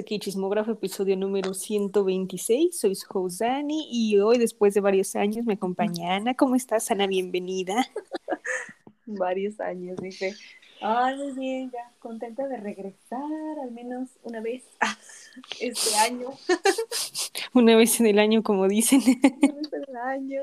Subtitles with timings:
[0.00, 2.78] aquí Chismógrafo, episodio número 126.
[2.78, 6.34] Soy su host Dani y hoy, después de varios años, me acompaña Ana.
[6.34, 7.06] ¿Cómo estás, Ana?
[7.06, 7.86] Bienvenida.
[9.06, 10.34] varios años, dice.
[10.80, 14.64] Ay, muy bien, ya contenta de regresar al menos una vez
[15.60, 16.30] este año.
[17.52, 19.02] una vez en el año, como dicen.
[19.02, 20.40] Una vez en el año.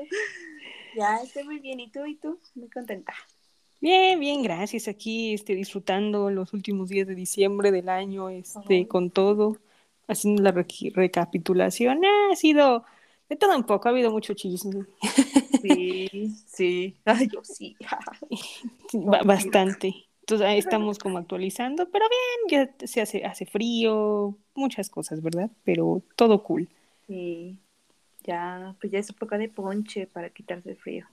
[0.96, 1.80] Ya, estoy muy bien.
[1.80, 2.06] ¿Y tú?
[2.06, 2.38] ¿Y tú?
[2.54, 3.12] Muy contenta.
[3.80, 4.88] Bien, bien, gracias.
[4.88, 9.58] Aquí este, disfrutando los últimos días de diciembre del año, este, con todo,
[10.08, 12.02] haciendo la recapitulación.
[12.04, 12.84] ha sido
[13.28, 14.86] de todo un poco, ha habido mucho chisme.
[15.62, 17.76] Sí, sí, Ay, yo sí.
[19.24, 20.08] Bastante.
[20.20, 22.04] Entonces ahí estamos como actualizando, pero
[22.48, 25.50] bien, ya se hace, hace frío, muchas cosas, ¿verdad?
[25.64, 26.68] Pero todo cool.
[27.06, 27.58] Sí,
[28.24, 31.06] ya, pues ya es época de ponche para quitarse el frío.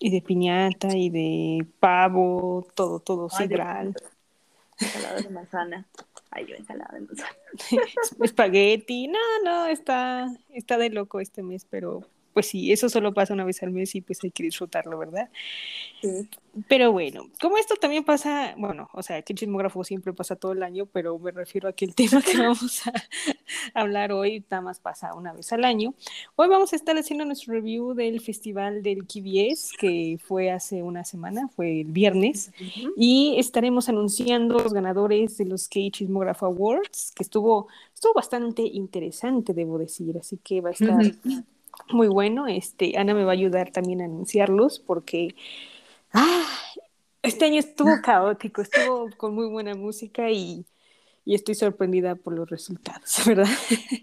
[0.00, 5.86] Y de piñata y de pavo, todo, todo, sí, Ensalada de manzana.
[6.30, 7.36] Ay, yo ensalada de manzana.
[8.24, 9.08] Espagueti.
[9.08, 13.44] No, no, está, está de loco este mes, pero pues sí, eso solo pasa una
[13.44, 15.28] vez al mes y pues hay que disfrutarlo, ¿verdad?
[16.68, 20.52] Pero bueno, como esto también pasa, bueno, o sea, que el chismógrafo siempre pasa todo
[20.52, 22.92] el año, pero me refiero a que el tema que vamos a
[23.74, 25.94] hablar hoy nada más pasa una vez al año.
[26.36, 31.04] Hoy vamos a estar haciendo nuestro review del festival del KBS, que fue hace una
[31.04, 32.52] semana, fue el viernes,
[32.96, 39.54] y estaremos anunciando los ganadores de los K Chismógrafo Awards, que estuvo, estuvo bastante interesante,
[39.54, 41.14] debo decir, así que va a estar
[41.92, 42.46] muy bueno.
[42.46, 45.34] Este, Ana me va a ayudar también a anunciarlos porque
[46.12, 46.46] ah,
[47.22, 50.64] este año estuvo caótico, estuvo con muy buena música y,
[51.24, 53.48] y estoy sorprendida por los resultados, ¿verdad?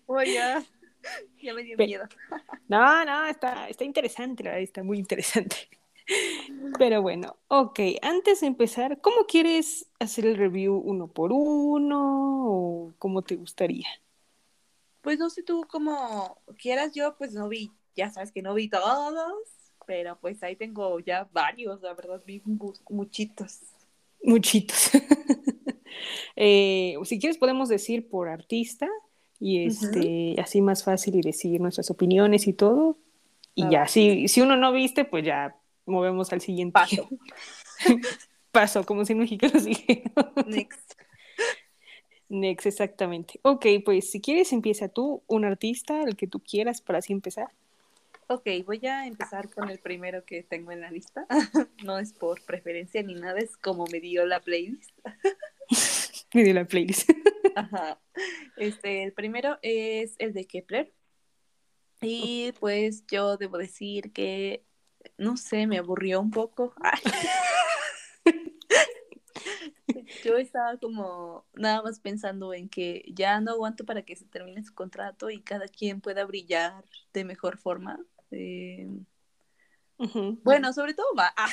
[0.05, 0.63] Oye, ya,
[1.41, 2.05] ya me dio miedo.
[2.67, 5.69] No, no, está, está interesante, la verdad, está muy interesante.
[6.77, 12.93] Pero bueno, ok, antes de empezar, ¿cómo quieres hacer el review uno por uno o
[12.97, 13.87] cómo te gustaría?
[15.07, 18.67] Pues no sé tú como quieras, yo pues no vi, ya sabes que no vi
[18.67, 19.37] todos,
[19.85, 22.41] pero pues ahí tengo ya varios, la verdad, vi
[22.89, 23.61] muchitos.
[24.21, 24.91] Muchitos.
[26.35, 28.87] Eh, si quieres podemos decir por artista
[29.39, 32.97] y este así más fácil y decir nuestras opiniones y todo.
[33.55, 36.73] Y ah, ya, si, si uno no viste, pues ya movemos al siguiente.
[36.73, 37.09] Paso.
[38.51, 40.96] Paso, como si en México lo Next.
[42.29, 43.39] Next, exactamente.
[43.43, 47.49] Ok, pues si quieres empieza tú, un artista, el que tú quieras para así empezar.
[48.29, 51.25] Ok, voy a empezar con el primero que tengo en la lista.
[51.85, 54.91] no es por preferencia ni nada, es como me dio la playlist.
[56.33, 57.09] me dio la playlist.
[57.55, 57.99] Ajá.
[58.57, 60.91] Este, el primero es el de Kepler.
[62.01, 64.63] Y pues yo debo decir que,
[65.17, 66.73] no sé, me aburrió un poco.
[70.23, 74.63] yo estaba como nada más pensando en que ya no aguanto para que se termine
[74.63, 77.99] su contrato y cada quien pueda brillar de mejor forma.
[78.31, 78.87] Eh,
[80.43, 81.33] bueno, sobre todo va.
[81.35, 81.49] Ah,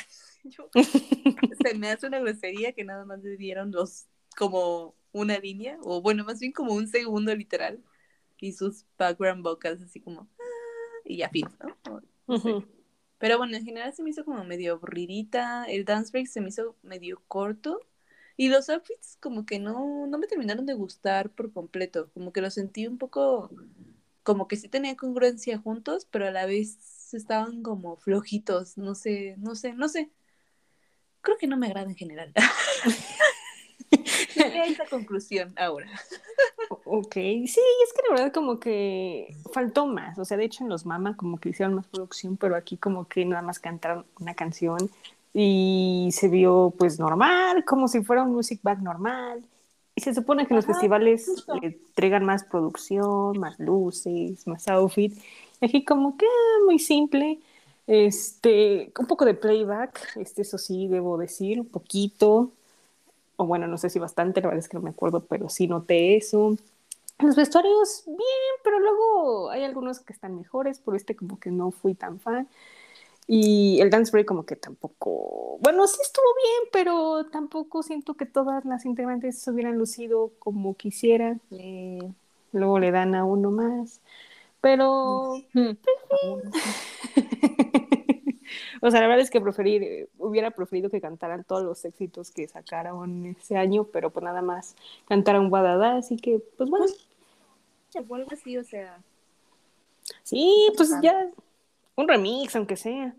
[1.63, 6.01] se me hace una grosería que nada más le dieron los como una línea, o
[6.01, 7.81] bueno, más bien como un segundo literal,
[8.37, 12.01] y sus background vocals así como ah", y ya fin, ¿no?
[13.17, 15.65] Pero bueno, en general se me hizo como medio aburridita.
[15.65, 17.79] El dance break se me hizo medio corto.
[18.37, 22.41] Y los outfits como que no, no me terminaron de gustar por completo, como que
[22.41, 23.49] los sentí un poco,
[24.23, 29.35] como que sí tenían congruencia juntos, pero a la vez estaban como flojitos, no sé,
[29.37, 30.11] no sé, no sé.
[31.21, 32.33] Creo que no me agrada en general.
[34.35, 35.89] Esa conclusión ahora.
[36.85, 40.69] Ok, sí, es que la verdad como que faltó más, o sea, de hecho en
[40.69, 44.33] los Mama como que hicieron más producción, pero aquí como que nada más cantaron una
[44.33, 44.77] canción
[45.37, 49.43] y se vio pues normal, como si fuera un music bag normal.
[49.93, 55.13] Y se supone que los festivales entregan más producción, más luces, más outfit.
[55.61, 57.39] Aquí como que ah, muy simple,
[57.85, 62.51] este, un poco de playback, este, eso sí, debo decir, un poquito,
[63.35, 65.67] o bueno, no sé si bastante, la verdad es que no me acuerdo, pero sí
[65.67, 66.55] noté eso.
[67.19, 71.71] Los vestuarios, bien, pero luego hay algunos que están mejores, por este como que no
[71.71, 72.47] fui tan fan.
[73.27, 78.27] Y el dance break como que tampoco, bueno, sí estuvo bien, pero tampoco siento que
[78.27, 81.41] todas las integrantes se hubieran lucido como quisieran.
[82.51, 84.01] luego le dan a uno más.
[84.61, 85.33] Pero...
[85.53, 85.71] Mm.
[88.81, 92.47] o sea, la verdad es que preferir, hubiera preferido que cantaran todos los éxitos que
[92.47, 94.75] sacaron ese año, pero pues nada más
[95.07, 96.85] cantaron Guadada, así que pues bueno.
[97.95, 98.99] Algo así, o sea.
[100.21, 101.31] Sí, pues ya
[101.95, 103.15] un remix, aunque sea.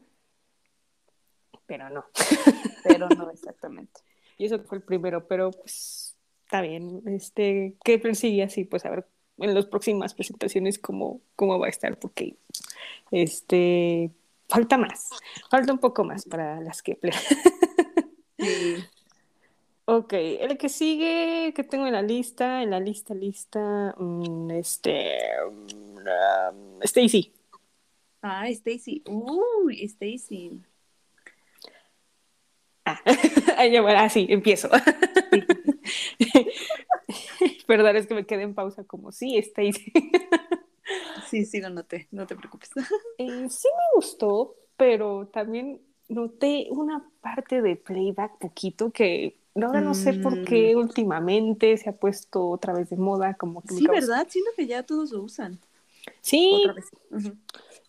[1.67, 2.05] Pero no.
[2.85, 4.01] Pero no, exactamente.
[4.39, 7.03] y eso fue el primero, pero pues está bien.
[7.07, 9.09] Este, que persigue así, pues a ver
[9.39, 12.37] en las próximas presentaciones cómo, cómo va a estar, porque
[13.11, 14.11] este
[14.49, 15.11] falta más,
[15.51, 17.15] falta un poco más para las Kepler.
[18.39, 18.77] Sí.
[19.87, 25.17] Ok, el que sigue que tengo en la lista, en la lista, lista, mm, este,
[25.47, 27.33] um, Stacy.
[28.23, 29.03] Ah, Stacy.
[29.07, 30.61] Uy, Stacy.
[32.85, 33.01] Ah,
[33.83, 34.69] bueno, ah, sí, empiezo.
[37.67, 39.93] Perdón, es que me quedé en pausa como, sí, Stacy.
[41.29, 42.71] Sí, sí, lo noté, no te preocupes.
[43.19, 49.95] Eh, sí me gustó, pero también noté una parte de playback poquito que ahora no
[49.95, 54.29] sé por qué últimamente se ha puesto otra vez de moda, como que Sí, ¿verdad?
[54.31, 55.59] Siento que ya todos lo usan.
[56.21, 56.91] Sí, Otra vez.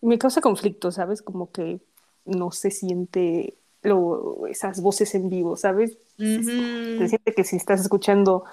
[0.01, 1.21] Me causa conflicto, ¿sabes?
[1.21, 1.79] Como que
[2.25, 5.97] no se siente lo, esas voces en vivo, ¿sabes?
[6.17, 7.07] Se Ujú.
[7.07, 8.43] siente que si estás escuchando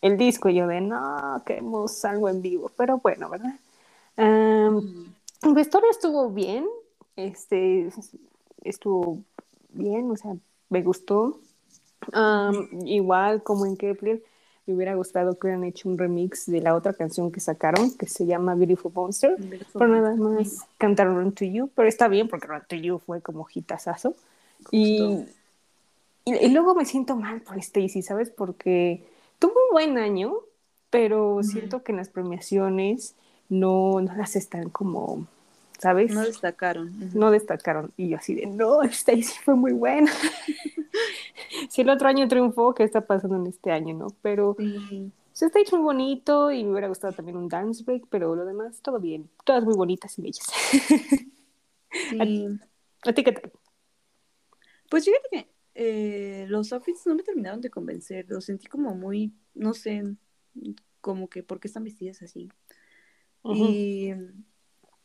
[0.00, 3.54] el disco, yo de no, queremos algo en vivo, pero bueno, ¿verdad?
[4.16, 5.54] Mm.
[5.54, 6.66] la historia estuvo bien,
[7.16, 7.88] este,
[8.62, 9.22] estuvo
[9.70, 10.36] bien, o sea,
[10.68, 11.40] me gustó.
[12.84, 14.22] Igual como en Kepler,
[14.72, 18.06] me hubiera gustado que hubieran hecho un remix de la otra canción que sacaron, que
[18.06, 19.78] se llama Beautiful Monster, Beautiful.
[19.78, 23.20] pero nada más cantaron Run to You, pero está bien porque Run to You fue
[23.22, 24.14] como hitazazo.
[24.70, 25.24] Y,
[26.24, 28.30] y, y luego me siento mal por Stacy, ¿sabes?
[28.30, 29.04] Porque
[29.38, 30.34] tuvo un buen año,
[30.90, 33.14] pero siento que en las premiaciones
[33.48, 35.26] no, no las están como,
[35.78, 36.12] ¿sabes?
[36.12, 36.92] No destacaron.
[37.14, 37.92] No destacaron.
[37.96, 40.10] Y yo así de, no, Stacy fue muy buena.
[41.70, 44.08] si el otro año triunfó, ¿qué está pasando en este año, no?
[44.22, 45.12] Pero Sí.
[45.34, 48.98] stage muy bonito y me hubiera gustado también un dance break, pero lo demás, todo
[48.98, 49.30] bien.
[49.44, 50.46] Todas muy bonitas y bellas.
[52.10, 52.58] Sí.
[53.04, 53.52] ¿A ti qué tal?
[54.90, 58.26] Pues fíjate que eh, los outfits no me terminaron de convencer.
[58.28, 60.02] Los sentí como muy, no sé,
[61.00, 62.50] como que por qué están vestidas así.
[63.42, 63.64] Ujú.
[63.64, 64.12] Y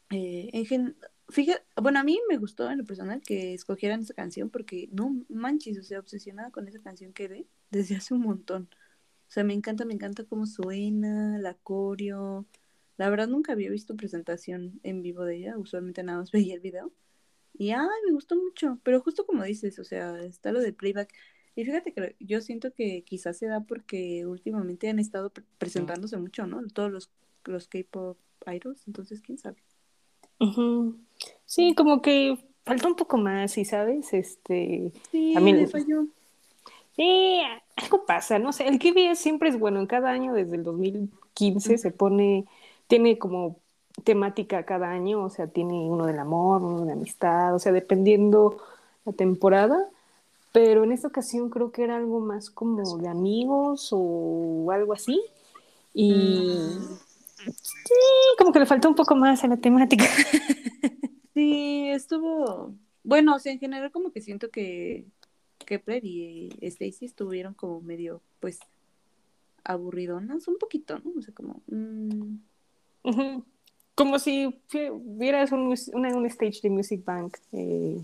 [0.10, 0.98] eh, en gen...
[1.30, 5.26] Fíjate, bueno, a mí me gustó en lo personal que escogieran esa canción porque no
[5.30, 8.70] manches, o sea, obsesionada con esa canción quedé desde hace un montón.
[9.28, 12.46] O sea, me encanta, me encanta cómo suena, la coreo.
[12.98, 16.60] La verdad nunca había visto presentación en vivo de ella, usualmente nada más veía el
[16.60, 16.92] video.
[17.58, 21.14] Y ay, me gustó mucho, pero justo como dices, o sea, está lo del playback.
[21.56, 26.18] Y fíjate que yo siento que quizás se da porque últimamente han estado pre- presentándose
[26.18, 26.66] mucho, ¿no?
[26.68, 27.12] Todos los,
[27.46, 28.18] los K-pop
[28.48, 29.64] idols, entonces quién sabe.
[30.44, 30.96] Ujú.
[31.46, 36.06] Sí, como que falta un poco más, y sabes, este, Sí, También- le falló.
[36.96, 37.40] sí,
[37.76, 41.78] algo pasa, no sé, el KBS siempre es bueno, en cada año desde el 2015
[41.78, 42.46] se pone,
[42.88, 43.58] tiene como
[44.04, 48.58] temática cada año, o sea, tiene uno del amor, uno de amistad, o sea, dependiendo
[49.06, 49.88] la temporada,
[50.52, 55.22] pero en esta ocasión creo que era algo más como de amigos o algo así,
[55.94, 56.36] y
[56.80, 56.98] Mm,
[57.46, 57.94] sí,
[58.38, 60.06] como que le faltó un poco más a la temática.
[61.34, 62.76] Sí, estuvo.
[63.04, 65.06] Bueno, o sea, en general, como que siento que
[65.66, 68.60] Kepler y Stacy estuvieron como medio, pues,
[69.64, 71.12] aburridonas, un poquito, ¿no?
[71.18, 71.62] O sea, como.
[71.68, 72.36] mm,
[73.06, 73.44] Ujú.
[73.96, 74.60] Como si
[75.02, 78.00] vieras un, una- un stage de Music Bank eh,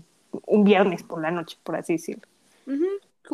[0.46, 2.22] un viernes por la noche, por así decirlo.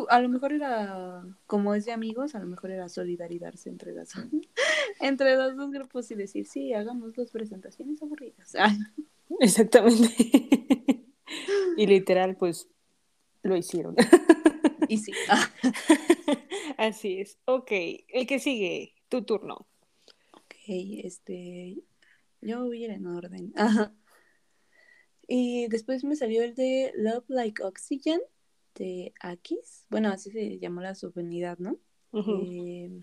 [0.09, 4.15] A lo mejor era, como es de amigos, a lo mejor era solidarizarse entre las
[4.99, 8.53] entre los dos grupos y decir, sí, hagamos dos presentaciones aburridas.
[9.39, 10.09] Exactamente.
[11.77, 12.69] y literal, pues
[13.43, 13.95] lo hicieron.
[14.87, 15.11] y sí.
[16.77, 17.39] Así es.
[17.45, 17.71] Ok,
[18.09, 19.67] el que sigue, tu turno.
[20.33, 21.77] ok, este,
[22.41, 23.53] yo voy a ir en orden.
[23.55, 23.95] Ajá.
[25.27, 28.21] Y después me salió el de Love Like Oxygen
[28.75, 29.85] de Akis.
[29.89, 31.77] Bueno, así se llamó la subunidad, ¿no?
[32.13, 33.01] Eh,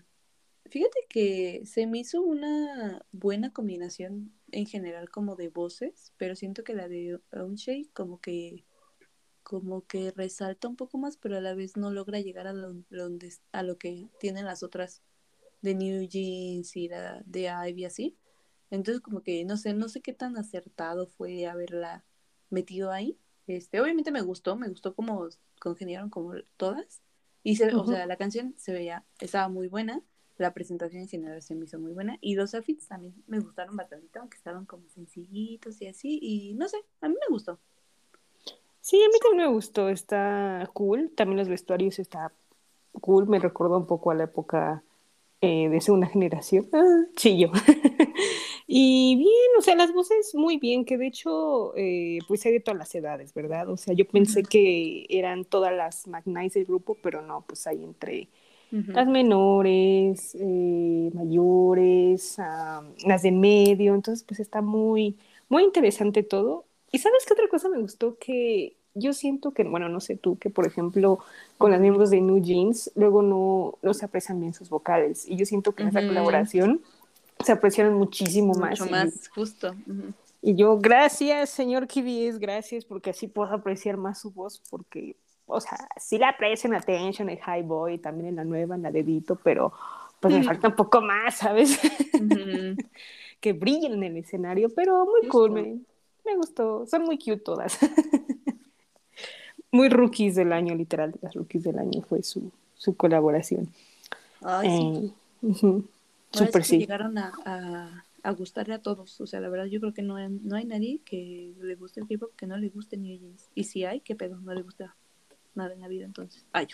[0.71, 6.65] fíjate que se me hizo una buena combinación en general como de voces, pero siento
[6.65, 8.65] que la de Unshay como que
[9.43, 12.75] como que resalta un poco más, pero a la vez no logra llegar a lo,
[12.89, 15.03] donde, a lo que tienen las otras
[15.61, 18.17] de New Jeans y la de Ivy así.
[18.71, 22.05] Entonces como que no sé, no sé qué tan acertado fue haberla
[22.49, 23.19] metido ahí.
[23.47, 25.29] Este, obviamente me gustó, me gustó cómo
[25.61, 27.03] congeniaron como todas.
[27.43, 30.03] Y se, o sea, la canción se veía, estaba muy buena,
[30.39, 33.77] la presentación en general se me hizo muy buena y los outfits también me gustaron
[33.77, 37.59] bastante, aunque estaban como sencillitos y así, y no sé, a mí me gustó.
[38.85, 41.11] Sí, a mí también me gustó, está cool.
[41.17, 42.35] También los vestuarios está
[43.01, 44.85] cool, me recordó un poco a la época
[45.41, 46.69] eh, de segunda generación.
[46.71, 47.51] Ah, chillo.
[48.67, 52.61] y bien, o sea, las voces muy bien, que de hecho, eh, pues hay de
[52.61, 53.71] todas las edades, ¿verdad?
[53.71, 57.83] O sea, yo pensé que eran todas las Magnais del grupo, pero no, pues hay
[57.83, 58.29] entre
[58.89, 62.37] las menores, eh, mayores,
[63.07, 65.17] las de medio, entonces pues está muy,
[65.49, 66.65] muy interesante todo.
[66.91, 70.39] Y sabes qué otra cosa me gustó que yo siento que, bueno, no sé tú,
[70.39, 71.19] que por ejemplo
[71.59, 75.37] con los miembros de New Jeans luego no, no se aprecian bien sus vocales y
[75.37, 76.81] yo siento que en esta colaboración
[77.45, 78.81] se apreciaron muchísimo más.
[78.81, 79.75] Mucho más, justo.
[80.41, 85.61] Y yo, gracias, señor KBS, gracias, porque así puedo apreciar más su voz, porque, o
[85.61, 88.91] sea, sí la aprecio en Attention, en High Boy, también en la nueva, en la
[88.91, 89.73] dedito, pero
[90.21, 91.79] pues me falta un poco más, ¿sabes?
[93.41, 95.79] que brillen en el escenario, pero muy cool, me,
[96.25, 97.79] me, gustó, son muy cute todas.
[99.71, 103.69] muy rookies del año, literal, las rookies del año fue su, su colaboración.
[104.43, 105.15] Ay, sí.
[105.43, 105.83] Eh,
[106.31, 106.79] Super, sí.
[106.79, 109.21] Llegaron a a gustarle a todos.
[109.21, 112.09] O sea, la verdad yo creo que no no hay nadie que le guste el
[112.09, 113.51] K-pop que no le guste New Jeans.
[113.55, 114.97] Y si hay, qué pedo, no le gusta
[115.55, 116.45] nada en la vida entonces.
[116.53, 116.67] Ay,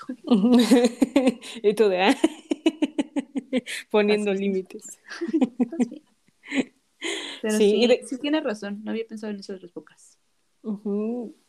[1.62, 2.16] y tú de ah,
[3.90, 4.99] poniendo límites.
[7.42, 10.18] Pero sí, sí, tienes razón, no había pensado en eso de las pocas.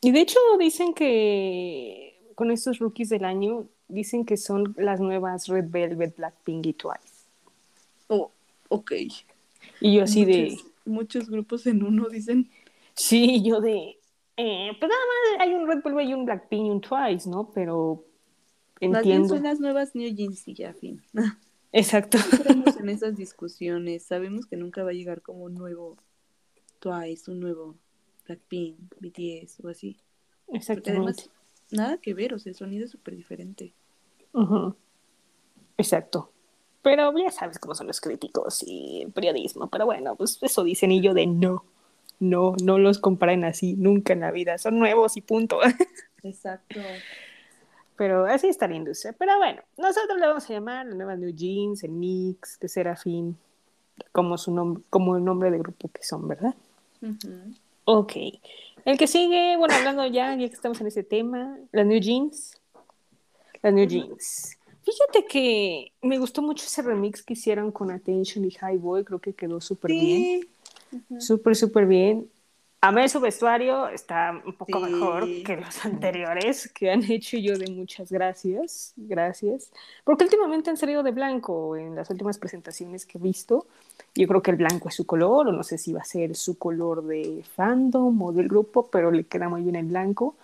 [0.01, 5.47] Y de hecho dicen que con estos rookies del año, dicen que son las nuevas
[5.47, 7.27] Red Velvet, Blackpink y Twice.
[8.07, 8.31] Oh,
[8.69, 8.93] ok.
[9.81, 10.57] Y yo así de...
[10.83, 12.49] Muchos grupos en uno dicen.
[12.95, 13.99] Sí, yo de...
[14.37, 17.51] Eh, pues nada más hay un Red Bull y un Blackpink y un Twice, ¿no?
[17.53, 18.05] Pero
[18.79, 19.29] entiendo.
[19.29, 21.01] son las nuevas New Jeans y ya, fin.
[21.71, 22.17] Exacto.
[22.17, 24.03] Estamos en esas discusiones.
[24.03, 25.97] Sabemos que nunca va a llegar como un nuevo
[26.79, 27.75] Twice, un nuevo
[28.25, 29.97] Blackpink, BTS o así.
[30.47, 31.23] Exactamente.
[31.71, 33.73] nada que ver, o sea, el sonido es súper diferente.
[35.77, 36.31] Exacto.
[36.81, 39.69] Pero ya sabes cómo son los críticos y el periodismo.
[39.69, 41.63] Pero bueno, pues eso dicen y yo de no,
[42.21, 44.57] no, no los comparen así nunca en la vida.
[44.57, 45.59] Son nuevos y punto.
[46.23, 46.79] Exacto.
[47.97, 49.13] Pero así está la industria.
[49.17, 53.37] Pero bueno, nosotros le vamos a llamar la nueva New Jeans, el Mix, de Serafín,
[54.11, 56.55] como, su nombre, como el nombre de grupo que son, ¿verdad?
[57.85, 58.13] Ok.
[58.85, 62.59] El que sigue, bueno, hablando ya, ya que estamos en ese tema, la New Jeans.
[63.63, 64.57] La New Jeans.
[64.83, 69.19] Fíjate que me gustó mucho ese remix que hicieron con Attention y High Boy, creo
[69.19, 70.47] que quedó súper bien.
[71.17, 72.29] Súper, súper bien.
[72.83, 77.57] A mí su vestuario está un poco mejor que los anteriores que han hecho yo
[77.57, 79.71] de muchas gracias, gracias.
[80.03, 83.67] Porque últimamente han salido de blanco en las últimas presentaciones que he visto.
[84.15, 86.35] Yo creo que el blanco es su color, o no sé si va a ser
[86.35, 90.35] su color de fandom o del grupo, pero le queda muy bien el blanco.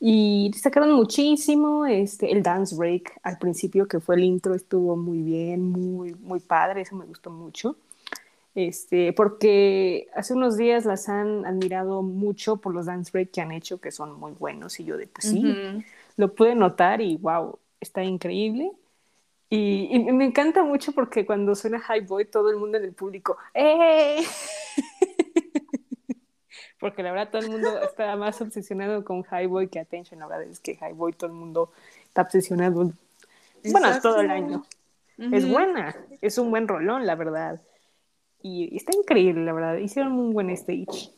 [0.00, 5.22] Y destacaron muchísimo este, el dance break al principio, que fue el intro, estuvo muy
[5.22, 7.76] bien, muy, muy padre, eso me gustó mucho.
[8.56, 13.52] Este, porque hace unos días las han admirado mucho por los dance break que han
[13.52, 15.84] hecho, que son muy buenos, y yo de, pues sí,
[16.16, 18.72] lo pude notar y wow, está increíble.
[19.50, 22.94] Y, y, me encanta mucho porque cuando suena High Boy, todo el mundo en el
[22.94, 24.24] público, ¡eh!
[26.80, 30.18] porque la verdad todo el mundo está más obsesionado con Highboy que Attention.
[30.18, 31.72] La verdad es que Highboy todo el mundo
[32.06, 32.90] está obsesionado.
[33.64, 34.64] Bueno, todo el año.
[35.18, 37.60] Es buena, es un buen rolón, la verdad.
[38.46, 39.76] Y está increíble, la verdad.
[39.78, 41.10] Hicieron un buen stage.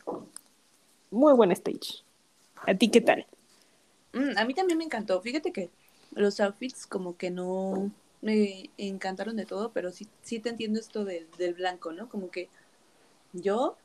[1.11, 2.03] Muy buen stage.
[2.65, 3.27] ¿A ti qué tal?
[4.13, 5.21] Mm, a mí también me encantó.
[5.21, 5.69] Fíjate que
[6.15, 11.05] los outfits como que no me encantaron de todo, pero sí, sí te entiendo esto
[11.05, 12.09] del blanco, ¿no?
[12.09, 12.49] Como que
[13.31, 13.77] yo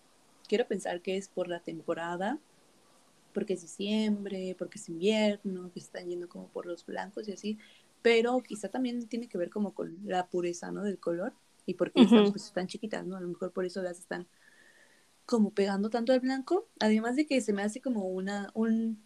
[0.48, 2.38] quiero pensar que es por la temporada,
[3.34, 7.32] porque es diciembre, porque es invierno, que se están yendo como por los blancos y
[7.32, 7.58] así,
[8.00, 10.82] pero quizá también tiene que ver como con la pureza, ¿no?
[10.82, 11.34] Del color
[11.66, 13.16] y porque están, pues, están chiquitas, ¿no?
[13.16, 14.26] A lo mejor por eso las están
[15.26, 19.02] como pegando tanto al blanco, además de que se me hace como una, un,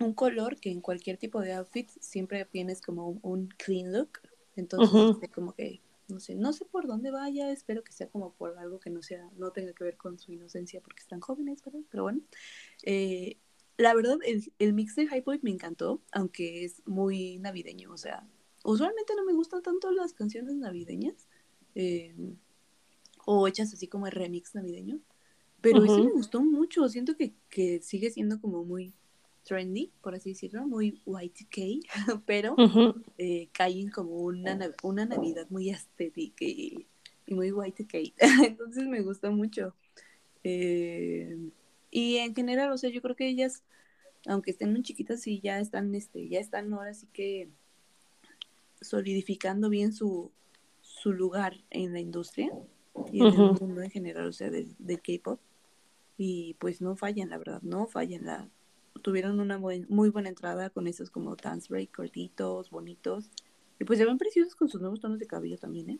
[0.00, 4.20] un color que en cualquier tipo de outfit siempre tienes como un, clean look,
[4.56, 8.32] entonces este, como que no sé, no sé por dónde vaya, espero que sea como
[8.34, 11.62] por algo que no sea, no tenga que ver con su inocencia porque están jóvenes,
[11.64, 11.80] ¿verdad?
[11.90, 12.20] Pero bueno,
[12.82, 13.38] eh,
[13.78, 14.18] la verdad,
[14.58, 18.28] el, mix de High me encantó, aunque es muy navideño, o sea,
[18.64, 21.28] usualmente no me gustan tanto las canciones navideñas,
[21.74, 22.14] eh,
[23.24, 25.00] o hechas así como el remix navideño,
[25.60, 28.92] pero ese me gustó mucho, siento que, que sigue siendo como muy
[29.44, 31.82] trendy, por así decirlo, muy Y2K,
[32.26, 32.56] pero
[33.18, 36.86] eh, caen como una, una Navidad muy estética y,
[37.28, 38.14] muy Y2K.
[38.46, 39.74] Entonces me gusta mucho.
[40.44, 41.38] Eh,
[41.90, 43.62] y en general, o sea, yo creo que ellas,
[44.26, 47.48] aunque estén muy chiquitas, sí ya están, este, ya están ahora sí que
[48.80, 50.32] solidificando bien su,
[51.02, 52.52] su lugar en la industria
[53.10, 55.40] y en el mundo en general, o sea, del, del K-pop.
[56.16, 58.24] Y pues no fallan, la verdad, no fallan.
[58.24, 58.48] La,
[59.02, 63.30] tuvieron una muy buena entrada con esos como dance break cortitos, bonitos.
[63.80, 65.98] Y pues se ven preciosos con sus nuevos tonos de cabello también, ¿eh?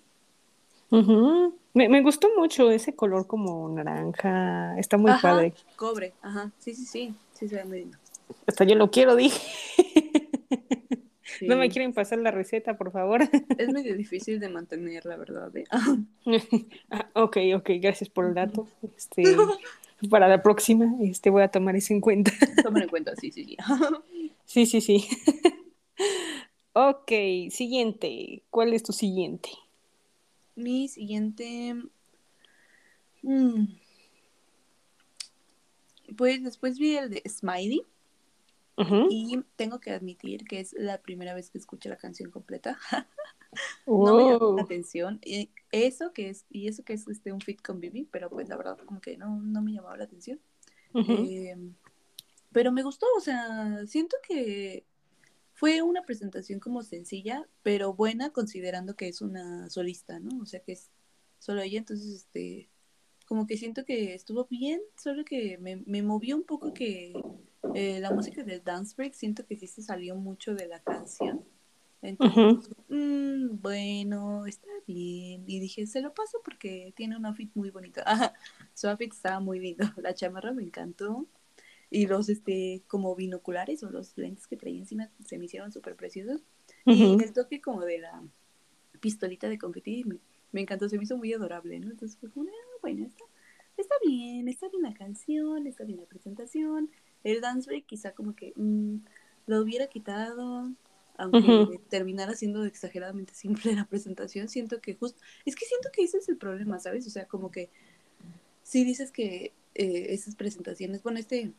[0.91, 1.59] Ujú.
[1.75, 4.79] me, me gustó mucho ese color como naranja.
[4.79, 5.55] Está muy Ajá, padre.
[5.75, 6.53] cobre, ajá.
[6.59, 7.15] Sí, sí, sí.
[7.33, 7.99] Sí, se ve muy lindo.
[8.47, 9.41] Hasta yo lo quiero, dije.
[11.39, 11.47] Sí.
[11.47, 13.23] No me quieren pasar la receta, por favor.
[13.59, 15.65] Es medio difícil de mantener, la verdad, ¿eh?
[16.91, 18.69] Ah, ok, ok, gracias por el dato.
[18.97, 19.25] Este,
[20.11, 22.33] para la próxima, este, voy a tomar eso en cuenta.
[22.63, 23.57] Tómalo en cuenta, sí, sí, sí.
[24.45, 25.07] Sí, sí, sí.
[26.75, 27.13] Ok,
[27.51, 28.43] siguiente.
[28.51, 29.51] ¿Cuál es tu siguiente?
[30.57, 31.75] Mi siguiente.
[33.23, 33.65] mm,
[36.17, 37.83] Pues después vi el de Smiley
[38.77, 42.79] Y tengo que admitir que es la primera vez que escucho la canción completa.
[43.87, 45.21] No me llamó la atención.
[45.23, 48.49] Y eso que es, y eso que es este, un fit con Bibi, pero pues
[48.49, 50.41] la verdad como que no, no me llamaba la atención.
[50.95, 51.55] Eh,
[52.51, 54.87] pero me gustó, o sea, siento que
[55.53, 60.41] fue una presentación como sencilla, pero buena considerando que es una solista, ¿no?
[60.41, 60.91] O sea, que es
[61.39, 62.71] solo ella, entonces, este,
[63.27, 67.13] como que siento que estuvo bien, solo que me, me movió un poco que
[67.75, 71.45] eh, la música del dance break, siento que sí se salió mucho de la canción.
[72.03, 75.45] Entonces, mm, bueno, está bien.
[75.47, 78.03] Y dije, se lo paso porque tiene un outfit muy bonito.
[78.75, 79.85] Su outfit estaba muy lindo.
[80.03, 81.27] La chamarra me encantó.
[81.91, 85.95] Y los, este, como binoculares o los lentes que traía encima se me hicieron súper
[85.95, 86.43] preciosos.
[86.87, 87.23] Y Ujú.
[87.23, 88.23] el toque como de la
[89.01, 90.19] pistolita de confeti me,
[90.53, 91.91] me encantó, se me hizo muy adorable, ¿no?
[91.91, 93.25] Entonces fue como, ah, bueno, está,
[93.77, 96.91] está bien, está bien la canción, está bien la presentación.
[97.25, 98.97] El dance break quizá como que mm,
[99.47, 100.71] lo hubiera quitado,
[101.17, 104.49] aunque terminara siendo exageradamente simple la presentación.
[104.49, 107.07] Siento que justo, es que siento que ese es el problema, ¿sabes?
[107.07, 107.71] O sea, como que
[108.63, 111.53] si dices que eh, esas presentaciones, bueno, este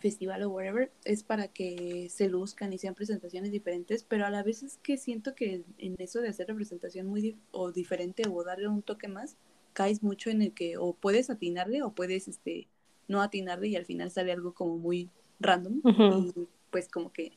[0.00, 4.42] festival o whatever, es para que se luzcan y sean presentaciones diferentes, pero a la
[4.42, 8.42] vez es que siento que en eso de hacer representación muy dif o diferente o
[8.42, 9.36] darle un toque más,
[9.72, 12.68] caes mucho en el que o puedes atinarle o puedes este
[13.12, 17.32] no atinarle y al final sale algo como muy random y pues como que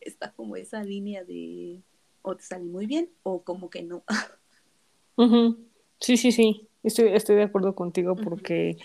[0.00, 1.80] está como esa línea de
[2.22, 4.04] o te sale muy bien o como que no.
[6.00, 6.68] Sí, sí, sí.
[6.84, 8.78] Estoy, estoy de acuerdo contigo porque,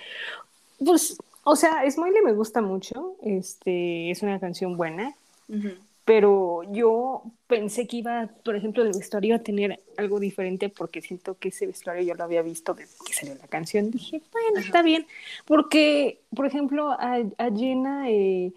[0.83, 3.17] pues, o sea, Smiley me gusta mucho.
[3.21, 5.13] Este, es una canción buena.
[6.05, 11.37] Pero yo pensé que iba, por ejemplo, el vestuario a tener algo diferente porque siento
[11.37, 13.89] que ese vestuario yo lo había visto desde que salió la canción.
[13.89, 14.65] Dije, bueno, Ajá.
[14.65, 15.07] está bien,
[15.45, 18.51] porque, por ejemplo, a, a Jenna eh,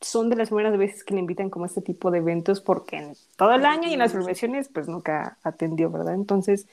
[0.00, 2.96] son de las primeras veces que le invitan como a este tipo de eventos porque
[2.96, 6.14] en todo el año y en las celebraciones pues nunca atendió, ¿verdad?
[6.14, 6.66] Entonces,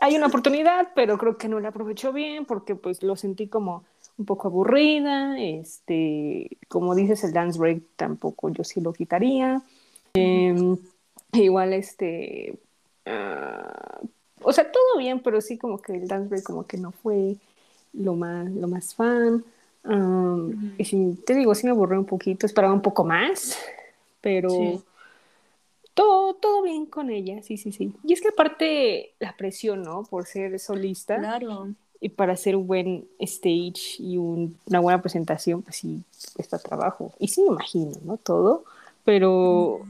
[0.00, 3.84] hay una oportunidad, pero creo que no la aprovechó bien porque pues lo sentí como
[4.16, 9.62] un poco aburrida, este, como dices, el dance break tampoco yo sí lo quitaría.
[10.14, 10.76] Eh,
[11.32, 12.58] igual este,
[13.06, 14.00] ah,
[14.42, 17.36] o sea, todo bien, pero sí como que el dance break como que no fue
[17.92, 19.44] lo más, lo más fan.
[19.84, 23.58] Um, y te digo, sí me aburrió un poquito, esperaba un poco más,
[24.20, 24.80] pero Sí.
[25.92, 27.92] todo, todo bien con ella, sí, sí, sí.
[28.02, 30.04] Y es que aparte la presión, ¿no?
[30.04, 31.74] Por ser solista Claro.
[32.04, 36.02] Y para hacer un buen stage y un- una buena presentación, pues sí,
[36.34, 37.14] cuesta trabajo.
[37.18, 38.18] Y sí me imagino, ¿no?
[38.18, 38.64] Todo,
[39.06, 39.86] pero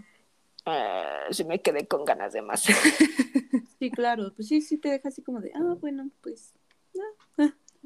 [0.64, 2.64] ah, sí me quedé con ganas de más.
[3.80, 4.32] Sí, claro.
[4.34, 6.52] Pues sí, sí te deja así como de, ah, bueno, pues.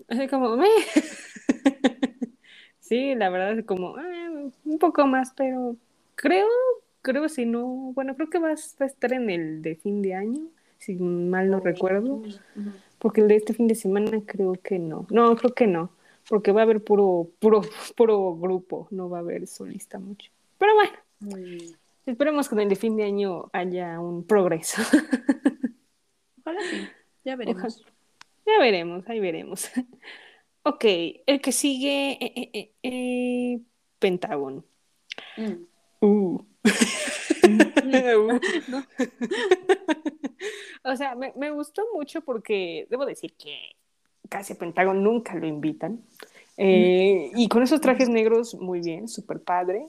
[0.09, 0.69] Así como, "Meh".
[2.81, 4.31] Sí, la verdad es como "Ah,
[4.65, 5.77] un poco más, pero
[6.15, 6.47] creo,
[7.03, 10.47] creo si no, bueno, creo que va, a- estar en el de fin de año,
[10.79, 12.73] si mal no recuerdo, Ujú.
[12.99, 15.91] Porque el de este fin de semana creo que no, no, creo que no,
[16.29, 17.63] porque va a haber puro, puro,
[17.97, 20.31] puro grupo, no va a haber solista mucho.
[20.59, 21.77] Pero bueno, bien.
[22.07, 24.83] esperemos que en el de fin de año haya un progreso.
[26.41, 26.89] Ojalá sí.
[27.25, 27.85] Ya veremos.
[28.47, 29.71] Ya veremos, ahí veremos.
[30.65, 30.85] Ok,
[31.27, 33.61] el que sigue, eh, eh, eh, eh,
[33.99, 34.65] Pentágono.
[35.39, 35.65] Mm.
[36.01, 36.45] Uh.
[37.49, 37.59] Mm.
[38.69, 38.85] No.
[40.85, 43.77] o sea, me, me gustó mucho porque debo decir que
[44.29, 46.03] casi a Pentágono nunca lo invitan.
[46.57, 49.87] Eh, y con esos trajes negros, muy bien, súper padre.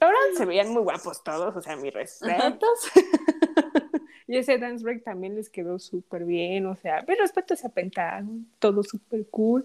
[0.00, 2.90] Verdad, se veían muy guapos todos, o sea, mis respetos.
[4.26, 8.44] y ese dance break también les quedó súper bien, o sea, mis respetos a Pentágono,
[8.58, 9.62] todo súper cool.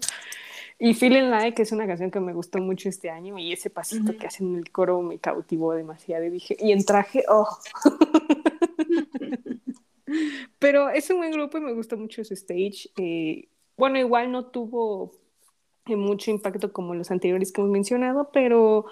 [0.78, 4.16] Y Feeling Like es una canción que me gustó mucho este año y ese pasito
[4.16, 7.48] que hacen en el coro me cautivó demasiado y dije, y en traje, oh.
[10.58, 12.90] Pero es un buen grupo y me gustó mucho su stage.
[12.96, 15.12] Eh, bueno, igual no tuvo
[15.86, 18.86] eh, mucho impacto como los anteriores que hemos mencionado, pero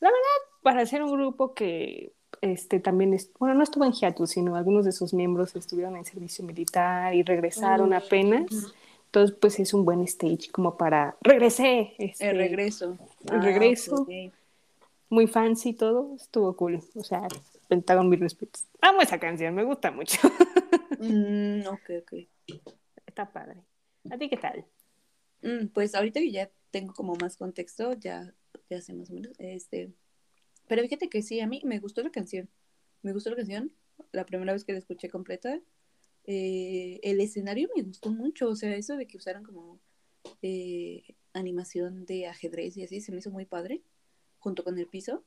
[0.00, 4.56] la verdad, para ser un grupo que este también, bueno, no estuvo en hiatus, sino
[4.56, 8.72] algunos de sus miembros estuvieron en servicio militar y regresaron apenas.
[9.06, 11.94] Entonces, pues es un buen stage como para regresé.
[11.98, 12.98] Este, el regreso.
[13.30, 14.06] El regreso.
[14.08, 14.30] Ah,
[15.08, 16.82] Muy fancy todo, estuvo cool.
[16.94, 17.26] O sea,
[17.68, 18.66] Pentagon, mis respetos.
[18.80, 20.18] Amo esa canción, me gusta mucho.
[20.98, 22.12] mm, ok, ok.
[23.06, 23.62] Está padre.
[24.10, 24.66] ¿A ti qué tal?
[25.42, 28.34] Mm, pues ahorita que ya tengo como más contexto, ya,
[28.70, 29.32] ya sé más o menos.
[29.38, 29.92] Este,
[30.66, 32.48] pero fíjate que sí, a mí me gustó la canción.
[33.02, 33.72] Me gustó la canción.
[34.12, 35.60] La primera vez que la escuché completa.
[36.24, 38.48] Eh, el escenario me gustó mucho.
[38.48, 39.80] O sea, eso de que usaran como
[40.42, 41.02] eh,
[41.32, 43.82] animación de ajedrez y así, se me hizo muy padre.
[44.38, 45.24] Junto con el piso.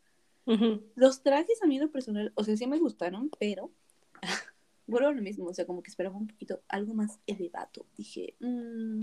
[0.96, 3.72] Los trajes a mí lo personal, o sea, sí me gustaron, pero
[4.88, 7.86] vuelvo a lo mismo, o sea, como que esperaba un poquito algo más elevado.
[7.98, 9.02] Dije, mmm...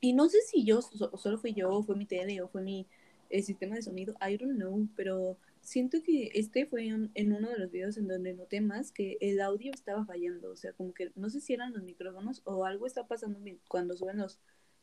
[0.00, 2.86] y no sé si yo, solo fui yo, fue mi tele, o fue mi
[3.32, 7.58] el sistema de sonido, I don't know, pero siento que este fue en uno de
[7.58, 11.12] los videos en donde noté más que el audio estaba fallando, o sea, como que
[11.16, 14.38] no sé si eran los micrófonos o algo está pasando cuando suben los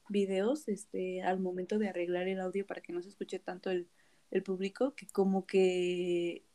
[0.10, 3.88] videos, este, al momento de arreglar el audio para que no se escuche tanto el,
[4.32, 6.46] el público, que como que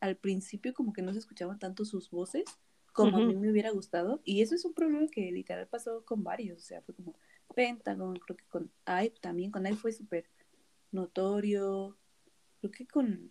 [0.00, 2.44] al principio como que no se escuchaban tanto sus voces
[2.92, 6.24] como a mí me hubiera gustado, y eso es un problema que literal pasó con
[6.24, 7.14] varios, o sea, fue como
[7.54, 10.24] Pentagon, creo que con Ive también, con Ive fue súper
[10.92, 11.98] notorio,
[12.60, 13.30] creo que con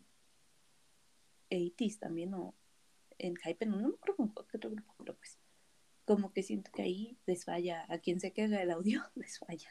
[1.49, 2.53] 80 también, o
[3.17, 5.39] en Hype, no, no me acuerdo con otro grupo, pero pues
[6.05, 9.39] como que siento que ahí les falla, a quien sea que haga el audio, les
[9.39, 9.69] falla.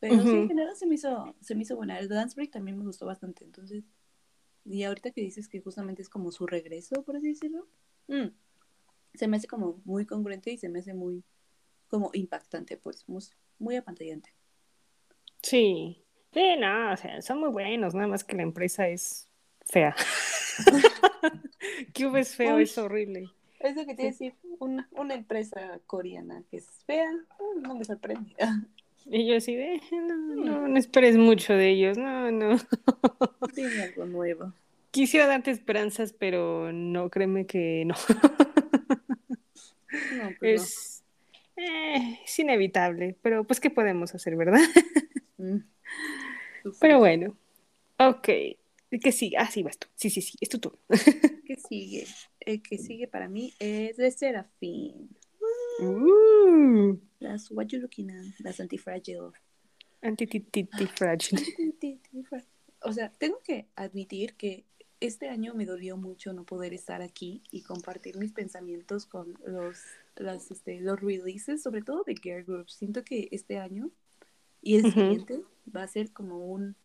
[0.00, 1.98] Pero sí, en general se me hizo, se me hizo buena.
[1.98, 3.84] El Dance Break también me gustó bastante, entonces,
[4.64, 7.66] y ahorita que dices que justamente es como su regreso, por así decirlo,
[8.08, 8.26] mm,
[9.14, 11.24] se me hace como muy congruente y se me hace muy
[11.88, 13.22] como impactante, pues, muy,
[13.58, 14.34] muy apantallante.
[15.42, 16.06] Sí,
[16.36, 19.26] Sí, no, o sea, son muy buenos, nada más que la empresa es
[19.64, 19.96] fea.
[21.96, 23.30] Cube es feo, es horrible.
[23.58, 27.10] Eso que tiene decir, una, una empresa coreana que es fea,
[27.62, 28.36] no me sorprende.
[29.08, 32.56] Y yo así de, no, no, no esperes mucho de ellos, no, no.
[33.54, 34.52] Tiene algo nuevo.
[34.90, 37.94] Quisiera darte esperanzas, pero no, créeme que no.
[40.16, 41.04] no pues es,
[41.56, 44.60] eh, es inevitable, pero pues, ¿qué podemos hacer, verdad?
[45.38, 45.58] Mm.
[46.80, 47.36] Pero bueno,
[47.98, 48.26] ok.
[48.26, 49.36] ¿Qué sigue?
[49.36, 49.86] Ah, sí, vas tú.
[49.94, 50.78] Sí, sí, sí, es tu turno.
[51.46, 52.06] ¿Qué sigue?
[52.40, 55.10] El que sigue para mí es de Serafín.
[55.80, 56.98] Uh.
[57.18, 59.32] Las What You Looking At, las Antifragile.
[60.02, 61.42] Antifragile.
[62.82, 64.64] o sea, tengo que admitir que
[65.00, 69.78] este año me dolió mucho no poder estar aquí y compartir mis pensamientos con los,
[70.16, 72.74] las, este, los releases, sobre todo de Girl Groups.
[72.74, 73.90] Siento que este año
[74.62, 75.42] y el siguiente
[75.74, 76.76] va a ser como un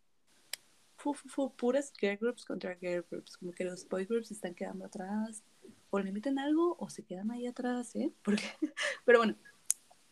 [0.98, 5.44] fu, puras girl groups contra girl groups, como que los boy groups están quedando atrás,
[5.92, 8.12] o le meten algo o se quedan ahí atrás, ¿eh?
[8.24, 8.44] Porque,
[9.06, 9.36] pero bueno,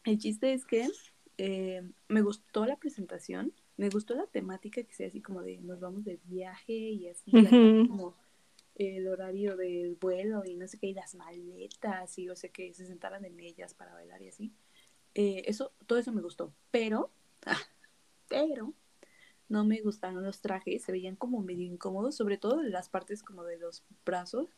[0.03, 0.87] el chiste es que
[1.37, 5.79] eh, me gustó la presentación, me gustó la temática que sea así como de nos
[5.79, 7.31] vamos de viaje y así,
[7.87, 8.13] como
[8.75, 12.73] el horario del vuelo y no sé qué, y las maletas y yo sé que
[12.73, 14.53] se sentaran en ellas para bailar y así.
[15.15, 17.11] Eh, eso, todo eso me gustó, pero
[18.27, 18.73] pero
[19.49, 23.23] no me gustaron los trajes, se veían como medio incómodos, sobre todo en las partes
[23.23, 24.55] como de los brazos,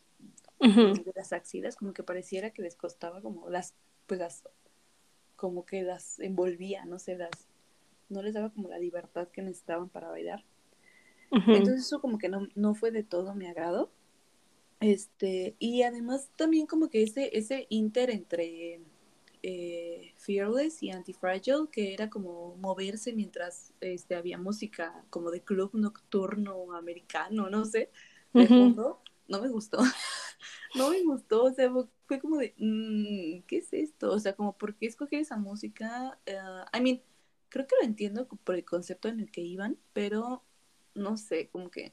[0.58, 3.74] de las axilas, como que pareciera que les costaba como las,
[4.06, 4.44] pues las,
[5.36, 7.30] como que las envolvía, no sé, las,
[8.08, 10.44] no les daba como la libertad que necesitaban para bailar.
[11.30, 13.90] Entonces eso como que no, no fue de todo mi agrado.
[14.80, 18.80] Este, y además también como que ese, ese inter entre
[19.42, 25.70] eh, Fearless y Antifragile, que era como moverse mientras este, había música como de club
[25.74, 27.90] nocturno americano, no sé,
[28.32, 29.78] de fondo, no me gustó.
[30.74, 31.70] no me gustó, o sea,
[32.06, 34.12] fue como de, mm, ¿qué es esto?
[34.12, 36.18] O sea, como, ¿por qué escoger esa música?
[36.26, 37.02] Uh, I mean,
[37.48, 40.44] creo que lo entiendo por el concepto en el que iban, pero
[40.94, 41.92] no sé, como que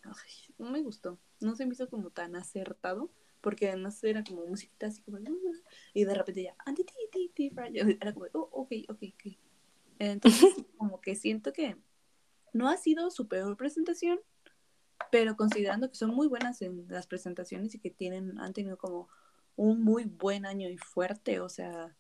[0.58, 1.20] no me gustó.
[1.40, 3.12] No se me hizo como tan acertado
[3.42, 5.18] porque además era como musiquita así como
[5.94, 6.56] y de repente ya
[8.02, 9.38] era como oh, ok ok ok
[10.00, 11.78] entonces como que siento que
[12.54, 14.20] no ha sido su peor presentación
[15.12, 19.08] pero considerando que son muy buenas en las presentaciones y que tienen han tenido como
[19.56, 21.96] un muy buen año y fuerte o sea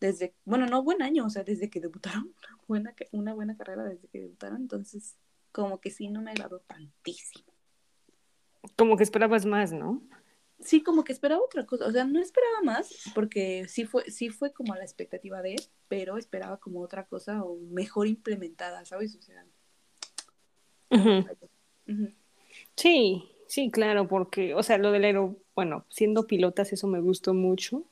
[0.00, 2.34] desde bueno no buen año o sea desde que debutaron
[2.68, 5.16] una buena una buena carrera desde que debutaron entonces
[5.52, 7.52] como que sí no me agradó tantísimo
[8.76, 10.02] como que esperabas más no
[10.64, 11.86] sí, como que esperaba otra cosa.
[11.86, 15.54] O sea, no esperaba más, porque sí fue, sí fue como a la expectativa de
[15.54, 19.16] él, pero esperaba como otra cosa o mejor implementada, ¿sabes?
[19.16, 19.44] O sea.
[22.76, 27.34] Sí, Sí, claro, porque, o sea, lo del aero, bueno, siendo pilotas eso me gustó
[27.34, 27.84] mucho,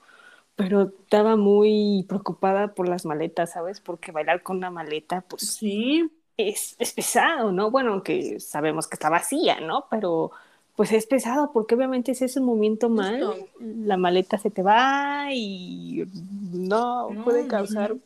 [0.57, 3.81] pero estaba muy preocupada por las maletas, ¿sabes?
[3.81, 7.71] Porque bailar con una maleta, pues Sí, es, es pesado, ¿no?
[7.71, 9.87] Bueno, aunque sabemos que está vacía, ¿no?
[9.91, 10.33] Pero
[10.77, 13.49] pues es pesado porque obviamente si es un movimiento mal, Justo.
[13.59, 16.05] la maleta se te va y
[16.53, 18.01] no, No, puede causar no.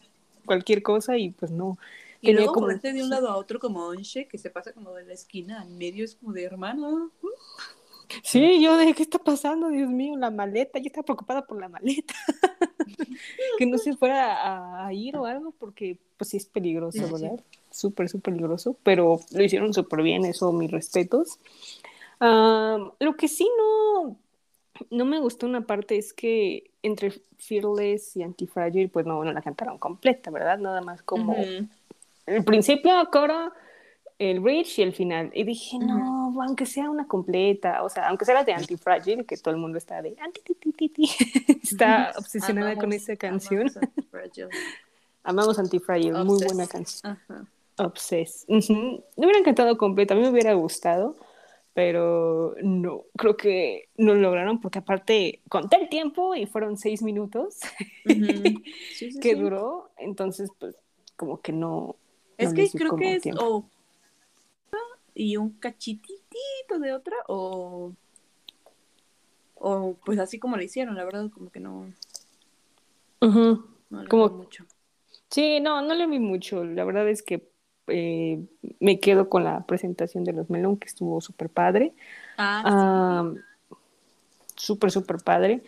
[0.47, 1.79] cualquier cosa y pues no.
[2.31, 4.93] Y luego como- moverte de un lado a otro como Onche, que se pasa como
[4.93, 7.11] de la esquina al medio, es como de hermano.
[8.23, 11.69] Sí, yo de qué está pasando, Dios mío, la maleta, yo estaba preocupada por la
[11.69, 12.15] maleta.
[13.59, 17.05] que no se fuera a, a ir o algo, porque pues sí es peligroso, Sí,
[17.05, 17.23] sí, sí.
[17.23, 17.45] ¿verdad?
[17.71, 21.39] Súper, súper peligroso, pero lo hicieron súper bien, eso, mis respetos.
[22.21, 24.17] Lo que sí no,
[24.91, 29.43] no me gustó una parte es que entre Fearless y Antifragile, pues no, no la
[29.43, 30.59] cantaron completa, ¿verdad?
[30.59, 31.35] Nada más como.
[32.27, 33.53] El principio, coro,
[34.19, 35.31] el bridge y el final.
[35.35, 39.37] Y dije, no, aunque sea una completa, o sea, aunque sea la de Antifragile, que
[39.37, 40.17] todo el mundo está de
[41.63, 43.71] está obsesionada con Amamos- esa canción.
[45.25, 46.11] amamos Antifragile.
[46.17, 47.13] Antifragile, muy buena canción.
[47.29, 47.45] Ajá.
[47.77, 48.45] Obsessed.
[48.49, 49.03] Ujú.
[49.17, 51.17] Me hubiera encantado completa, a mí me hubiera gustado,
[51.73, 57.03] pero no, creo que no lo lograron porque aparte conté el tiempo y fueron seis
[57.03, 57.59] minutos
[58.07, 58.15] Ujú.
[58.95, 59.35] Sí, sí, que sí.
[59.35, 60.77] duró, entonces pues
[61.17, 61.97] como que no.
[62.38, 63.68] Es no que creo que es o
[65.14, 67.92] y un cachititito de otra o
[69.57, 71.87] o pues así como le hicieron, la verdad como que no,
[73.20, 74.64] no le Como- mucho.
[75.31, 76.64] Sí, no, no le vi mucho.
[76.64, 77.49] La verdad es que
[77.88, 78.40] eh,
[78.79, 81.92] me quedo con la presentación de los Melón, que estuvo súper padre.
[82.37, 83.33] Ah, Ah,
[84.55, 85.62] súper, súper padre.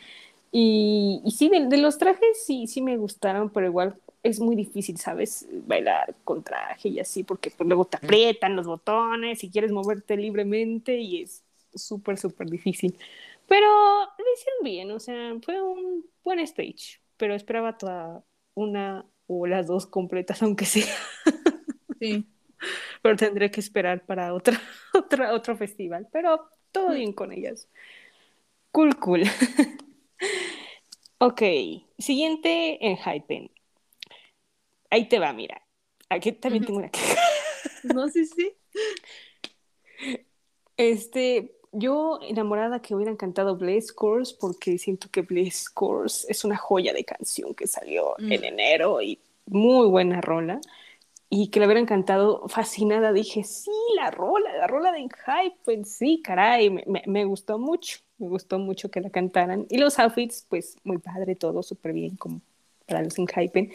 [0.53, 4.57] Y, y sí, de, de los trajes sí, sí me gustaron, pero igual es muy
[4.57, 5.47] difícil, ¿sabes?
[5.67, 10.17] Bailar con traje y así, porque pues, luego te aprietan los botones y quieres moverte
[10.17, 12.99] libremente y es súper, súper difícil.
[13.47, 18.25] Pero lo hicieron bien, o sea, fue un buen stage, pero esperaba toda
[18.55, 20.87] una o las dos completas, aunque sea,
[22.01, 22.27] sí.
[23.03, 24.61] pero tendré que esperar para otra,
[24.95, 27.69] otra, otro festival, pero todo bien con ellas.
[28.73, 29.23] Cool, cool.
[31.19, 31.43] ok,
[31.99, 33.51] siguiente en Hypen.
[34.91, 35.63] Ahí te va, mira.
[36.09, 37.21] Aquí también tengo una queja.
[37.95, 38.53] No, sí, sí.
[40.77, 46.57] Este, yo enamorada que hubieran cantado Blaze Course porque siento que Blaze Course es una
[46.57, 48.33] joya de canción que salió Mm.
[48.33, 50.61] en enero y muy buena rola.
[51.29, 56.23] Y que la hubieran cantado fascinada, dije, sí, la rola, la rola de Hype, sí,
[56.23, 59.67] caray, me, me- me gustó mucho, me gustó mucho que la cantaran.
[59.69, 62.41] Y los outfits, pues muy padre, todo súper bien, como
[62.87, 63.73] para los Hypen.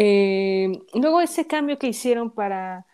[0.00, 2.86] Eh, luego ese cambio que hicieron para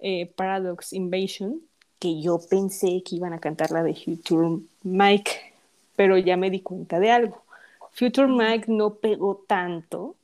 [0.00, 1.60] eh, Paradox Invasion,
[2.00, 5.30] que yo pensé que iban a cantar la de Future Mike,
[5.94, 7.42] pero ya me di cuenta de algo.
[7.92, 10.16] Future Mike no pegó tanto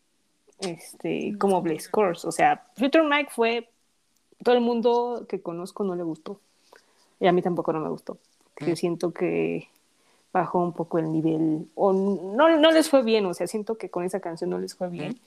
[0.59, 2.27] este, como Blaze Course.
[2.27, 3.69] O sea, Future Mike fue.
[4.43, 6.41] Todo el mundo que conozco no le gustó.
[7.21, 8.19] Y a mí tampoco no me gustó.
[8.61, 9.69] Yo siento que
[10.33, 11.69] bajó un poco el nivel.
[11.77, 13.25] O no, no les fue bien.
[13.27, 15.19] O sea, siento que con esa canción no les fue bien.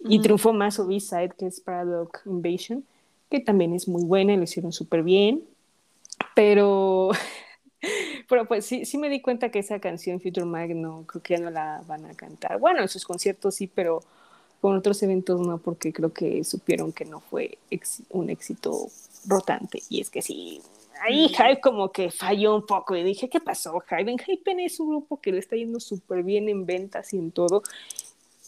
[0.00, 2.84] Y triunfó más su B-side, que es Paradox Invasion,
[3.30, 5.44] que también es muy buena y lo hicieron súper bien.
[6.34, 7.10] Pero,
[8.28, 11.36] pero pues sí, sí me di cuenta que esa canción Future Mag no, creo que
[11.36, 12.58] ya no la van a cantar.
[12.58, 14.02] Bueno, en sus conciertos sí, pero
[14.60, 17.58] con otros eventos no, porque creo que supieron que no fue
[18.10, 18.88] un éxito
[19.26, 19.82] rotante.
[19.88, 20.60] Y es que sí,
[21.02, 24.10] ahí Hype como que falló un poco y dije, ¿qué pasó, Hype?
[24.10, 27.30] En Hypen es un grupo que le está yendo súper bien en ventas y en
[27.30, 27.62] todo.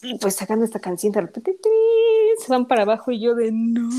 [0.03, 1.51] Y pues sacando esta canción de repente
[2.37, 3.89] se van para abajo y yo de no.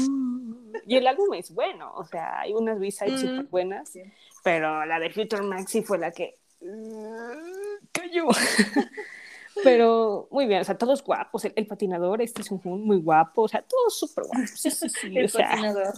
[0.87, 3.26] Y el álbum es bueno, o sea, hay unas B-sides Mm.
[3.26, 4.02] súper buenas, Sí.
[4.44, 8.26] pero la de Future Maxi fue la que mm, cayó.
[9.64, 11.44] Pero muy bien, o sea, todos guapos.
[11.44, 14.50] El, el patinador, este es un muy guapo, o sea, todos súper guapos.
[14.50, 15.94] Sí, sí, sí, El o sea, patinador.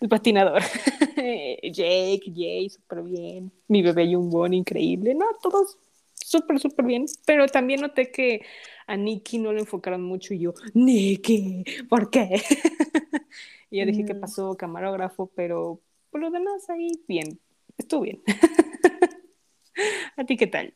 [0.00, 0.62] el patinador.
[1.16, 3.50] Jake, Jay, súper bien.
[3.66, 5.14] Mi bebé Yumbon, increíble.
[5.16, 5.78] No, todos
[6.24, 7.06] súper, súper bien.
[7.26, 8.42] Pero también noté que
[8.86, 12.42] a Nikki no le enfocaron mucho y yo, Nikki, ¿por qué?
[13.70, 14.20] y ya dije que Mm.
[14.20, 15.80] pasó camarógrafo, pero
[16.10, 17.40] por lo demás ahí bien.
[17.78, 18.22] Estuvo bien.
[20.16, 20.74] ¿A ti qué tal?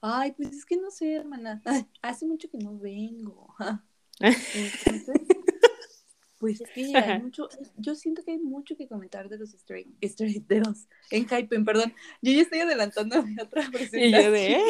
[0.00, 1.62] Ay, pues es que no sé, hermana.
[2.02, 3.54] Hace mucho que no vengo.
[4.20, 5.16] Entonces,
[6.38, 9.88] pues es que hay mucho, yo siento que hay mucho que comentar de los straight,
[10.02, 11.94] straight de los en Hypen, perdón.
[12.22, 14.02] Yo ya estoy adelantando a otra presentación.
[14.02, 14.60] Y yo de.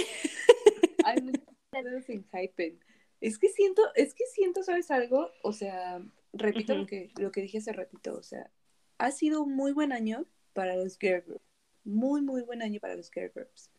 [1.05, 2.81] Hay muchos en Hypen.
[3.20, 5.31] Es que siento, es que siento, ¿sabes algo?
[5.42, 8.50] O sea, repito lo que lo que dije hace ratito, o sea,
[8.98, 11.42] ha sido un muy buen año para los girl group.
[11.85, 13.70] muy, muy buen año para los girl groups.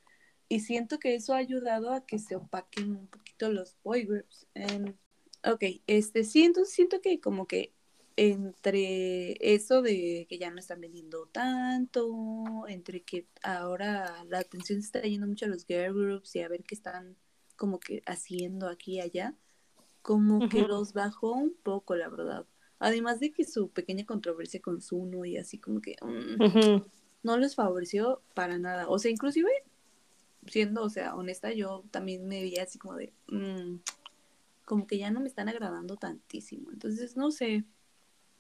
[0.48, 4.48] Y siento que eso ha ayudado a que se opaquen un poquito los boy groups.
[4.54, 4.96] Em,
[5.44, 7.75] ok, este, sí, entonces siento que como que
[8.18, 14.86] entre eso de que ya no están vendiendo tanto, entre que ahora la atención se
[14.86, 17.18] está yendo mucho a los girl groups y a ver qué están
[17.56, 19.36] como que haciendo aquí y allá,
[20.02, 22.46] como que los bajó un poco, la verdad.
[22.80, 26.82] Además de que su pequeña controversia con Zuno y así como que mm,
[27.24, 28.88] no les favoreció para nada.
[28.88, 29.50] O sea, inclusive,
[30.46, 33.80] siendo, o sea, honesta, yo también me veía así como de, mm,
[34.66, 36.72] como que ya no me están agradando tantísimo.
[36.72, 37.66] Entonces, no sé.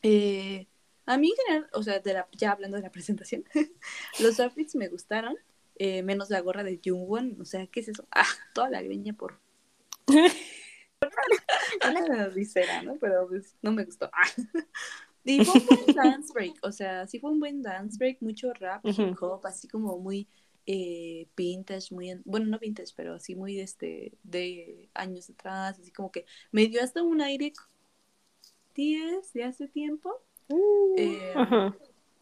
[0.07, 0.67] Eh,
[1.07, 3.43] a mí en general, o sea, de la, ya hablando de la presentación,
[4.19, 5.35] los outfits me gustaron,
[5.77, 8.07] eh, menos la gorra de Jungwon, o sea, ¿qué es eso?
[8.11, 9.39] Ah, toda la greña por...
[11.89, 12.97] Una visera, ¿no?
[12.99, 14.11] Pero pues, no me gustó.
[15.23, 18.53] y fue un buen dance break, o sea, sí fue un buen dance break, mucho
[18.53, 20.27] rap, hip hop, así como muy
[20.67, 26.11] eh, vintage, muy, bueno, no vintage, pero así muy este, de años atrás, así como
[26.11, 27.53] que me dio hasta un aire
[28.75, 30.21] 10 de hace tiempo.
[30.49, 31.33] Uh, eh,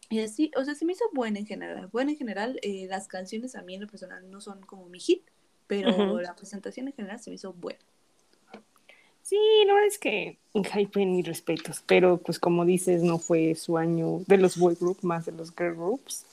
[0.08, 1.88] y así, o sea, se me hizo buena en general.
[1.92, 5.00] Buena en general, eh, las canciones a mí en lo personal no son como mi
[5.00, 5.22] hit,
[5.66, 7.80] pero la presentación en general se me hizo buena.
[9.24, 13.78] Sí, no es que en hype ni respetos, pero pues como dices, no fue su
[13.78, 16.26] año de los boy groups, más de los girl groups.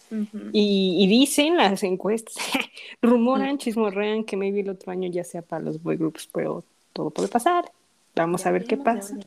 [0.52, 2.36] y, dicen las encuestas,
[3.02, 7.12] rumoran, chismorrean que maybe el otro año ya sea para los boy groups, pero todo
[7.12, 7.72] puede pasar.
[8.14, 9.18] Vamos a ver qué pasa.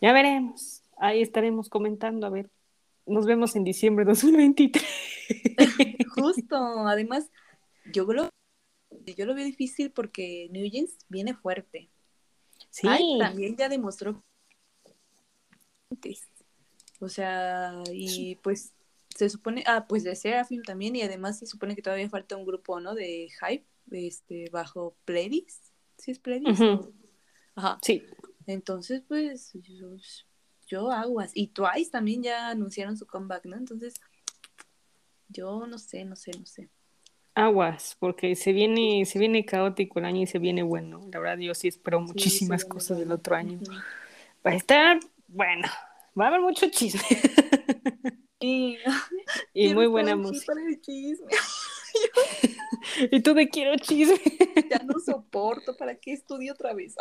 [0.00, 0.82] Ya veremos.
[0.96, 2.50] Ahí estaremos comentando, a ver.
[3.06, 4.84] Nos vemos en diciembre de 2023.
[6.14, 6.56] Justo,
[6.86, 7.30] además,
[7.92, 8.28] yo lo,
[9.16, 11.90] yo lo veo difícil porque New Jeans viene fuerte.
[12.70, 12.88] Sí.
[13.18, 14.22] también ya demostró.
[17.00, 18.72] O sea, y pues
[19.14, 22.44] se supone, ah, pues de Seraphim también, y además se supone que todavía falta un
[22.44, 22.94] grupo, ¿no?
[22.94, 25.60] De hype, este, bajo Pledis.
[25.96, 26.60] ¿Sí es Pledis?
[27.54, 27.78] Ajá.
[27.82, 28.04] Sí.
[28.48, 29.88] Entonces, pues, yo,
[30.66, 31.32] yo aguas.
[31.34, 33.56] Y Twice también ya anunciaron su comeback, ¿no?
[33.56, 33.94] Entonces,
[35.28, 36.70] yo no sé, no sé, no sé.
[37.34, 41.06] Aguas, porque se viene, se viene caótico el año y se viene bueno.
[41.12, 43.60] La verdad, yo sí espero muchísimas cosas del otro año.
[44.44, 45.68] Va a estar, bueno,
[46.18, 47.02] va a haber mucho chisme.
[48.40, 48.78] y
[49.74, 50.54] muy buena música.
[53.10, 54.18] y tú de quiero chisme.
[54.70, 56.94] ya no soporto, ¿para qué estudio otra vez?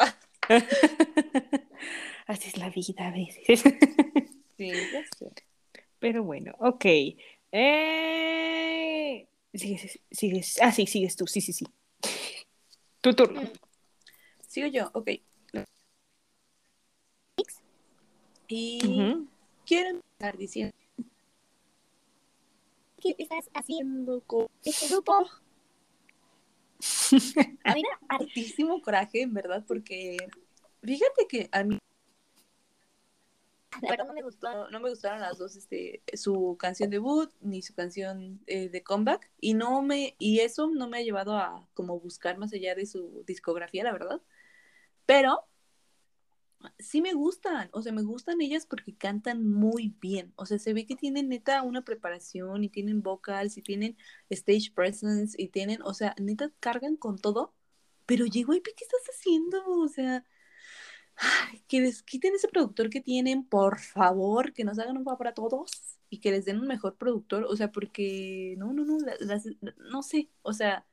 [2.28, 3.64] Así es la vida a veces.
[4.58, 5.32] sí, ya sé.
[6.00, 6.86] Pero bueno, ok.
[7.52, 9.28] Eh...
[9.54, 10.60] Sigues, sigues.
[10.62, 11.26] Ah, sí, sigues tú.
[11.28, 11.66] Sí, sí, sí.
[13.02, 13.42] Tu turno.
[14.48, 15.10] Sigo yo, ok.
[18.50, 19.28] Y
[19.66, 20.74] quiero empezar diciendo
[23.00, 25.28] ¿Qué estás haciendo con este grupo?
[27.64, 27.84] A mí
[28.84, 30.18] coraje, en verdad, porque
[30.82, 31.80] fíjate que a mí
[33.82, 38.40] no me gustó, no me gustaron las dos, este, su canción debut ni su canción
[38.48, 42.38] eh, de comeback y no me y eso no me ha llevado a como buscar
[42.38, 44.22] más allá de su discografía, la verdad.
[45.06, 45.46] Pero
[46.80, 50.74] sí me gustan, o sea, me gustan ellas porque cantan muy bien, o sea, se
[50.74, 53.98] ve que tienen neta una preparación y tienen vocals y tienen
[54.30, 57.54] stage presence y tienen, o sea, neta cargan con todo,
[58.06, 59.64] pero llego y ¿qué estás haciendo?
[59.68, 60.26] O sea,
[61.68, 65.34] que les quiten ese productor que tienen, por favor, que nos hagan un favor a
[65.34, 65.72] todos
[66.10, 68.98] y que les den un mejor productor, o sea, porque no, no, no,
[69.92, 70.86] no sé, o sea,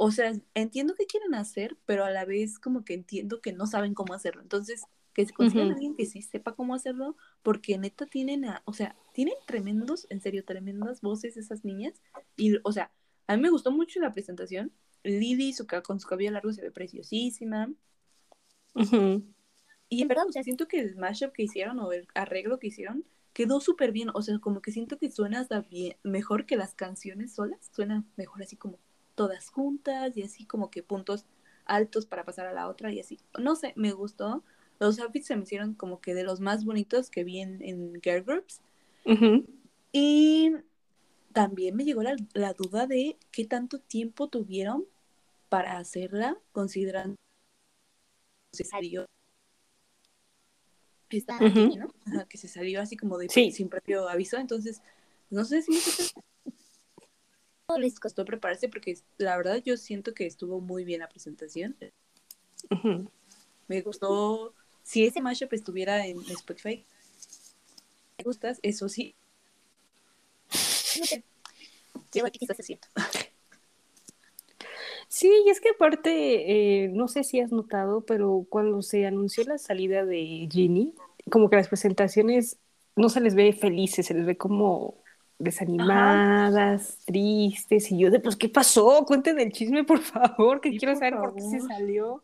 [0.00, 3.66] o sea, entiendo qué quieren hacer, pero a la vez como que entiendo que no
[3.66, 4.42] saben cómo hacerlo.
[4.42, 8.94] Entonces, que se consigan alguien que sí sepa cómo hacerlo, porque neta tienen, o sea,
[9.12, 12.00] tienen tremendos, en serio, tremendas voces esas niñas.
[12.36, 12.92] Y, o sea,
[13.26, 14.72] a mí me gustó mucho la presentación.
[15.02, 17.68] Lily su, con su cabello largo se ve preciosísima.
[19.88, 22.68] Y en verdad, o sea, siento que el mashup que hicieron o el arreglo que
[22.68, 24.10] hicieron quedó súper bien.
[24.14, 27.68] O sea, como que siento que suena hasta bien, mejor que las canciones solas.
[27.74, 28.78] Suena mejor así como
[29.18, 31.26] todas juntas y así como que puntos
[31.64, 33.18] altos para pasar a la otra y así.
[33.36, 34.44] No sé, me gustó.
[34.78, 38.22] Los outfits se me hicieron como que de los más bonitos que vi en, Girl
[38.22, 38.60] Groups.
[39.90, 40.52] Y
[41.32, 44.86] también me llegó la, duda de qué tanto tiempo tuvieron
[45.48, 47.16] para hacerla, considerando
[48.52, 49.06] que se salió.
[52.28, 54.36] que se salió así como de sin propio aviso.
[54.36, 54.80] Entonces,
[55.28, 55.72] no sé si
[57.76, 61.76] les costó prepararse porque la verdad yo siento que estuvo muy bien la presentación.
[63.66, 64.54] Me gustó.
[64.82, 66.82] Si ese mashup estuviera en Spotify,
[68.16, 69.14] me gustas, eso sí.
[72.58, 72.88] es cierto.
[75.08, 79.44] Sí, y es que aparte, eh, no sé si has notado, pero cuando se anunció
[79.44, 80.94] la salida de Ginny,
[81.30, 82.58] como que las presentaciones
[82.94, 85.02] no se les ve felices, se les ve como
[85.38, 89.04] desanimadas, tristes, y yo de, pues, ¿qué pasó?
[89.06, 92.22] Cuenten el chisme, por favor, que quiero saber por qué se salió.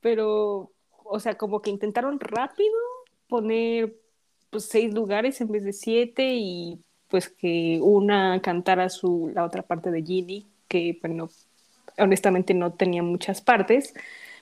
[0.00, 0.72] Pero,
[1.04, 2.74] o sea, como que intentaron rápido
[3.28, 3.94] poner
[4.50, 9.62] pues, seis lugares en vez de siete y pues que una cantara su, la otra
[9.62, 11.28] parte de Ginny, que bueno,
[11.98, 13.92] honestamente no tenía muchas partes,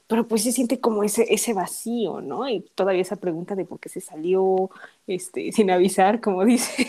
[0.07, 2.49] pero pues se siente como ese, ese vacío, ¿no?
[2.49, 4.71] Y todavía esa pregunta de por qué se salió
[5.07, 6.87] este, sin avisar, como dice.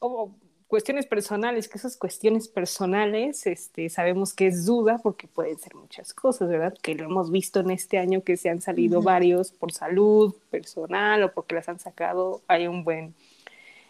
[0.00, 0.32] O,
[0.68, 6.12] cuestiones personales, que esas cuestiones personales este, sabemos que es duda porque pueden ser muchas
[6.12, 6.74] cosas, ¿verdad?
[6.82, 11.22] Que lo hemos visto en este año que se han salido varios por salud personal
[11.22, 13.14] o porque las han sacado, hay un buen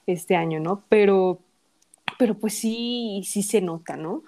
[0.07, 0.83] este año, ¿no?
[0.89, 1.39] Pero,
[2.19, 4.23] pero pues sí, sí se nota, ¿no?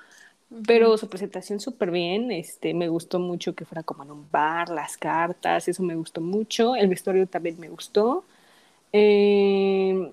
[0.67, 4.71] Pero su presentación súper bien, este, me gustó mucho que fuera como en un bar,
[4.71, 8.25] las cartas, eso me gustó mucho, el vestuario también me gustó.
[8.93, 10.13] Eh,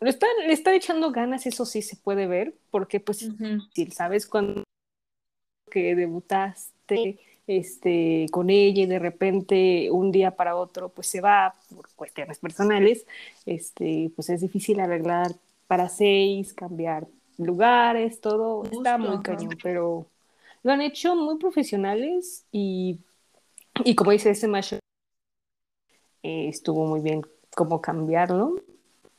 [0.00, 3.28] le está, le echando ganas, eso sí se puede ver, porque pues,
[3.74, 4.26] si ¿sabes?
[4.26, 4.64] Cuando
[5.70, 11.54] que debutaste este, con ella y de repente un día para otro pues se va
[11.74, 13.06] por cuestiones personales,
[13.46, 15.32] este, pues es difícil arreglar
[15.66, 17.06] para seis, cambiar
[17.38, 20.06] lugares, todo está muy cañón, pero
[20.62, 22.98] lo han hecho muy profesionales y,
[23.84, 24.78] y como dice ese macho,
[26.22, 27.22] eh, estuvo muy bien
[27.54, 28.56] cómo cambiarlo.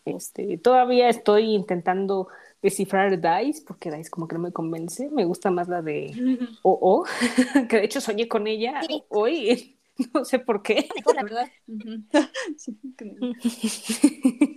[0.05, 2.27] Este, todavía estoy intentando
[2.61, 5.09] descifrar Dice, porque Dice como que no me convence.
[5.11, 7.05] Me gusta más la de OO,
[7.69, 9.77] que de hecho soñé con ella hoy.
[10.15, 10.87] No sé por qué.
[11.15, 11.47] La verdad.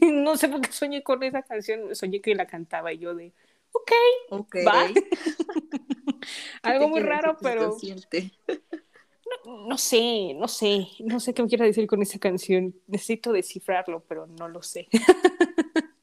[0.00, 1.94] no sé por qué soñé con esa canción.
[1.94, 3.34] Soñé que la cantaba y yo de,
[3.72, 3.92] ok,
[4.30, 4.64] okay.
[6.62, 7.76] Algo muy raro, pero...
[9.44, 12.74] no, sé, no sé, no sé qué me quiera decir con esa canción.
[12.86, 14.88] Necesito descifrarlo, pero no lo sé.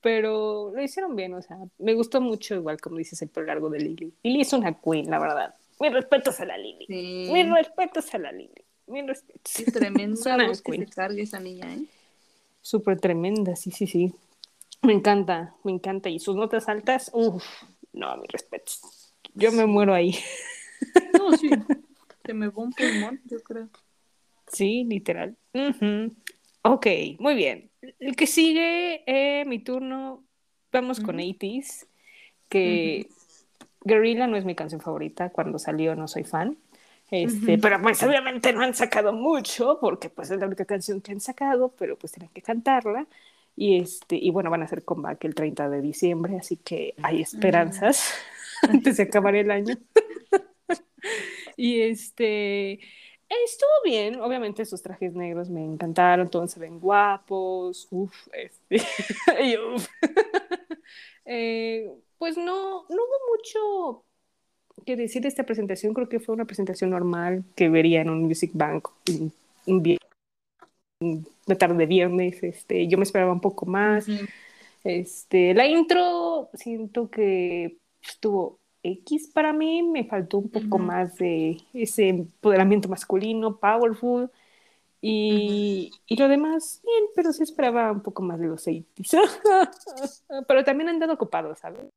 [0.00, 3.70] pero lo hicieron bien, o sea, me gustó mucho, igual como dices, el pelo largo
[3.70, 4.12] de Lily.
[4.22, 5.54] Lily es una queen, la verdad.
[5.80, 6.86] Mis respetos a la Lily.
[6.86, 7.28] Sí.
[7.32, 8.64] Mis respetos a la Lily.
[8.86, 9.58] Mis respetos.
[9.60, 11.84] Es tremenda voz que se cargue esa niña, ¿eh?
[12.62, 14.14] Súper tremenda, sí, sí, sí.
[14.82, 16.08] Me encanta, me encanta.
[16.08, 17.44] Y sus notas altas, uff,
[17.92, 18.72] no, mi respeto.
[19.34, 20.14] Yo me muero ahí.
[21.18, 21.50] No, sí.
[22.30, 23.68] Se me va un pulmón, yo creo.
[24.46, 25.36] Sí, literal.
[26.62, 26.86] Ok,
[27.18, 27.70] muy bien.
[27.98, 30.22] El que sigue, eh, mi turno,
[30.70, 31.88] vamos con 80s,
[32.48, 33.08] que
[33.80, 36.56] Guerrilla no es mi canción favorita, cuando salió no soy fan.
[37.10, 41.10] Este, Pero pues obviamente no han sacado mucho, porque pues es la única canción que
[41.10, 43.08] han sacado, pero pues tienen que cantarla.
[43.56, 47.22] Y, este, y bueno, van a hacer comeback el 30 de diciembre, así que hay
[47.22, 48.14] esperanzas
[48.62, 49.74] antes de acabar el año.
[51.60, 52.80] Y este,
[53.28, 58.78] estuvo bien, obviamente sus trajes negros me encantaron, todos se ven guapos, uff, este,
[61.26, 64.04] eh, pues no, no hubo mucho
[64.86, 68.22] que decir de esta presentación, creo que fue una presentación normal que vería en un
[68.22, 69.30] Music Bank un,
[69.66, 69.98] un
[71.46, 74.06] la tarde de viernes, este, yo me esperaba un poco más.
[74.82, 81.58] Este, la intro siento que estuvo X para mí, me faltó un poco más de
[81.72, 84.30] ese empoderamiento masculino, powerful.
[85.02, 88.86] Y, y, lo demás, bien, pero se esperaba un poco más de los 80
[90.46, 91.88] pero también han dado ocupados, ¿sabes?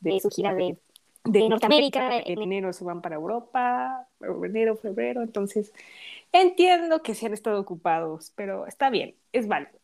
[0.00, 0.78] De su gira de
[1.24, 5.72] de Norteamérica, en enero se van para Europa, enero, febrero, entonces
[6.32, 9.78] entiendo que se han estado ocupados, pero está bien, es válido.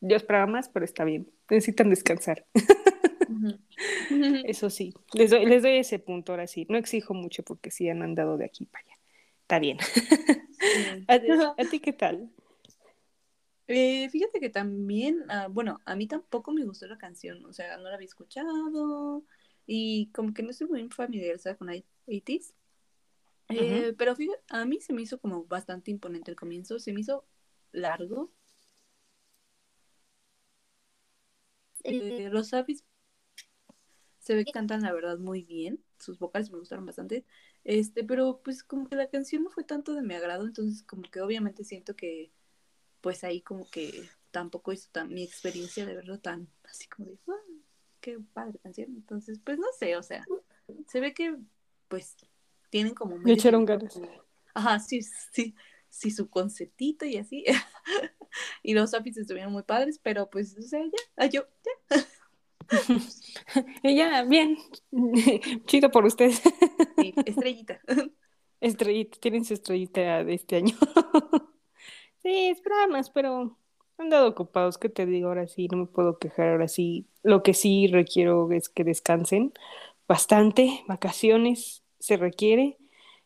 [0.00, 2.46] Yo esperaba más, pero está bien, necesitan descansar.
[4.44, 7.88] Eso sí, les doy, les doy ese punto ahora sí, no exijo mucho porque sí
[7.88, 8.96] han andado de aquí para allá,
[9.42, 9.78] está bien.
[11.08, 12.30] ¿A, ti qué tal?
[13.68, 17.76] Eh, fíjate que también, ah, bueno, a mí tampoco me gustó la canción, o sea,
[17.76, 19.24] no la había escuchado,
[19.66, 22.54] y como que no estoy muy familiarizada con 80s.
[23.48, 27.00] Eh, pero fíjate, a mí se me hizo como bastante imponente el comienzo, se me
[27.00, 27.24] hizo
[27.72, 28.32] largo.
[31.86, 32.84] Eh, los Avis
[34.18, 37.24] se ve que cantan la verdad muy bien, sus vocales me gustaron bastante,
[37.62, 41.02] este, pero pues como que la canción no fue tanto de mi agrado, entonces como
[41.02, 42.32] que obviamente siento que
[43.00, 47.18] pues ahí como que tampoco hizo tan, mi experiencia de verlo tan así como de,
[48.00, 48.94] qué padre canción.
[48.94, 50.24] Entonces, pues no sé, o sea,
[50.86, 51.36] se ve que
[51.88, 52.16] pues
[52.70, 53.16] tienen como...
[53.18, 53.98] Me echaron ganas.
[54.54, 55.00] Ajá, sí,
[55.32, 55.54] sí.
[55.96, 57.44] Sí su conceptito y así.
[58.62, 61.42] y los outfits estuvieron muy padres, pero pues, o sea, ya, ah, yo,
[61.90, 62.06] ya.
[63.82, 64.58] Ella, bien,
[65.66, 66.42] chido por ustedes.
[66.98, 67.80] Sí, estrellita.
[68.60, 70.76] Estrellita, tienen su estrellita de este año.
[72.22, 73.56] sí, esperamos, pero
[73.98, 75.28] han dado ocupados, ¿qué te digo?
[75.28, 77.06] Ahora sí, no me puedo quejar, ahora sí.
[77.22, 79.52] Lo que sí requiero es que descansen
[80.08, 82.78] bastante, vacaciones se requiere,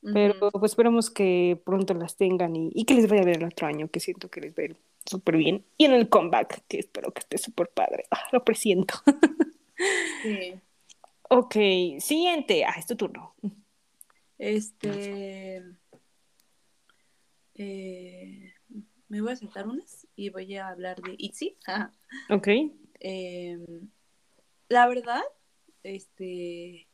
[0.03, 3.66] pero pues esperamos que pronto las tengan y, que les vaya a ver el otro
[3.66, 5.64] año, que siento que les va a ir súper bien.
[5.76, 8.05] Y en el comeback, que espero que esté súper padre.
[8.11, 8.94] Ah, lo presiento.
[10.22, 10.55] sí.
[11.32, 11.55] Ok,
[12.01, 12.64] siguiente.
[12.64, 13.36] Ah, es tu turno.
[14.36, 15.62] Este.
[17.55, 18.53] Eh,
[19.09, 21.57] me voy a saltar unas y voy a hablar de Itzy.
[22.30, 22.48] ok.
[22.98, 23.90] Em,
[24.68, 25.22] la verdad,
[25.84, 26.89] este.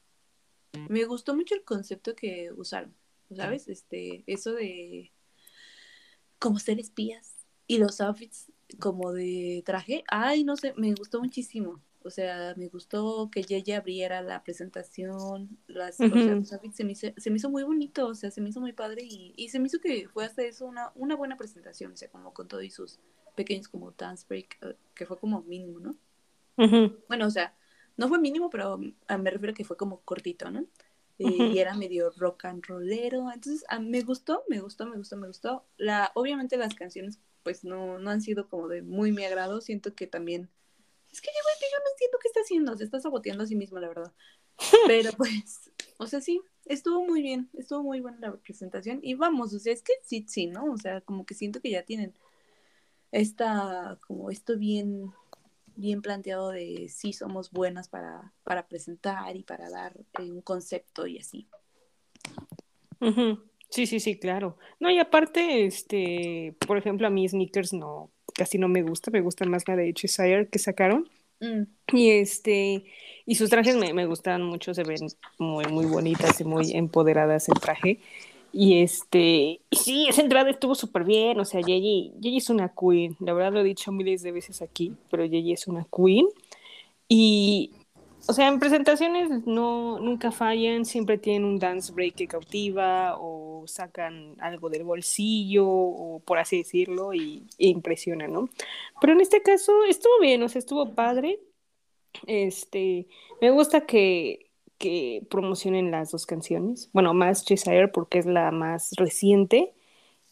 [0.88, 2.94] Me gustó mucho el concepto que usaron,
[3.34, 3.68] ¿sabes?
[3.68, 5.12] Este, eso de
[6.38, 7.34] como ser espías
[7.66, 10.04] y los outfits como de traje.
[10.08, 11.80] Ay, no sé, me gustó muchísimo.
[12.02, 16.84] O sea, me gustó que ella abriera la presentación, las, o sea, los outfits se
[16.84, 19.34] me, hizo, se me hizo muy bonito, o sea, se me hizo muy padre y,
[19.36, 22.32] y se me hizo que fue hasta eso una, una buena presentación, o sea, como
[22.32, 23.00] con todos sus
[23.34, 25.96] pequeños como dance break, eh, que fue como mínimo, ¿no?
[27.08, 27.54] Bueno, o sea,
[27.96, 30.66] no fue mínimo, pero ah, me refiero a que fue como cortito, ¿no?
[31.18, 33.30] y era medio rock and rollero.
[33.32, 35.64] Entonces, a, me gustó, me gustó, me gustó, me gustó.
[35.78, 39.60] La, obviamente las canciones pues no, no han sido como de muy mi agrado.
[39.60, 40.50] Siento que también...
[41.10, 42.76] Es que yo, no entiendo qué está haciendo.
[42.76, 44.12] Se está saboteando a sí mismo, la verdad.
[44.86, 47.48] Pero pues, o sea, sí, estuvo muy bien.
[47.54, 48.98] Estuvo muy buena la presentación.
[49.02, 50.72] Y vamos, o sea, es que sí, sí, ¿no?
[50.72, 52.14] O sea, como que siento que ya tienen
[53.12, 55.12] esta, como esto bien
[55.76, 61.06] bien planteado de si somos buenas para, para presentar y para dar eh, un concepto
[61.06, 61.48] y así.
[63.68, 64.58] Sí, sí, sí, claro.
[64.80, 69.20] No, y aparte, este, por ejemplo, a mí Sneakers no, casi no me gusta, me
[69.20, 71.08] gusta más la de Cheshire que sacaron.
[71.40, 71.62] Mm.
[71.92, 72.84] Y este,
[73.26, 75.06] y sus trajes me, me gustan mucho, se ven
[75.38, 78.00] muy, muy bonitas y muy empoderadas el traje.
[78.58, 83.34] Y este, sí, esa entrada estuvo súper bien, o sea, Yeji, es una queen, la
[83.34, 86.26] verdad lo he dicho miles de veces aquí, pero Yeji es una queen.
[87.06, 87.72] Y,
[88.26, 93.64] o sea, en presentaciones no, nunca fallan, siempre tienen un dance break que cautiva o
[93.66, 98.48] sacan algo del bolsillo o por así decirlo y, e impresiona, ¿no?
[99.02, 101.40] Pero en este caso estuvo bien, o sea, estuvo padre.
[102.26, 103.06] Este,
[103.42, 104.45] me gusta que
[104.78, 106.90] que promocionen las dos canciones.
[106.92, 109.72] Bueno, más Cheshire porque es la más reciente.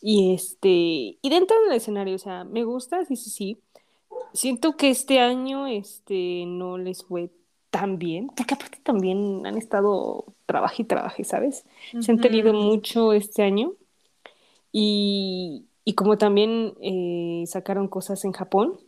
[0.00, 3.58] Y este, y dentro del escenario, o sea, me gusta, sí, sí, sí.
[4.32, 7.30] Siento que este año este, no les fue
[7.70, 11.64] tan bien, porque aparte también han estado trabajo y trabajo, ¿sabes?
[12.00, 13.72] Se han tenido mucho este año.
[14.72, 18.78] Y, y como también eh, sacaron cosas en Japón,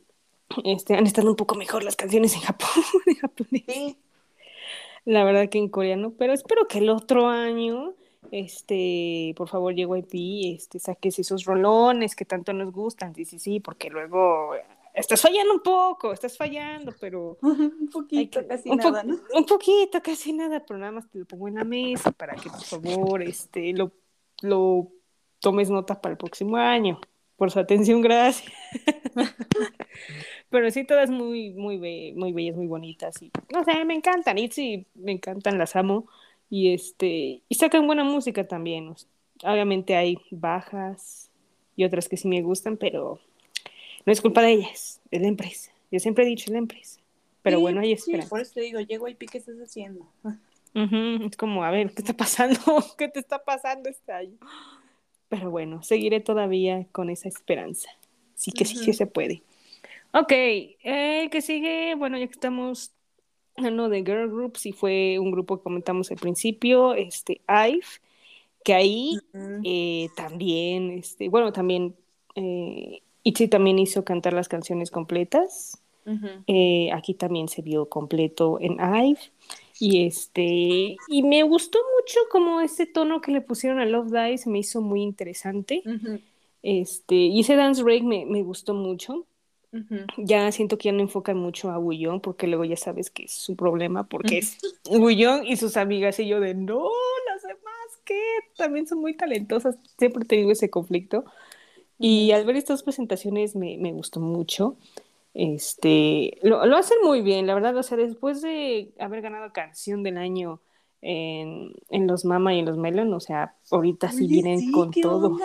[0.65, 2.69] este, han estado un poco mejor las canciones en Japón,
[3.07, 3.65] en japonés.
[3.67, 3.97] Sí
[5.07, 7.95] la verdad que en coreano, pero espero que el otro año,
[8.33, 13.61] este, por favor, JYP, este, saques esos rolones que tanto nos gustan, sí, sí, sí,
[13.61, 14.51] porque luego
[14.93, 17.39] estás fallando un poco, estás fallando, pero...
[17.43, 19.17] un poquito, casi nada, ¿no?
[19.33, 22.51] Un poquito, casi nada, pero nada más te lo pongo en la mesa para que,
[22.51, 23.93] por favor, este, lo,
[24.43, 24.91] lo
[25.39, 26.99] tomes nota para el próximo año.
[27.37, 28.51] Por su atención, gracias.
[30.57, 31.77] Pero sí, todas muy, muy,
[32.17, 33.21] muy bellas, muy bonitas.
[33.21, 34.39] Y no sé, me encantan.
[34.39, 36.07] Y sí, me encantan, las amo.
[36.49, 38.95] Y este, y sacan buena música también.
[39.45, 41.31] Obviamente hay bajas
[41.77, 43.21] y otras que sí me gustan, pero
[44.07, 45.73] no es culpa de ellas, es la empresa.
[45.91, 47.01] Yo siempre he dicho, es la empresa.
[47.43, 48.25] Pero bueno, ahí espera.
[48.25, 50.07] por eso te digo, llego y ¿qué estás haciendo?
[50.73, 52.59] Es como, a ver, ¿qué está pasando?
[52.97, 54.39] ¿Qué te está pasando este año?
[55.29, 57.91] Pero bueno, seguiré todavía con esa esperanza.
[58.37, 59.43] Sí que sí, sí se puede.
[60.19, 62.93] Ok, eh, que sigue, bueno, ya que estamos
[63.55, 67.83] hablando de girl groups y fue un grupo que comentamos al principio, este, IVE,
[68.64, 69.19] que ahí
[69.62, 71.95] eh, también, este, bueno, también
[72.35, 75.83] eh, Itzy también hizo cantar las canciones completas.
[76.47, 79.19] Eh, aquí también se vio completo en IVE.
[79.79, 84.49] Y este, y me gustó mucho como ese tono que le pusieron a Love Dice,
[84.49, 85.83] me hizo muy interesante.
[86.62, 89.27] Este, y ese dance break me, me gustó mucho.
[90.16, 93.33] Ya siento que ya no enfocan mucho a Wuyon, porque luego ya sabes que es
[93.33, 94.59] su problema, porque es
[94.89, 96.89] Wuyon y sus amigas, y yo de no,
[97.33, 98.20] las demás que
[98.57, 101.24] también son muy talentosas, siempre he tenido ese conflicto.
[101.99, 104.77] Y al ver estas presentaciones me, me gustó mucho.
[105.35, 110.03] Este, lo, lo, hacen muy bien, la verdad, o sea, después de haber ganado canción
[110.03, 110.61] del año
[111.03, 115.37] en, en los Mama y en los Melon, o sea, ahorita sí vienen con todo.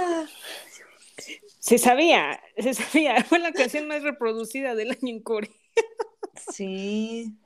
[1.61, 3.23] Se sabía, se sabía.
[3.23, 5.51] Fue la canción más reproducida del año en Corea.
[6.51, 7.37] Sí.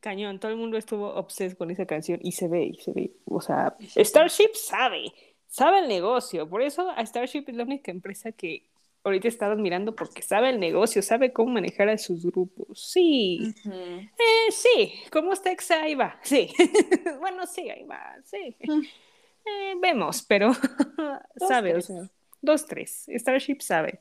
[0.00, 3.12] Cañón, todo el mundo estuvo obses con esa canción y se ve, y se ve.
[3.26, 5.12] O sea, Starship sabe,
[5.48, 6.48] sabe el negocio.
[6.48, 8.70] Por eso a Starship es la única empresa que
[9.04, 12.80] ahorita está admirando porque sabe el negocio, sabe cómo manejar a sus grupos.
[12.90, 15.50] Sí, eh, sí, como está
[15.82, 16.54] ahí va, sí.
[17.20, 18.56] bueno, sí, ahí va, sí.
[18.64, 20.52] Eh, vemos, pero
[21.48, 22.08] sabe, o sea,
[22.42, 23.06] dos, tres.
[23.08, 24.00] Starship sabe.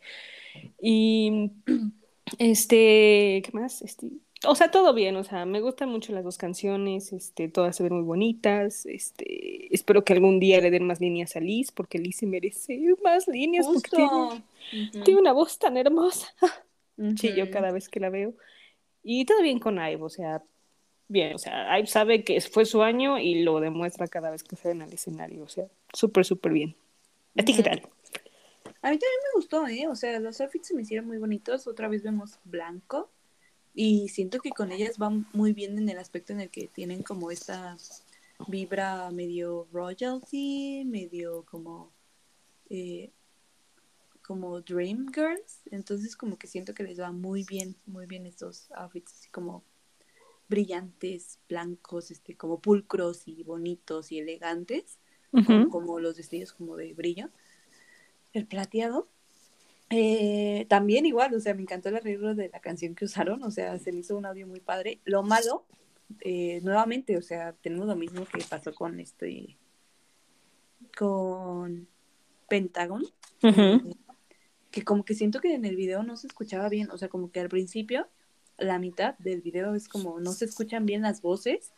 [0.81, 1.51] Y
[2.39, 3.81] este, ¿qué más?
[3.81, 4.07] Este,
[4.45, 7.83] o sea, todo bien, o sea, me gustan mucho las dos canciones, este, todas se
[7.83, 11.97] ven muy bonitas, este, espero que algún día le den más líneas a Liz, porque
[11.97, 13.89] Liz se merece más líneas, porque
[15.03, 16.27] tiene, una voz tan hermosa.
[17.15, 18.33] Chillo cada vez que la veo.
[19.03, 20.43] Y todo bien con Ive, o sea,
[21.07, 24.55] bien, o sea, Ive sabe que fue su año y lo demuestra cada vez que
[24.55, 26.75] sale al escenario, o sea, súper, súper bien.
[27.38, 27.81] ¿A ti qué tal?
[28.82, 29.88] A mí también me gustó, ¿eh?
[29.88, 33.09] O sea, los outfits se me hicieron muy bonitos, otra vez vemos blanco,
[33.80, 37.03] y siento que con ellas van muy bien en el aspecto en el que tienen
[37.03, 37.78] como esta
[38.47, 41.91] vibra medio royalty, medio como
[42.71, 43.11] eh,
[44.25, 45.61] como Dream Girls.
[45.69, 49.63] Entonces como que siento que les va muy bien, muy bien estos outfits así como
[50.49, 54.97] brillantes, blancos, este, como pulcros y bonitos y elegantes,
[55.30, 57.30] como, como, los vestidos como de brillo.
[58.38, 59.07] El plateado.
[59.89, 63.51] Eh, también igual, o sea, me encantó el arreglo de la canción que usaron, o
[63.51, 64.99] sea, se me hizo un audio muy padre.
[65.05, 65.65] Lo malo,
[66.21, 69.57] eh, nuevamente, o sea, tenemos lo mismo que pasó con este,
[70.95, 71.88] con
[72.49, 73.05] Pentagon,
[73.41, 73.79] eh,
[74.71, 77.31] que como que siento que en el video no se escuchaba bien, o sea, como
[77.31, 78.07] que al principio,
[78.57, 81.71] la mitad del video es como no se escuchan bien las voces,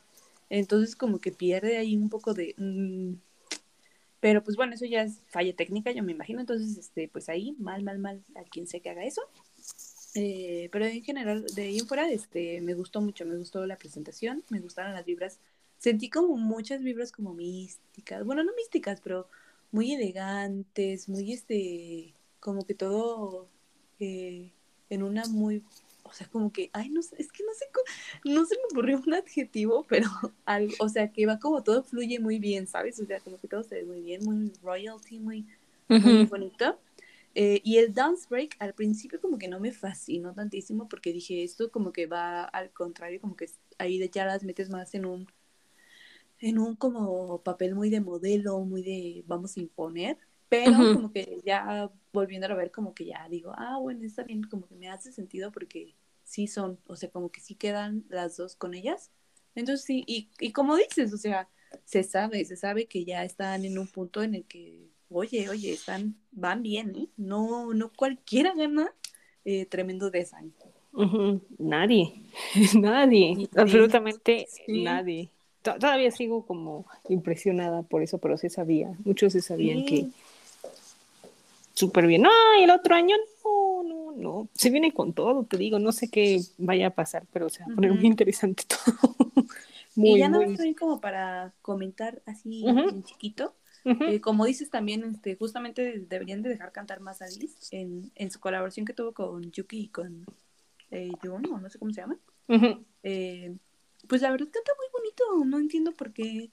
[0.49, 2.55] entonces como que pierde ahí un poco de...
[2.57, 3.28] Mm,
[4.19, 6.41] pero pues bueno, eso ya es falla técnica, yo me imagino.
[6.41, 9.21] Entonces, este, pues ahí, mal, mal, mal a quien sea que haga eso.
[10.15, 14.43] Eh, pero en general, de ahí fuera, este, me gustó mucho, me gustó la presentación,
[14.49, 15.39] me gustaron las vibras.
[15.77, 19.27] Sentí como muchas vibras como místicas, bueno, no místicas, pero
[19.71, 23.47] muy elegantes, muy este, como que todo
[23.99, 24.51] eh,
[24.89, 25.63] en una muy
[26.09, 27.65] o sea, como que, ay, no sé, es que no sé,
[28.25, 30.09] no se me ocurrió un adjetivo, pero
[30.45, 32.99] algo, o sea, que va como todo fluye muy bien, ¿sabes?
[32.99, 35.45] O sea, como que todo se ve muy bien, muy royalty, muy,
[35.87, 36.79] muy bonito.
[37.35, 41.43] Eh, y el dance break al principio como que no me fascinó tantísimo porque dije
[41.43, 43.47] esto como que va al contrario, como que
[43.77, 45.27] ahí de ya las metes más en un
[46.39, 51.39] en un como papel muy de modelo, muy de vamos a imponer, pero como que
[51.45, 54.89] ya volviendo a ver como que ya digo, ah, bueno, está bien, como que me
[54.89, 55.95] hace sentido porque
[56.29, 59.11] sí son, o sea, como que sí quedan las dos con ellas.
[59.55, 61.49] Entonces sí, y, y como dices, o sea,
[61.85, 65.73] se sabe, se sabe que ya están en un punto en el que, oye, oye,
[65.73, 67.07] están, van bien, ¿eh?
[67.17, 68.93] No, no cualquiera gana
[69.43, 70.53] eh, tremendo design.
[71.57, 72.13] Nadie,
[72.75, 75.29] nadie, absolutamente nadie.
[75.63, 80.07] Todavía sigo como impresionada por eso, pero se sabía, muchos se sabían que
[81.73, 82.25] súper bien.
[82.25, 83.68] Ay, el otro año no,
[84.11, 84.49] no, no.
[84.53, 87.71] Se viene con todo, te digo, no sé qué vaya a pasar, pero se va
[87.71, 89.15] a poner muy interesante todo.
[89.95, 93.55] muy, y ya no estoy como para comentar así en chiquito.
[93.85, 98.29] Eh, como dices también, este, justamente deberían de dejar cantar más a Liz en, en
[98.29, 100.25] su colaboración que tuvo con Yuki y con
[100.91, 102.17] eh, Jun, o no sé cómo se llama.
[103.03, 103.55] Eh,
[104.07, 106.51] pues la verdad canta muy bonito, no entiendo por qué.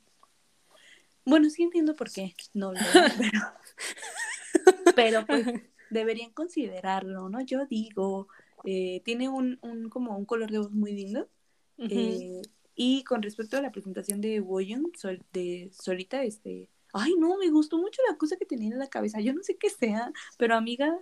[1.24, 2.78] Bueno, sí entiendo por qué, no lo
[3.18, 3.40] pero
[4.94, 5.46] pero pues
[5.90, 7.40] deberían considerarlo, ¿no?
[7.40, 8.28] Yo digo,
[8.64, 11.28] eh, tiene un, un, como un color de voz muy lindo.
[11.78, 12.42] Eh,
[12.74, 14.90] y con respecto a la presentación de Woyun,
[15.32, 19.20] de Solita, este, ay no, me gustó mucho la cosa que tenía en la cabeza.
[19.20, 20.98] Yo no sé qué sea, pero amiga,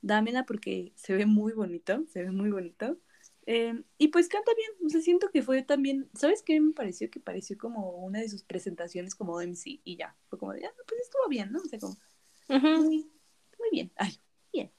[0.00, 2.98] dámela porque se ve muy bonito, se ve muy bonito.
[3.46, 7.10] Eh, y pues canta bien, o sea, siento que fue también, ¿sabes qué me pareció?
[7.10, 10.72] Que pareció como una de sus presentaciones como MC y ya, fue como de, ah,
[10.86, 11.60] pues estuvo bien, ¿no?
[11.60, 11.96] O sea, como
[13.64, 13.92] muy bien.
[13.96, 14.18] Ay,
[14.54, 14.70] bien.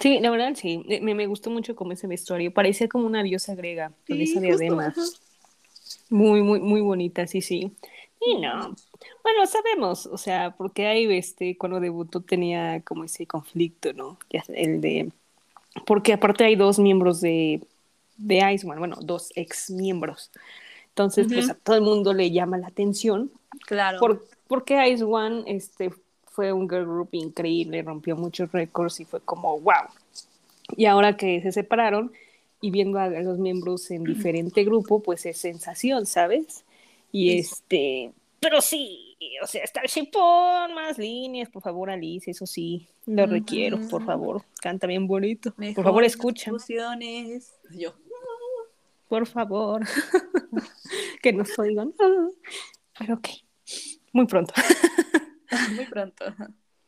[0.00, 3.54] Sí, la verdad sí, me, me, gustó mucho como ese vestuario, parecía como una diosa
[3.54, 4.94] griega con esa diadema.
[6.08, 7.72] Muy, muy, muy bonita, sí, sí.
[8.20, 8.74] Y no,
[9.22, 14.18] bueno, sabemos, o sea, porque ahí, este, cuando debutó tenía como ese conflicto, ¿no?
[14.48, 15.12] El de,
[15.86, 17.62] porque aparte hay dos miembros de,
[18.16, 20.30] de Ice bueno, dos ex miembros.
[20.88, 23.30] Entonces, pues a todo el mundo le llama la atención.
[23.66, 23.98] Claro.
[23.98, 25.90] Por, porque Ice One, este,
[26.40, 29.90] fue un girl group increíble, rompió muchos récords y fue como wow.
[30.74, 32.12] Y ahora que se separaron
[32.62, 36.64] y viendo a los miembros en diferente grupo, pues es sensación, ¿sabes?
[37.12, 42.88] Y este, pero sí, o sea, Starship, pon más líneas, por favor, Alice, eso sí,
[43.04, 45.54] lo requiero, por favor, canta bien bonito.
[45.74, 46.50] por favor, escucha.
[47.70, 47.92] Yo.
[49.08, 49.82] Por favor,
[51.22, 51.92] que nos oigan.
[52.98, 53.28] Pero ok,
[54.14, 54.54] muy pronto.
[55.76, 56.24] muy pronto.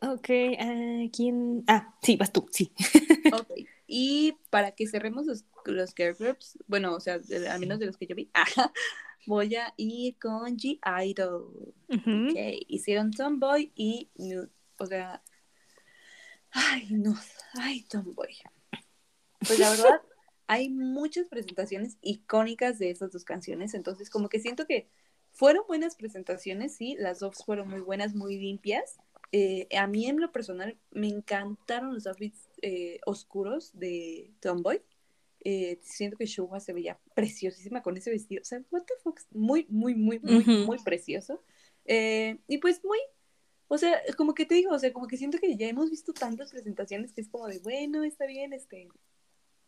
[0.00, 1.64] Ok, uh, ¿quién?
[1.68, 2.72] Ah, sí, vas tú, sí.
[3.32, 3.50] ok,
[3.86, 7.96] y para que cerremos los, los girl groups, bueno, o sea, al menos de los
[7.96, 8.30] que yo vi,
[9.26, 11.74] voy a ir con G Idol.
[11.88, 12.36] Ok,
[12.68, 14.50] hicieron Tomboy y Nude.
[14.78, 15.22] O sea,
[16.50, 17.14] ay, no,
[17.54, 18.36] ay, Tomboy.
[19.46, 20.00] Pues la verdad,
[20.46, 24.88] hay muchas presentaciones icónicas de esas dos canciones, entonces como que siento que
[25.32, 28.98] fueron buenas presentaciones, sí, las dos fueron muy buenas, muy limpias.
[29.32, 34.82] Eh, a mí en lo personal me encantaron los outfits eh, oscuros de Tomboy.
[35.44, 38.42] Eh, siento que Shuwa se veía preciosísima con ese vestido.
[38.42, 41.42] O sea, what the fuck, muy, muy, muy, muy, muy precioso.
[41.86, 42.98] y pues muy,
[43.68, 46.12] o sea, como que te digo, o sea, como que siento que ya hemos visto
[46.12, 48.88] tantas presentaciones que es como de, bueno, está bien, este,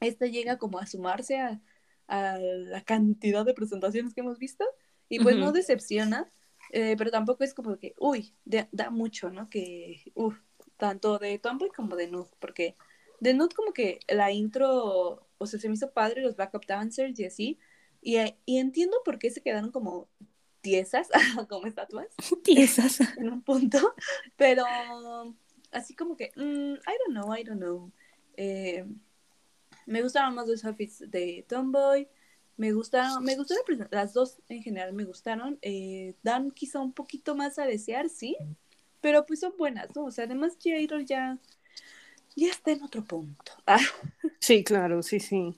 [0.00, 1.62] esta llega como a sumarse a,
[2.06, 4.64] a la cantidad de presentaciones que hemos visto
[5.08, 6.30] y pues no decepciona,
[6.70, 9.48] eh, pero tampoco es como que, uy, da mucho, ¿no?
[9.48, 10.36] Que, uff,
[10.76, 12.76] tanto de Tomboy como de Nude, porque
[13.20, 17.18] de Nude como que la intro, o sea, se me hizo padre los backup dancers
[17.18, 17.58] y así,
[18.02, 20.08] y, y entiendo por qué se quedaron como
[20.60, 21.08] tiesas,
[21.48, 22.08] como estatuas.
[22.42, 22.98] Tiesas.
[23.18, 23.94] En un punto,
[24.36, 24.64] pero
[25.70, 27.92] así como que, mm, I don't know, I don't know.
[28.36, 28.84] Eh,
[29.86, 32.08] me gustaron más los outfits de Tomboy,
[32.56, 33.54] me gustaron, me gustó
[33.90, 35.58] las dos en general me gustaron.
[35.62, 38.36] Eh, dan quizá un poquito más a desear, sí,
[39.00, 40.04] pero pues son buenas, ¿no?
[40.04, 41.38] O sea, además Jairo ya,
[42.36, 43.52] ya está en otro punto.
[43.66, 43.80] Ah.
[44.38, 45.54] Sí, claro, sí, sí.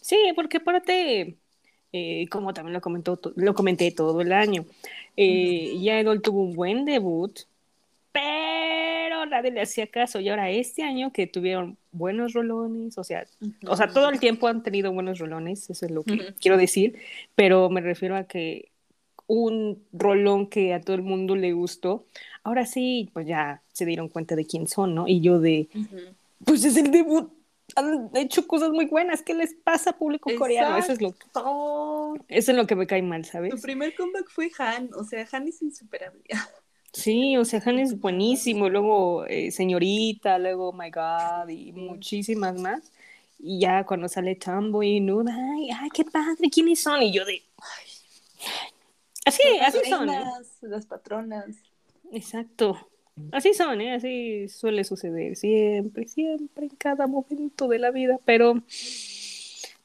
[0.00, 1.36] Sí, porque aparte,
[1.92, 4.64] eh, como también lo, comentó, lo comenté todo el año,
[5.16, 7.38] eh, Jairo tuvo un buen debut,
[8.12, 8.59] pero
[9.30, 10.20] nadie le hacía caso.
[10.20, 13.26] Y ahora este año que tuvieron buenos rolones, o sea,
[13.66, 16.98] o sea, todo el tiempo han tenido buenos rolones, eso es lo que quiero decir,
[17.34, 18.70] pero me refiero a que
[19.26, 22.04] un rolón que a todo el mundo le gustó,
[22.42, 25.06] ahora sí, pues ya se dieron cuenta de quién son, ¿no?
[25.06, 25.68] Y yo de,
[26.44, 27.30] pues es el debut,
[27.76, 30.76] han hecho cosas muy buenas, ¿qué les pasa público coreano?
[30.76, 31.26] Eso es lo que,
[32.28, 33.52] eso es lo que me cae mal, ¿sabes?
[33.54, 36.22] Su primer comeback fue Han, o sea, Han es insuperable.
[36.92, 42.92] Sí, o sea, Han es buenísimo, luego eh, Señorita, luego My God y muchísimas más.
[43.38, 47.02] Y ya cuando sale Tomboy y Nuda, ay, ay, qué padre, ¿quiénes son?
[47.02, 47.42] Y yo de,
[49.24, 50.10] así, así son.
[50.10, 50.24] ¿eh?
[50.62, 51.56] Las patronas.
[52.12, 52.90] Exacto.
[53.32, 53.94] Así son, ¿eh?
[53.94, 58.62] así suele suceder siempre, siempre, en cada momento de la vida, pero,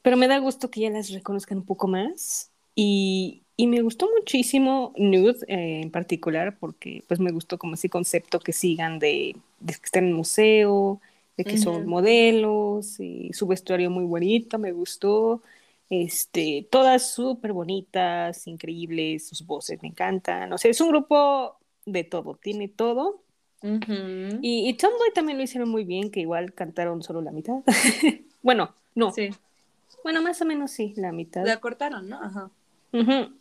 [0.02, 4.08] pero me da gusto que ya las reconozcan un poco más y, y me gustó
[4.16, 9.36] muchísimo Nude eh, en particular porque pues me gustó como ese concepto que sigan de,
[9.60, 11.00] de que están en el museo,
[11.36, 15.42] de que son modelos y su vestuario muy bonito, me gustó.
[15.88, 20.52] Este, todas súper bonitas, increíbles, sus voces me encantan.
[20.52, 23.22] O sea, es un grupo de todo, tiene todo.
[23.62, 27.62] Y, y Tomboy también lo hicieron muy bien, que igual cantaron solo la mitad.
[28.42, 29.12] bueno, no.
[29.12, 29.30] Sí.
[30.02, 31.44] Bueno, más o menos sí, la mitad.
[31.44, 32.22] La cortaron, ¿no?
[32.22, 32.50] Ajá.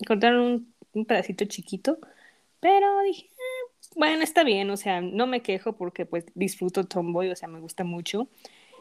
[0.07, 1.97] Cortaron un, pedacito chiquito,
[2.59, 7.29] pero dije, ah, bueno, está bien, o sea, no me quejo porque pues disfruto Tomboy,
[7.29, 8.27] o sea, me gusta mucho.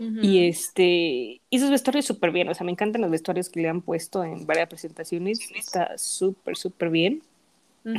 [0.00, 3.68] Y este, y sus vestuarios súper bien, o sea, me encantan los vestuarios que le
[3.68, 7.22] han puesto en varias presentaciones, está súper, súper bien.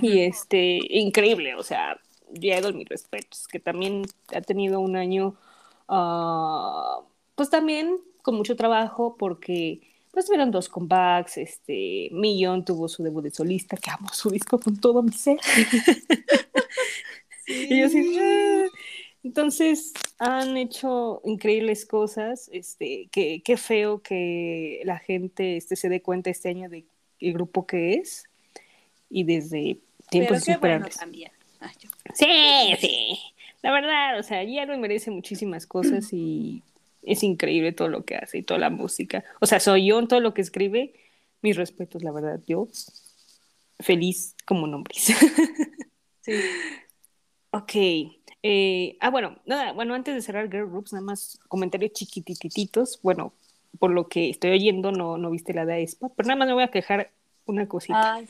[0.02, 1.98] Y este, increíble, o sea,
[2.34, 4.04] Idol, mis respetos, que también
[4.34, 5.36] ha tenido un año,
[5.88, 7.04] uh,
[7.36, 9.82] pues también con mucho trabajo porque
[10.16, 14.58] pues tuvieron dos comebacks, este, Millón tuvo su debut de solista, que amo su disco
[14.58, 15.38] con todo mi ser.
[17.48, 18.64] y yo sí, ah".
[19.24, 26.02] entonces han hecho increíbles cosas, este, que, qué feo que la gente este, se dé
[26.02, 26.86] cuenta este año de
[27.20, 28.24] el grupo que es
[29.10, 30.98] y desde tiempos superables.
[32.14, 33.20] Sí, sí,
[33.62, 36.64] la verdad, o sea, Hierro merece muchísimas cosas y
[37.06, 39.24] es increíble todo lo que hace y toda la música.
[39.40, 40.94] O sea, soy yo en todo lo que escribe.
[41.42, 42.42] Mis respetos, la verdad.
[42.48, 42.68] Yo
[43.80, 45.14] feliz como nombres.
[46.22, 46.34] sí.
[47.52, 47.72] Ok.
[48.44, 53.00] Eh, ah, bueno, nada, bueno, antes de cerrar Girl Groups, nada más comentarios chiquitititos.
[53.02, 53.34] Bueno,
[53.80, 56.54] por lo que estoy oyendo, no, no viste la de ESPA, pero nada más me
[56.54, 57.12] voy a quejar
[57.46, 58.22] una cosita.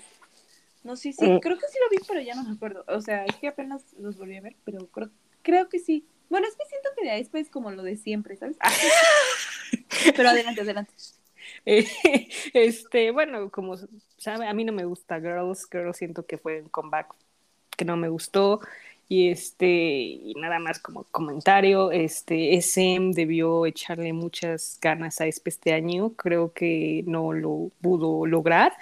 [0.84, 1.40] no, sí, sí, mm.
[1.40, 2.84] creo que sí lo vi, pero ya no me acuerdo.
[2.88, 5.10] O sea, es que apenas los volví a ver, pero creo,
[5.42, 6.06] creo que sí.
[6.30, 8.58] Bueno, es que siento que de ahí es como lo de siempre, ¿sabes?
[10.16, 10.94] Pero adelante, adelante.
[11.66, 11.88] Eh,
[12.54, 13.76] este, bueno, como
[14.18, 17.14] sabe, a mí no me gusta Girls, Girls siento que fue un comeback
[17.78, 18.62] que no me gustó.
[19.08, 25.50] Y este, y nada más como comentario, este, SM debió echarle muchas ganas a este,
[25.52, 28.74] este año, creo que no lo pudo lograr,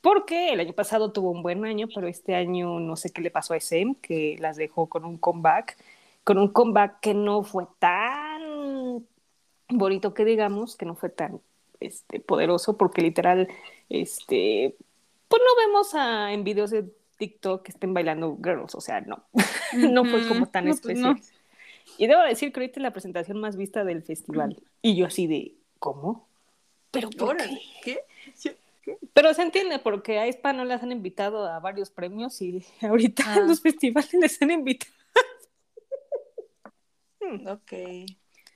[0.00, 3.30] porque el año pasado tuvo un buen año, pero este año no sé qué le
[3.32, 5.76] pasó a SM, que las dejó con un comeback,
[6.26, 9.06] con un comeback que no fue tan
[9.68, 11.40] bonito que digamos, que no fue tan
[11.78, 13.46] este, poderoso, porque literal,
[13.88, 14.74] este,
[15.28, 16.84] pues no vemos a, en videos de
[17.18, 19.22] TikTok que estén bailando girls, o sea, no,
[19.74, 21.16] no fue como tan pues especial.
[21.96, 24.60] Y debo decir que ahorita es la presentación más vista del festival.
[24.82, 26.26] Y yo así de, ¿cómo?
[26.90, 27.36] ¿Pero por
[27.84, 28.00] qué?
[29.14, 33.22] Pero se entiende porque a Espa no les han invitado a varios premios y ahorita
[33.28, 33.38] ah.
[33.46, 34.95] los festivales les han invitado.
[37.30, 37.46] Hmm.
[37.46, 37.72] ok.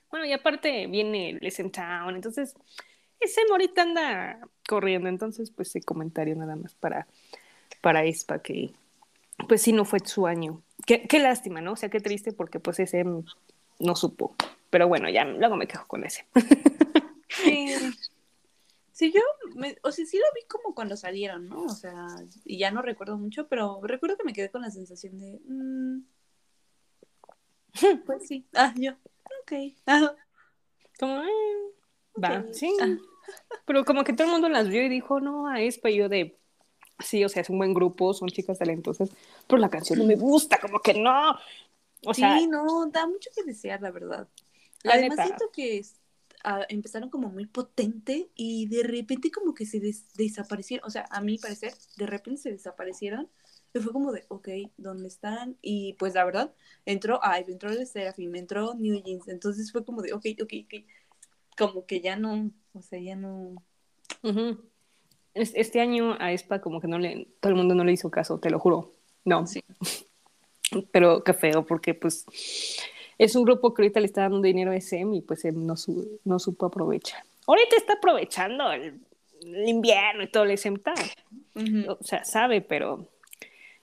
[0.09, 2.55] Bueno, y aparte viene Lesson Town, entonces
[3.19, 7.07] ese morita anda corriendo, entonces pues ese comentario nada más para
[7.81, 8.73] para Espa, que
[9.47, 10.61] pues sí no fue su año.
[10.85, 11.73] Qué, qué, lástima, ¿no?
[11.73, 14.35] O sea, qué triste porque pues ese no supo.
[14.69, 16.25] Pero bueno, ya luego me quejo con ese.
[17.29, 17.73] Sí,
[18.91, 19.21] sí yo,
[19.83, 21.63] o sea, sí lo vi como cuando salieron, ¿no?
[21.63, 22.07] O sea,
[22.45, 25.39] y ya no recuerdo mucho, pero recuerdo que me quedé con la sensación de...
[25.47, 26.01] Mm,
[28.05, 28.91] pues sí, ah, yo,
[29.41, 30.15] ok.
[30.99, 31.73] Como, eh,
[32.21, 32.75] va, sí.
[32.81, 32.97] Ah.
[33.65, 36.09] Pero como que todo el mundo las vio y dijo, no, a Espa, y yo
[36.09, 36.37] de,
[36.99, 39.09] sí, o sea, es un buen grupo, son chicas talentosas,
[39.47, 41.37] pero la canción no me gusta, como que no.
[42.05, 44.27] O sea, sí, no, da mucho que desear, la verdad.
[44.83, 45.85] Además siento que
[46.43, 49.79] ah, empezaron como muy potente y de repente como que se
[50.15, 53.29] desaparecieron, o sea, a mi parecer, de repente se desaparecieron.
[53.73, 55.57] Y fue como de, ok, ¿dónde están?
[55.61, 56.53] Y pues la verdad,
[56.85, 60.73] entró Ive, entró el Seraphim, entró New Jeans, entonces fue como de, ok, ok, ok,
[61.57, 63.55] como que ya no, o sea, ya no
[65.33, 68.39] este año a Espa como que no le, todo el mundo no le hizo caso,
[68.39, 68.91] te lo juro.
[69.23, 69.47] No.
[69.47, 69.63] Sí.
[70.91, 72.25] Pero qué feo, porque pues
[73.17, 75.75] es un grupo que ahorita le está dando dinero a SM y pues no,
[76.23, 77.23] no supo aprovechar.
[77.45, 78.99] Ahorita está aprovechando el,
[79.67, 80.79] invierno y todo el SM
[81.87, 83.07] O sea, sabe, pero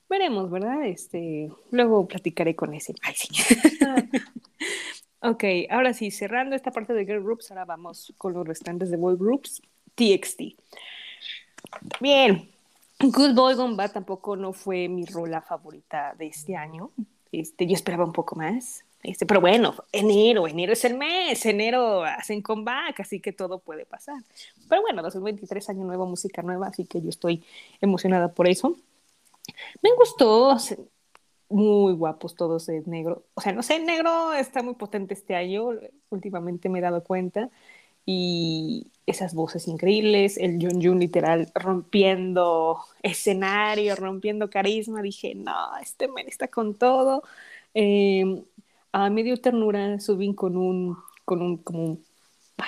[0.08, 0.86] veremos, ¿verdad?
[0.86, 2.94] Este, luego platicaré con ese.
[3.02, 3.28] Ay, sí.
[5.22, 8.96] ok, ahora sí, cerrando esta parte de girl groups, ahora vamos con los restantes de
[8.96, 9.62] boy groups.
[9.98, 10.42] TXT.
[12.00, 12.48] Bien,
[13.00, 16.90] Good Boy Gone Bad tampoco no fue mi rola favorita de este año.
[17.32, 18.84] Este, yo esperaba un poco más.
[19.02, 23.86] Este, pero bueno, enero, enero es el mes, enero hacen comeback, así que todo puede
[23.86, 24.22] pasar.
[24.68, 27.44] Pero bueno, 2023, año nuevo, música nueva, así que yo estoy
[27.80, 28.76] emocionada por eso.
[29.82, 30.56] Me gustó,
[31.48, 33.24] muy guapos todos de negro.
[33.34, 35.70] O sea, no sé, negro está muy potente este año,
[36.10, 37.50] últimamente me he dado cuenta
[38.06, 46.08] y esas voces increíbles, el Jun Jun literal rompiendo escenario, rompiendo carisma, dije, no, este
[46.08, 47.22] men está con todo.
[47.74, 48.44] Eh,
[48.92, 51.98] a medio ternura subí con un, con un, como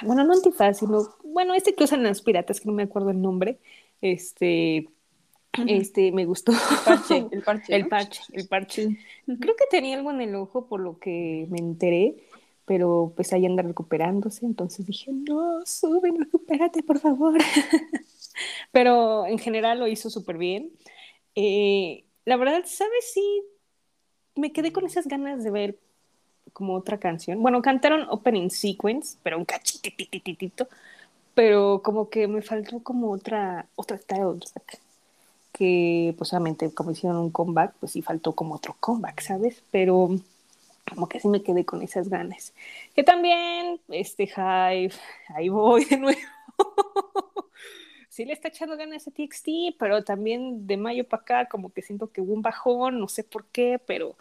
[0.03, 3.21] bueno, no antifaz, sino, bueno, este que usan los piratas, que no me acuerdo el
[3.21, 3.59] nombre,
[4.01, 4.89] este,
[5.67, 6.53] este, me gustó.
[6.53, 7.77] El parche, el parche.
[7.77, 8.99] El parche, el parche.
[9.27, 12.17] Creo que tenía algo en el ojo por lo que me enteré
[12.71, 17.37] pero pues ahí anda recuperándose, entonces dije, no, sube, recupérate, por favor.
[18.71, 20.71] pero en general lo hizo súper bien.
[21.35, 23.13] Eh, la verdad, ¿sabes?
[23.13, 23.43] Sí,
[24.37, 25.79] me quedé con esas ganas de ver
[26.53, 27.43] como otra canción.
[27.43, 30.69] Bueno, cantaron Opening Sequence, pero un cachitititito,
[31.35, 34.39] pero como que me faltó como otra, otra title
[35.61, 39.63] que pues obviamente como hicieron un comeback, pues sí faltó como otro comeback, ¿sabes?
[39.71, 40.09] Pero
[40.89, 42.55] como que sí me quedé con esas ganas.
[42.97, 44.95] Que también, este Hive,
[45.29, 46.19] ahí voy de nuevo.
[48.09, 51.83] sí le está echando ganas a TXT, pero también de mayo para acá como que
[51.83, 54.17] siento que hubo un bajón, no sé por qué, pero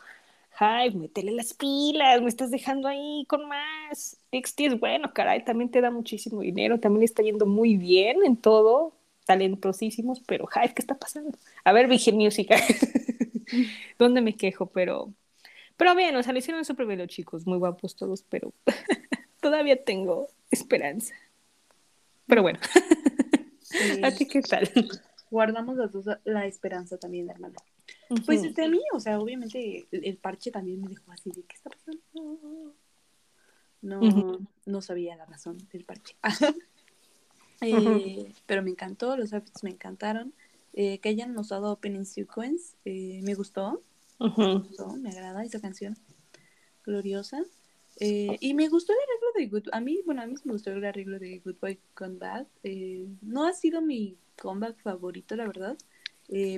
[0.59, 4.17] Hive, métele las pilas, me estás dejando ahí con más.
[4.29, 8.35] TXT es bueno, caray, también te da muchísimo dinero, también está yendo muy bien en
[8.35, 8.98] todo,
[9.29, 11.37] talentosísimos, pero ¿qué está pasando?
[11.63, 12.49] A ver, Vigil Music,
[13.99, 14.65] ¿dónde me quejo?
[14.71, 15.13] Pero
[15.77, 18.51] pero bien, o sea, lo hicieron súper bien los chicos, muy guapos todos, pero
[19.39, 21.13] todavía tengo esperanza.
[22.25, 22.57] Pero bueno,
[24.03, 24.67] ¿a ti qué tal?
[25.29, 27.53] Guardamos las dos la esperanza también, hermano.
[28.25, 31.69] Pues desde mí, o sea, obviamente el, parche también me dejó así de, ¿qué está
[31.69, 32.01] pasando?
[33.83, 36.15] No, no sabía la razón del parche.
[37.61, 40.33] Eh, pero me encantó, los outfits me encantaron.
[40.73, 43.81] Eh, que hayan usado Opening Sequence, eh, me gustó
[44.97, 45.97] me agrada esa canción.
[46.83, 47.41] Gloriosa.
[47.99, 50.71] Eh, y me gustó el arreglo de Good A mí, bueno, a mí me gustó
[50.71, 52.47] el arreglo de Good Boy Comeback.
[52.63, 55.77] Eh, no ha sido mi comeback favorito, la verdad.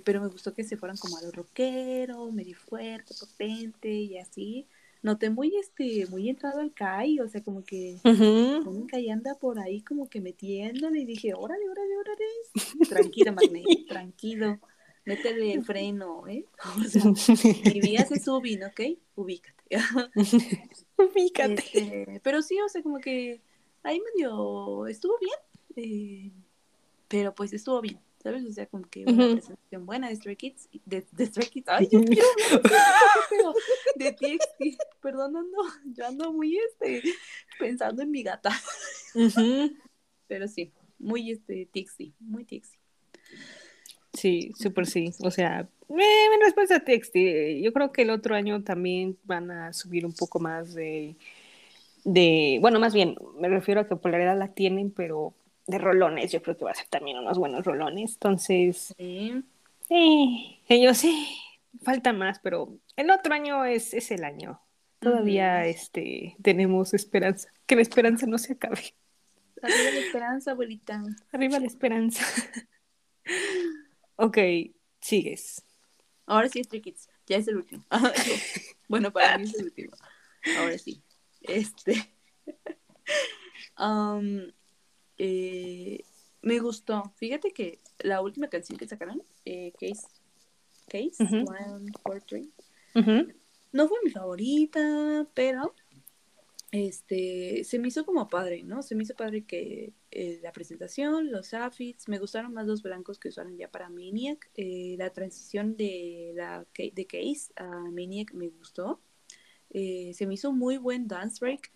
[0.03, 4.67] Pero me gustó que se fueran como a lo rockero, medio fuerte, potente y así.
[5.03, 9.59] Noté muy, este, muy entrado al Kai, o sea, como que un Kai anda por
[9.59, 12.87] ahí como que metiéndole y dije, órale, órale, órale.
[12.87, 14.59] Tranquilo, Magnet, tranquilo.
[15.03, 16.45] Métele el freno, ¿eh?
[16.79, 17.03] O sea,
[17.73, 18.81] mi vida se subin, ¿ok?
[19.15, 19.63] Ubícate.
[20.97, 21.53] Ubícate.
[21.53, 23.41] Este, pero sí, o sea, como que
[23.83, 25.33] ahí medio estuvo bien,
[25.77, 26.31] eh,
[27.07, 28.45] pero pues estuvo bien, ¿sabes?
[28.45, 31.87] O sea, como que una presentación buena de Stray Kids, de, de Stray Kids, ay,
[31.91, 33.53] yo quiero
[33.95, 37.01] de TXT, perdón, ando, yo ando muy, este,
[37.59, 38.51] pensando en mi gata,
[40.27, 42.75] pero sí, muy, este, TXT, muy TXT.
[44.13, 45.11] Sí, súper sí.
[45.23, 49.73] O sea, eh, después de TXT, yo creo que el otro año también van a
[49.73, 51.15] subir un poco más de,
[52.03, 55.33] de, bueno, más bien, me refiero a que popularidad la tienen, pero
[55.67, 58.13] de rolones, yo creo que va a ser también unos buenos rolones.
[58.13, 59.43] Entonces, sí.
[60.67, 61.37] ellos sí,
[61.83, 64.61] falta más, pero el otro año es, es el año.
[64.99, 68.93] Todavía este, tenemos esperanza, que la esperanza no se acabe.
[69.63, 71.03] Arriba la esperanza, abuelita.
[71.31, 72.25] Arriba la esperanza.
[74.15, 74.37] ok,
[74.99, 75.63] sigues.
[76.25, 77.83] Ahora sí es Kids, ya es el último.
[78.87, 79.95] bueno, para mí es el último.
[80.59, 81.03] Ahora sí.
[81.41, 82.13] Este.
[83.79, 84.51] um,
[85.23, 86.03] eh,
[86.41, 87.13] me gustó.
[87.17, 90.07] Fíjate que la última canción que sacaron, eh, Case,
[90.87, 92.51] Case, One, Four, Three,
[93.71, 95.75] no fue mi favorita, pero
[96.71, 98.81] este, se me hizo como padre, ¿no?
[98.81, 103.19] Se me hizo padre que eh, la presentación, los outfits, me gustaron más los blancos
[103.19, 108.49] que usaron ya para Maniac, eh, la transición de, la, de Case a Maniac me
[108.49, 108.99] gustó,
[109.69, 111.71] eh, se me hizo muy buen dance break,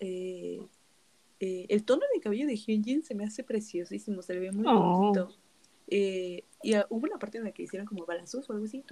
[1.40, 5.14] el tono de cabello de Hyunjin se me hace preciosísimo, se le ve muy oh.
[5.14, 5.30] bonito.
[5.88, 6.44] y
[6.90, 8.84] hubo una parte en la que hicieron como balazos o algo así,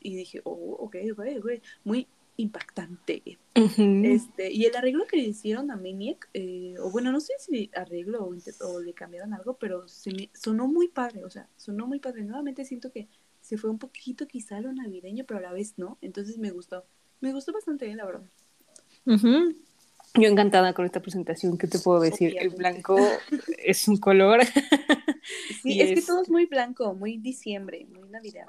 [0.00, 1.50] y dije, oh, ok, ok, ok,
[1.84, 2.06] muy
[2.40, 3.38] impactante.
[3.54, 7.70] este, y el arreglo que le hicieron a Maniac, eh, o bueno, no sé si
[7.74, 8.24] arreglo
[8.60, 12.24] o, le cambiaron algo, pero se me sonó muy padre, o sea, sonó muy padre.
[12.24, 13.08] Nuevamente siento que
[13.40, 15.98] se fue un poquito quizá lo navideño, pero a la vez no.
[16.00, 16.84] Entonces me gustó.
[17.20, 18.30] Me gustó bastante bien, la verdad.
[20.14, 22.36] Yo encantada con esta presentación, ¿qué te puedo decir?
[22.38, 22.98] El blanco
[23.58, 24.40] es un color.
[25.62, 28.46] sí, es, que todo es muy blanco, muy diciembre, muy navidad.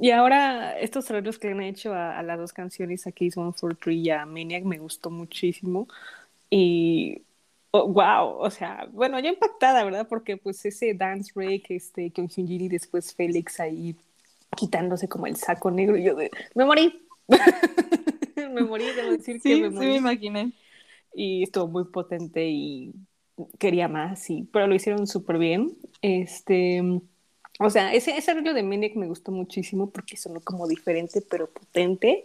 [0.00, 3.76] Y ahora estos arreglos que han hecho a, las dos canciones, a Case One for
[3.76, 5.86] Three y a Maniac, me gustó muchísimo.
[6.50, 7.22] Y
[7.72, 10.08] wow, o sea, bueno, yo impactada, ¿verdad?
[10.08, 13.94] Porque pues ese dance break, este, con Hyunjin y después Félix ahí
[14.56, 17.06] quitándose como el saco negro, y yo de, me morí.
[18.52, 19.86] me morí, debo decir que me morí.
[19.86, 20.52] Sí, me imaginé.
[21.14, 22.92] Y estuvo muy potente y
[23.58, 25.76] quería más, sí, pero lo hicieron súper bien.
[26.02, 26.82] Este
[27.60, 31.50] o sea, ese, ese arreglo de Maniac me gustó muchísimo porque sonó como diferente, pero
[31.50, 32.24] potente,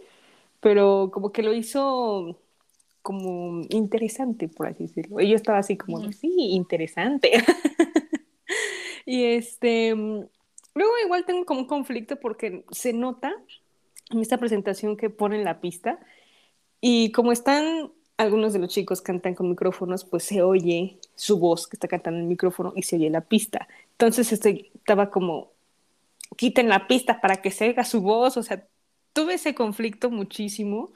[0.60, 2.38] pero como que lo hizo
[3.02, 5.20] como interesante, por así decirlo.
[5.20, 7.32] Y yo estaba así como, sí, interesante.
[9.06, 13.34] y este, luego igual tengo como un conflicto porque se nota
[14.22, 15.98] esta presentación que ponen la pista.
[16.80, 21.66] Y como están algunos de los chicos cantan con micrófonos, pues se oye su voz
[21.66, 23.68] que está cantando en el micrófono y se oye la pista.
[23.92, 25.52] Entonces este, estaba como,
[26.36, 28.66] quiten la pista para que se oiga su voz, o sea,
[29.12, 30.92] tuve ese conflicto muchísimo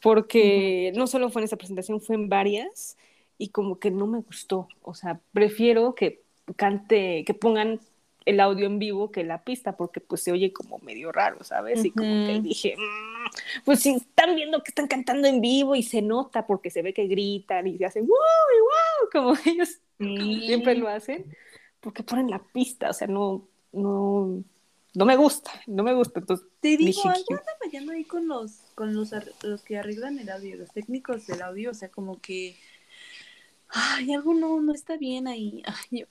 [0.00, 2.96] porque no solo fue en esa presentación, fue en varias
[3.38, 6.22] y como que no me gustó, o sea, prefiero que
[6.56, 7.80] cante, que pongan
[8.26, 11.84] el audio en vivo que la pista, porque pues se oye como medio raro, ¿sabes?
[11.84, 15.82] Y como que dije, mm, pues si están viendo que están cantando en vivo y
[15.82, 19.78] se nota porque se ve que gritan y se hacen wow y wow, como ellos
[19.98, 21.26] siempre lo hacen,
[21.80, 24.42] porque ponen la pista, o sea, no, no,
[24.94, 26.20] no me gusta, no me gusta.
[26.20, 29.10] Entonces, te digo, algo anda fallando ahí con los, con los,
[29.42, 32.56] los que arreglan el audio, los técnicos del audio, o sea, como que
[33.74, 35.62] ay, algo no, no está bien ahí,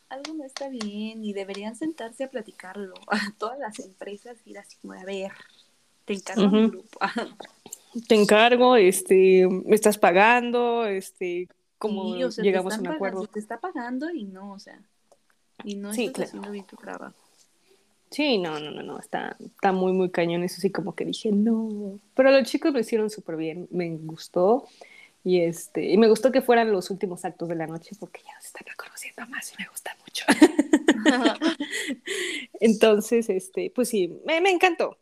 [0.10, 4.78] algo no está bien y deberían sentarse a platicarlo a todas las empresas ir así
[4.82, 5.32] como, a ver,
[6.06, 7.00] te encargo un grupo.
[8.08, 11.48] te encargo, este, me estás pagando, este,
[11.78, 13.26] como llegamos a un acuerdo.
[13.28, 14.80] te está pagando y no, o sea,
[15.64, 17.16] y no estás haciendo bien tu trabajo.
[18.12, 21.32] Sí, no, no, no, no, está, está muy, muy cañón, eso sí, como que dije,
[21.32, 24.68] no, pero los chicos lo hicieron súper bien, me gustó,
[25.24, 28.40] y, este, y me gustó que fueran los últimos actos de la noche porque ya
[28.42, 30.26] se están reconociendo más y me gusta mucho.
[32.60, 34.98] Entonces, este, pues sí, me, me encantó.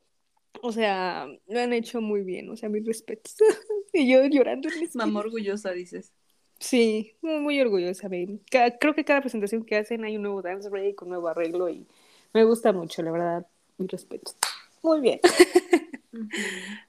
[0.62, 3.36] O sea, lo han hecho muy bien, o sea, mis respetos.
[3.94, 6.14] y yo llorando en Mamá orgullosa, dices.
[6.60, 8.08] Sí, muy, muy orgullosa.
[8.10, 11.88] creo que cada presentación que hacen hay un nuevo dance break, un nuevo arreglo y
[12.34, 13.48] me gusta mucho, la verdad,
[13.78, 14.36] mis respetos.
[14.84, 15.20] Muy bien.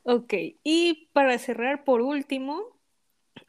[0.03, 2.72] Ok, y para cerrar por último,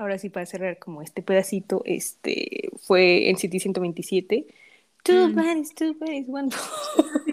[0.04, 4.45] ahora sí para cerrar como este pedacito, este fue en City 127.
[5.04, 5.36] Two mm.
[5.36, 6.49] bodies, two bodies, one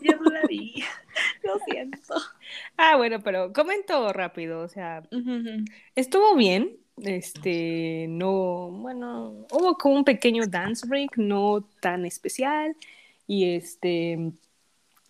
[0.02, 0.82] Ya no la vi.
[1.44, 2.14] Lo siento.
[2.76, 5.02] Ah, bueno, pero comento rápido, o sea,
[5.94, 6.76] estuvo bien.
[7.02, 12.76] Este, no, bueno, hubo como un pequeño dance break, no tan especial.
[13.26, 14.32] Y este,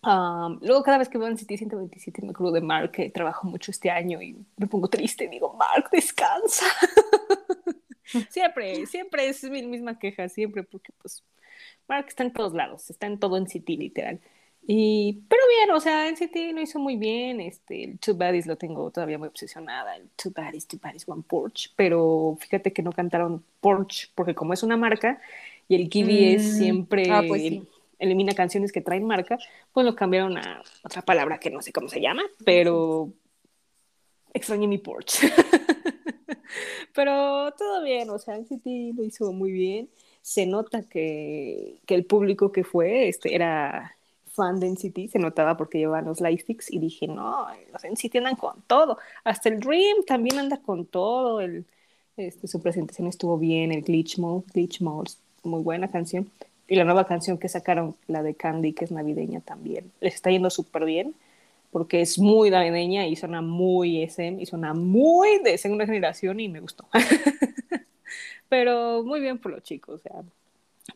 [0.03, 3.71] luego cada vez que veo en City 127 me acuerdo de Mark, que trabajó mucho
[3.71, 6.65] este año y me pongo triste y digo, Mark, descansa.
[8.29, 11.23] siempre, siempre es mi misma queja, siempre, porque pues
[11.87, 14.19] Mark está en todos lados, está en todo en City literal.
[14.67, 17.41] Y, pero bien, o sea, en City lo hizo muy bien.
[17.41, 19.95] Este, el Two Baddies lo tengo todavía muy obsesionada.
[19.97, 21.73] El Two Baddies, Two Baddies, One Porch.
[21.75, 25.19] Pero fíjate que no cantaron Porch, porque como es una marca
[25.67, 26.57] y el Kiwi es mm.
[26.57, 27.41] siempre ah, pues
[27.97, 29.37] elimina canciones que traen marca,
[29.71, 33.13] pues lo cambiaron a otra palabra que no sé cómo se llama, pero
[34.33, 35.19] extrañé mi Porch.
[36.93, 39.89] pero todo bien, o sea, City lo hizo muy bien.
[40.21, 43.95] Se nota que, que el público que fue este, era
[44.31, 48.35] fan de NCT, se notaba porque llevaban los lightsticks y dije, no, los NCT andan
[48.35, 48.97] con todo.
[49.23, 51.41] Hasta el Dream también anda con todo.
[51.41, 51.65] El,
[52.17, 55.11] este, su presentación estuvo bien, el Glitch Mode, Glitch Mode,
[55.43, 56.29] muy buena canción.
[56.67, 60.29] Y la nueva canción que sacaron, la de Candy, que es navideña también, les está
[60.31, 61.15] yendo súper bien,
[61.71, 66.49] porque es muy navideña y suena muy SM y suena muy de segunda generación y
[66.49, 66.87] me gustó.
[68.49, 70.23] Pero muy bien por los chicos, o sea,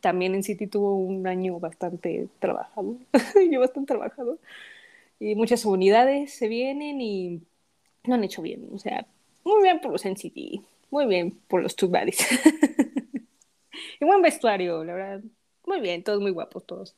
[0.01, 2.97] también en City tuvo un año bastante trabajado,
[3.51, 4.39] yo bastante trabajado,
[5.19, 7.41] y muchas unidades se vienen y
[8.03, 9.07] lo han hecho bien, o sea,
[9.45, 10.61] muy bien por los NCT,
[10.91, 12.19] muy bien por los Two Baddies.
[14.01, 15.21] y buen vestuario, la verdad,
[15.65, 16.95] muy bien, todos muy guapos, todos.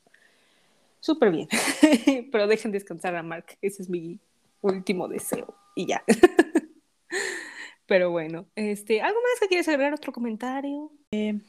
[1.00, 1.48] Súper bien.
[2.32, 3.56] Pero dejen descansar a Mark.
[3.62, 4.18] Ese es mi
[4.60, 5.54] último deseo.
[5.74, 6.02] Y ya.
[7.86, 9.94] Pero bueno, este, ¿algo más que quieres agregar?
[9.94, 10.92] ¿Otro comentario?
[11.10, 11.40] Eh,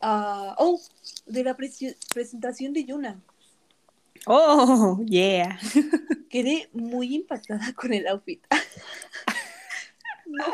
[0.00, 0.80] uh, oh,
[1.26, 3.20] de la presentación de Yuna.
[4.26, 5.58] Oh, yeah.
[6.30, 8.42] Quedé muy impactada con el outfit.
[10.26, 10.44] no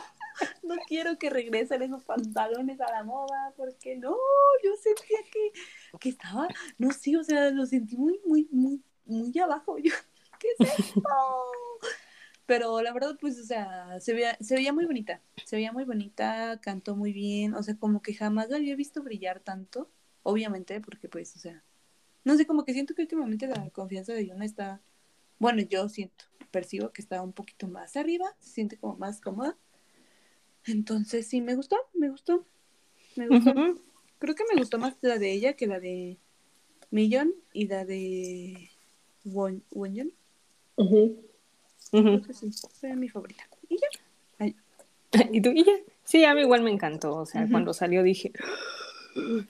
[0.62, 4.16] no quiero que regresen esos pantalones a la moda, porque no,
[4.62, 5.53] yo sentía que,
[6.01, 9.78] que estaba, no sé, o sea, lo sentí muy, muy, muy, muy abajo.
[9.82, 9.93] Yo,
[10.39, 11.03] ¿qué es esto?
[12.47, 15.84] Pero la verdad, pues, o sea, se veía, se veía muy bonita, se veía muy
[15.84, 19.91] bonita, cantó muy bien, o sea, como que jamás la había visto brillar tanto,
[20.22, 21.62] obviamente, porque pues, o sea,
[22.24, 24.80] no sé, como que siento que últimamente la confianza de Yuna está,
[25.39, 29.55] bueno, yo siento, percibo que está un poquito más arriba, se siente como más cómoda,
[30.64, 32.46] entonces sí, me gustó, me gustó.
[33.17, 33.53] Me gustó.
[34.18, 36.18] Creo que me gustó más la de ella que la de
[36.90, 38.70] Millon y la de
[39.24, 39.62] Won
[42.32, 42.50] sí,
[42.80, 43.49] fue mi favorita.
[43.68, 43.88] Y ya.
[45.32, 45.50] ¿Y tú?
[45.50, 45.72] ¿Y ya?
[46.04, 47.16] Sí, a mí igual me encantó.
[47.16, 48.32] O sea, cuando salió dije,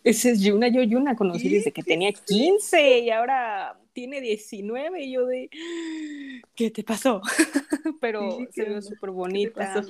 [0.04, 0.68] ese es Yuna.
[0.68, 5.50] Yo Yuna conocí desde que tenía 15 y ahora tiene 19 y yo de,
[6.54, 7.20] ¿qué te pasó?
[8.00, 9.84] Pero se ve súper bonita.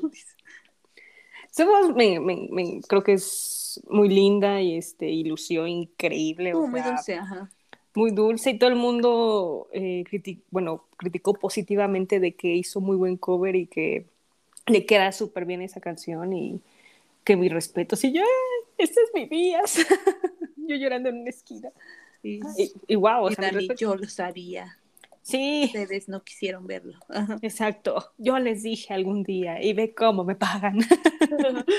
[1.50, 6.54] Somos, me, me, creo que es muy linda y este, y lució increíble.
[6.54, 7.50] muy dulce, ajá.
[7.94, 10.04] Muy dulce y todo el mundo eh,
[10.50, 14.06] bueno, criticó positivamente de que hizo muy buen cover y que
[14.66, 16.60] le queda súper bien esa canción y
[17.24, 17.96] que mi respeto.
[17.96, 18.22] Sí, yo,
[18.76, 19.62] este es mi día.
[20.56, 21.70] yo llorando en una esquina.
[22.22, 22.40] Y,
[22.86, 24.76] y, wow, o sea, yo lo sabía.
[25.28, 25.64] Sí.
[25.66, 26.98] Ustedes no quisieron verlo.
[27.42, 28.12] Exacto.
[28.16, 30.78] Yo les dije algún día y ve cómo me pagan.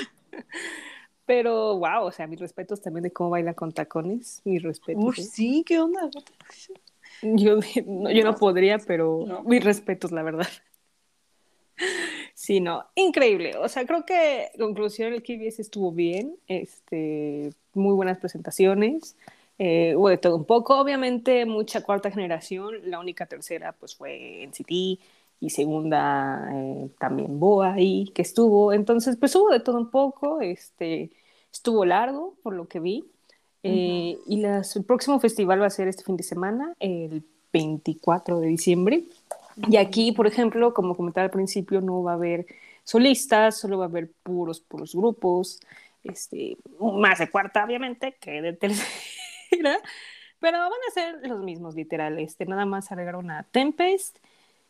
[1.26, 4.40] Pero, wow, o sea, mis respetos también de cómo baila con tacones.
[4.44, 5.04] Mis respetos.
[5.04, 5.22] Uf, ¿eh?
[5.22, 6.08] sí, ¿qué onda?
[7.22, 10.46] Yo no, yo no podría, pero mis respetos, la verdad.
[12.34, 13.54] Sí, no, increíble.
[13.58, 16.36] O sea, creo que conclusión el KBS estuvo bien.
[16.46, 19.14] Este, muy buenas presentaciones.
[19.62, 24.42] Eh, hubo de todo un poco, obviamente mucha cuarta generación, la única tercera pues fue
[24.46, 29.90] NCT y segunda eh, también Boa ahí que estuvo, entonces pues hubo de todo un
[29.90, 31.10] poco, este,
[31.52, 33.04] estuvo largo por lo que vi.
[33.62, 37.22] Eh, y las, el próximo festival va a ser este fin de semana, el
[37.52, 39.04] 24 de diciembre.
[39.68, 42.46] Y aquí por ejemplo, como comentaba al principio, no va a haber
[42.84, 45.60] solistas, solo va a haber puros, puros grupos,
[46.02, 48.88] este, más de cuarta obviamente que de tercera
[50.40, 52.18] pero van a ser los mismos, literal.
[52.18, 54.18] Este, nada más agregaron a Tempest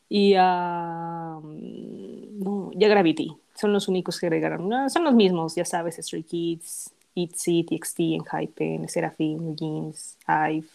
[0.09, 1.39] y a...
[1.43, 3.37] no, ya Gravity.
[3.55, 4.69] Son los únicos que agregaron.
[4.69, 10.67] No, son los mismos, ya sabes, Stray Kids, ITZY, TXT, Enhypen, Seraphim, Jeans, Hive,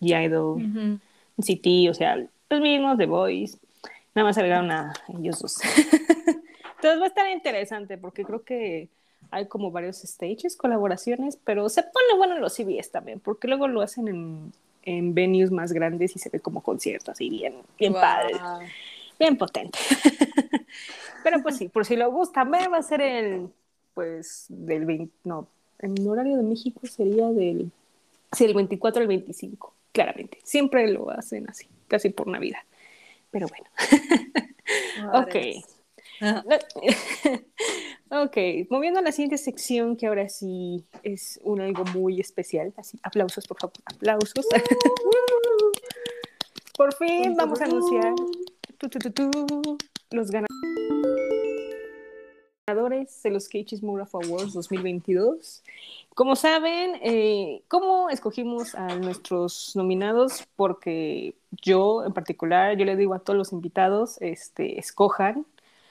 [0.00, 1.00] G-Idol,
[1.36, 3.58] NCT, o sea, los mismos, The Boys.
[4.14, 5.58] Nada más agregaron a ellos dos.
[6.76, 8.88] Entonces va a estar interesante porque creo que
[9.30, 13.68] hay como varios stages, colaboraciones, pero se pone bueno en los CBS también, porque luego
[13.68, 17.92] lo hacen en, en venues más grandes y se ve como concierto así bien, bien
[17.92, 18.34] padre,
[19.18, 19.78] bien potente.
[21.24, 23.48] pero pues sí, por si lo gustan ver, va a ser el,
[23.94, 25.48] pues, del 20, no,
[25.80, 27.70] en horario de México sería del,
[28.32, 30.38] sí, el 24 al 25, claramente.
[30.44, 32.60] Siempre lo hacen así, casi por Navidad.
[33.30, 33.66] Pero bueno.
[35.22, 35.66] ok.
[38.10, 38.36] ok,
[38.70, 42.72] moviendo a la siguiente sección, que ahora sí es un algo muy especial.
[42.76, 44.46] Así, aplausos, por favor, aplausos.
[46.76, 48.14] por fin vamos a anunciar
[50.10, 50.30] los
[52.66, 55.62] ganadores de los Cages Muraph Awards 2022.
[56.14, 60.46] Como saben, eh, ¿cómo escogimos a nuestros nominados?
[60.56, 65.46] Porque yo en particular, yo le digo a todos los invitados, este, escojan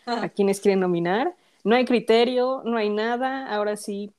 [0.06, 1.36] a quienes quieren nominar.
[1.64, 3.48] No hay criterio, no hay nada.
[3.48, 4.14] Ahora sí,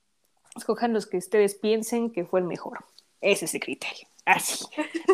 [0.57, 2.85] escojan los que ustedes piensen que fue el mejor.
[3.21, 4.09] Ese es el criterio.
[4.25, 4.67] Así.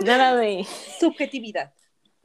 [0.05, 0.66] Nada de.
[1.01, 1.73] Subjetividad.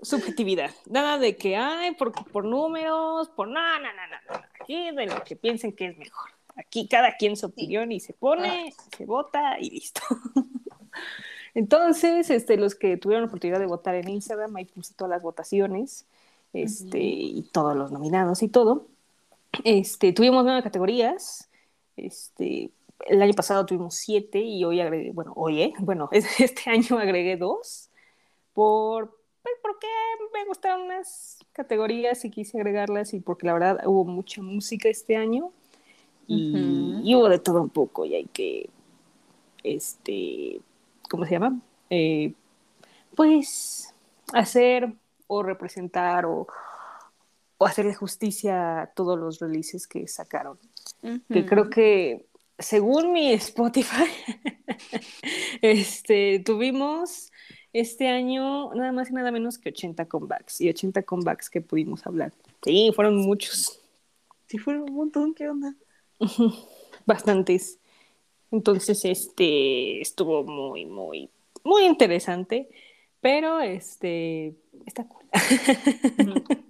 [0.02, 0.72] Subjetividad.
[0.90, 4.50] Nada de que hay por, por números, por nada, nada, nada.
[4.62, 6.30] Aquí de lo que piensen que es mejor.
[6.56, 8.84] Aquí cada quien su opinión y se pone, ah.
[8.96, 10.02] se vota y listo.
[11.54, 15.22] Entonces, este, los que tuvieron la oportunidad de votar en Instagram, ahí puse todas las
[15.22, 16.06] votaciones
[16.54, 18.88] este, y todos los nominados y todo.
[19.64, 21.50] Este, tuvimos nueve categorías.
[21.96, 22.72] Este,
[23.06, 25.74] el año pasado tuvimos siete y hoy agregué, bueno, hoy, ¿eh?
[25.80, 27.90] bueno, este año agregué dos
[28.54, 29.88] por, pues, porque
[30.34, 35.16] me gustaron unas categorías y quise agregarlas y porque la verdad hubo mucha música este
[35.16, 35.52] año
[36.28, 38.70] y, hubo de todo un poco y hay que,
[39.64, 40.60] este,
[41.10, 41.62] ¿cómo se llama?
[41.90, 42.34] Eh,
[43.16, 43.94] pues
[44.34, 44.94] hacer
[45.28, 46.48] o representar o,
[47.58, 50.58] o, hacerle justicia a todos los releases que sacaron.
[51.30, 52.26] Que creo que,
[52.58, 54.10] según mi Spotify,
[55.62, 57.32] este, tuvimos
[57.74, 62.06] este año nada más y nada menos que 80 comebacks y 80 comebacks que pudimos
[62.08, 62.34] hablar.
[62.64, 63.80] Sí, fueron muchos.
[64.48, 65.76] Sí, fueron un montón, ¿qué onda?
[67.06, 67.80] Bastantes.
[68.52, 71.30] Entonces, este estuvo muy, muy,
[71.64, 72.70] muy interesante.
[73.28, 74.56] Pero este
[74.86, 75.26] está cool.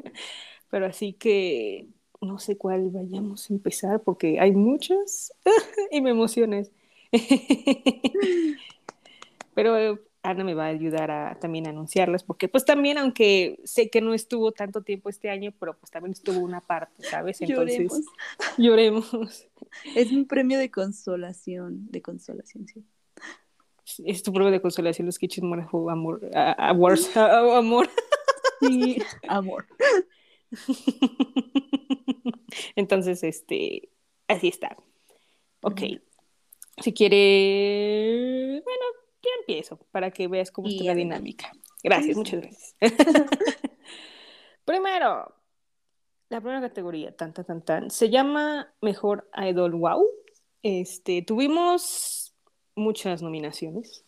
[0.71, 1.85] Pero así que
[2.19, 5.34] no sé cuál vayamos a empezar porque hay muchas
[5.91, 6.71] y me emociones.
[9.53, 13.91] Pero Ana me va a ayudar a también a anunciarlas, porque pues también, aunque sé
[13.91, 17.39] que no estuvo tanto tiempo este año, pero pues también estuvo una parte, ¿sabes?
[17.39, 17.88] Entonces,
[18.57, 19.11] lloremos.
[19.13, 19.47] lloremos.
[19.95, 22.84] Es mi premio de consolación, de consolación, sí
[24.05, 27.89] es tu prueba de consolación los Kitchen Morajo amor awards amor.
[28.59, 28.97] Sí
[29.27, 29.65] amor.
[32.76, 33.89] Entonces este
[34.27, 34.77] así está.
[35.61, 35.81] Ok.
[36.81, 38.85] Si quiere bueno
[39.23, 41.51] ya empiezo para que veas cómo está la dinámica.
[41.84, 42.76] Gracias muchas gracias.
[44.65, 45.34] Primero
[46.30, 50.05] la primera categoría tan tan tan tan se llama mejor idol wow.
[50.61, 52.27] Este tuvimos
[52.78, 54.06] muchas nominaciones.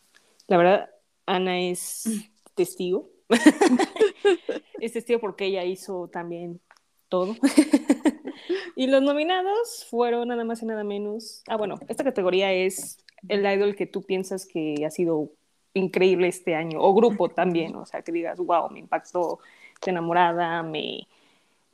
[0.47, 0.89] La verdad,
[1.25, 2.07] Ana es
[2.55, 3.09] testigo.
[4.79, 6.61] es testigo porque ella hizo también
[7.09, 7.35] todo.
[8.75, 11.43] y los nominados fueron nada más y nada menos.
[11.47, 12.97] Ah, bueno, esta categoría es
[13.27, 15.31] el idol que tú piensas que ha sido
[15.73, 19.39] increíble este año, o grupo también, o sea, que digas, wow, me impactó,
[19.73, 21.07] estoy enamorada, me,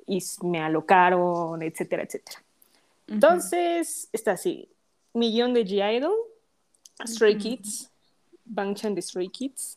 [0.06, 2.44] y me alocaron, etcétera, etcétera.
[3.08, 4.70] Entonces, está así,
[5.14, 6.14] Millón de G-Idol,
[7.04, 7.92] Stray Kids,
[8.46, 9.76] Bangchan de Stray Kids.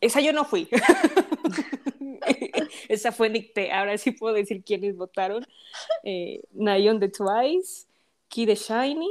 [0.00, 0.68] Esa yo no fui.
[2.88, 3.72] Esa fue Nicte.
[3.72, 5.46] Ahora sí puedo decir quiénes votaron.
[6.02, 7.86] Eh, Nayeon de Twice,
[8.28, 9.10] Kid de Shiny,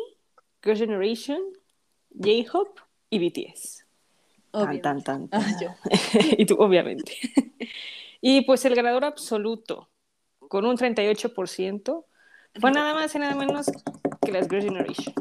[0.63, 1.41] Girl Generation,
[2.13, 3.85] J-Hope y BTS.
[4.51, 5.41] Tan, tan, tan, ah,
[6.37, 7.17] y tú, obviamente.
[8.19, 9.89] y pues el ganador absoluto,
[10.39, 12.05] con un 38%,
[12.59, 13.71] fue nada más y nada menos
[14.21, 15.13] que las Girl Generation.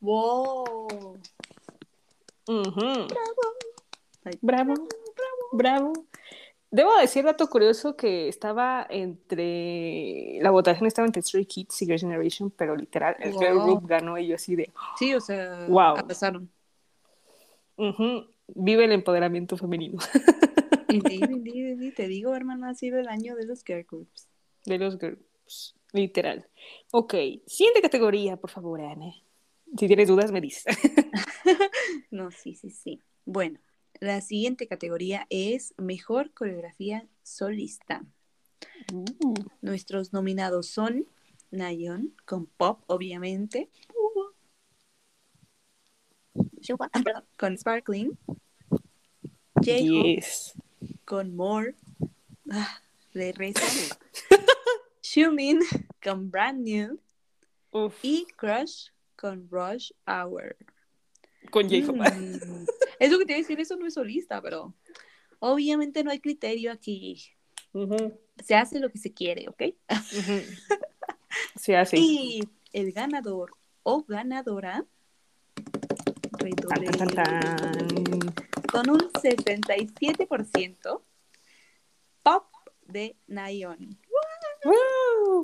[0.00, 1.18] ¡Wow!
[2.46, 2.74] Bravo.
[4.40, 4.74] bravo.
[5.52, 5.92] Bravo,
[6.70, 10.38] Debo decir, dato curioso, que estaba entre.
[10.42, 14.18] La votación estaba entre Stray Kids y Girl Generation, pero literal, el Girl Group ganó
[14.18, 14.70] y yo así de.
[14.98, 15.96] Sí, o sea, wow.
[18.48, 19.98] Vive el empoderamiento femenino.
[21.96, 24.28] Te digo, hermano, ha sido el año de los girl groups.
[24.64, 26.46] De los girls, literal.
[26.90, 27.14] Ok,
[27.46, 29.14] siguiente categoría, por favor, Ana.
[29.76, 30.64] Si tienes dudas, me dices.
[32.10, 33.00] No, sí, sí, sí.
[33.24, 33.60] Bueno,
[34.00, 38.04] la siguiente categoría es Mejor Coreografía Solista.
[38.92, 41.06] Uh, Nuestros nominados son
[41.50, 43.70] Nayeon, con Pop, obviamente.
[46.60, 48.18] Shuba, ah, con Sparkling.
[49.54, 50.54] J-Hope yes.
[51.04, 51.74] con More.
[52.50, 52.80] Ah,
[53.14, 53.96] de risa.
[55.02, 55.60] Xiumin
[56.02, 57.00] con Brand New.
[57.70, 58.88] Uf, Y Crush
[59.20, 60.56] con Rush Hour.
[61.50, 61.96] con Jacob.
[61.96, 62.66] Mm,
[63.00, 64.74] Es lo que te iba a decir, eso no es solista, pero
[65.40, 67.22] obviamente no hay criterio aquí.
[68.44, 69.62] Se hace lo que se quiere, ¿ok?
[69.90, 70.40] ujú.
[71.56, 71.96] Se hace.
[71.98, 72.40] Y
[72.72, 74.84] el ganador o ganadora
[75.54, 75.64] Tan,
[76.40, 77.88] redoble, tan, tan, tan.
[78.70, 81.02] con un 77%
[82.22, 82.44] pop
[82.86, 83.16] de.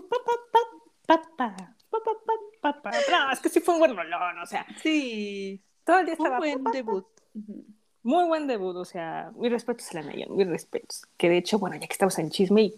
[0.08, 1.18] Pa, pa, pa,
[1.90, 2.34] pa, pa,
[2.64, 6.26] No, es que sí fue un buen rolón, o sea, Sí, todo el día un
[6.26, 7.06] estaba buen pa, pa, debut.
[8.02, 11.02] Muy buen debut, o sea, mis respetos a la mis respetos.
[11.16, 12.74] Que de hecho, bueno, ya que estamos en chisme, y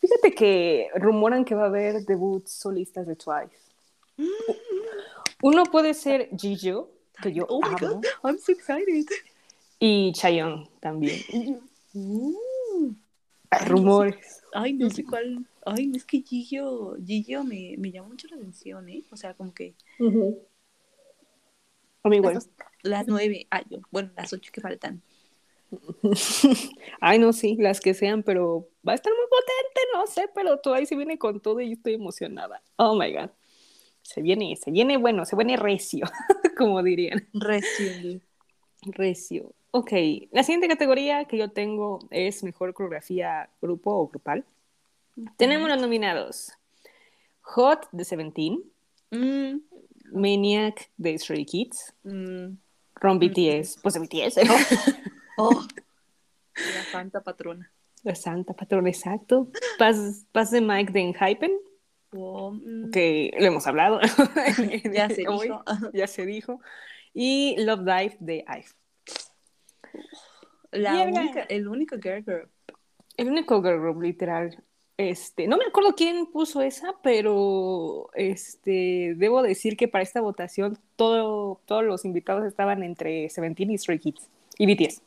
[0.00, 3.56] fíjate que rumoran que va a haber debuts solistas de Twice.
[5.42, 6.88] Uno puede ser Jijoo,
[7.20, 9.06] que yo Oh my amo, god, I'm so excited.
[9.80, 11.20] y Chayoung también.
[13.50, 14.42] Ay, rumores.
[14.54, 15.44] Ay, no sé cuál.
[15.64, 19.04] Ay, es que Gillo, Gillo me, me llama mucho la atención, ¿eh?
[19.10, 19.74] O sea, como que
[22.04, 22.42] A mí las, igual.
[22.82, 25.02] las nueve, ay, yo- bueno, las ocho que faltan.
[27.00, 30.58] Ay, no, sí, las que sean, pero va a estar muy potente, no sé, pero
[30.58, 32.62] Twice se viene con todo y yo estoy emocionada.
[32.76, 33.30] Oh my god.
[34.02, 36.06] Se viene, se viene bueno, se viene recio,
[36.58, 37.26] como dirían.
[37.32, 38.20] Recién.
[38.82, 39.54] Recio.
[39.70, 39.92] Ok,
[40.32, 44.44] la siguiente categoría que yo tengo es mejor coreografía grupo o grupal.
[45.36, 46.52] Tenemos los nominados:
[47.42, 48.62] Hot de Seventeen,
[49.10, 49.58] Mm,
[50.12, 52.54] Maniac de Stray Kids, mm,
[52.94, 54.38] Ron BTS, pues de BTS,
[55.36, 55.66] Oh,
[56.54, 57.70] la santa patrona.
[58.04, 59.48] la santa patrona, exacto.
[59.78, 61.52] Paz, Paz de Mike de Enhypen,
[62.14, 64.00] Oh, mm, que lo hemos hablado.
[64.92, 65.62] ya se Hoy, dijo.
[65.94, 66.60] ya se dijo.
[67.14, 68.64] Y Love Dive de IVE.
[70.72, 71.20] La Mierda.
[71.20, 72.48] única, el único girl group.
[73.16, 74.62] El único girl group, literal.
[75.10, 80.78] Este, no me acuerdo quién puso esa, pero este, debo decir que para esta votación
[80.94, 85.02] todo, todos los invitados estaban entre Seventeen y Stray Kids y BTS.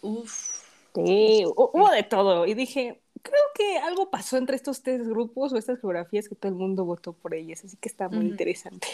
[0.00, 0.62] Uf.
[0.94, 2.46] Sí, hu- hubo de todo.
[2.46, 6.50] Y dije, creo que algo pasó entre estos tres grupos o estas geografías que todo
[6.50, 8.88] el mundo votó por ellas, así que está muy interesante.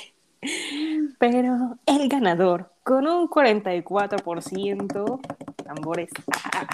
[1.19, 5.21] Pero el ganador, con un 44%,
[5.65, 6.11] tambores,
[6.53, 6.67] ah,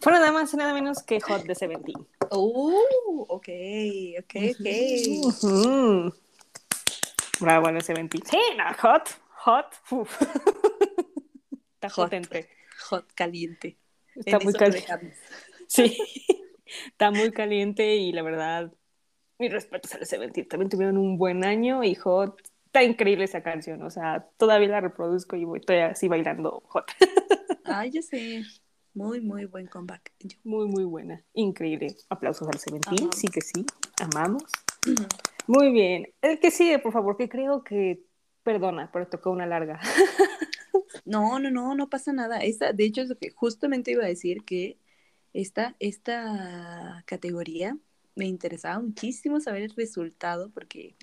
[0.00, 2.06] fue nada más y nada menos que Hot de Seventeen.
[2.30, 3.48] Oh, ok,
[4.20, 4.34] ok,
[5.26, 6.14] ok.
[7.40, 8.24] Bravo, el Seventeen.
[8.26, 9.08] Sí, no, Hot,
[9.44, 10.20] Hot, uf.
[11.74, 12.06] Está Hot.
[12.06, 12.48] potente.
[12.88, 13.78] Hot, caliente.
[14.14, 15.14] Está En muy caliente.
[15.66, 15.96] Sí,
[16.88, 18.72] está muy caliente y la verdad,
[19.38, 20.48] mis respetos a los Seventeen.
[20.48, 23.80] También tuvieron un buen año y Hot, está increíble esa canción.
[23.82, 26.90] O sea, todavía la reproduzco y voy- estoy así bailando Hot.
[27.64, 28.42] Ay, ya sé.
[28.94, 30.12] Muy, muy buen comeback.
[30.20, 31.22] Yo- Muy, muy buena.
[31.34, 31.96] Increíble.
[32.08, 32.58] Aplausos al.
[32.86, 33.16] Amamos.
[33.16, 33.64] Sí que sí.
[34.00, 34.44] Amamos.
[35.46, 36.08] Muy bien.
[36.22, 38.02] El que sigue, por favor, que creo que,
[38.42, 39.80] perdona, pero tocó una larga.
[41.04, 42.38] No, no, no, no pasa nada.
[42.38, 44.76] Esta, de hecho, es lo que justamente iba a decir que
[45.32, 47.76] esta, esta categoría
[48.14, 50.94] me interesaba muchísimo saber el resultado porque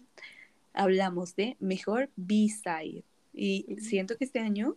[0.74, 3.04] hablamos de mejor B-side
[3.34, 4.76] y siento que este año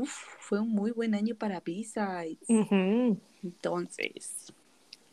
[0.00, 2.48] uf, fue un muy buen año para B-sides.
[3.42, 4.52] Entonces,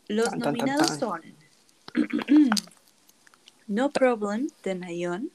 [0.07, 0.99] los Tan, tan, tan, nominados tan.
[0.99, 1.21] son
[3.67, 5.29] No Problem de Nayeon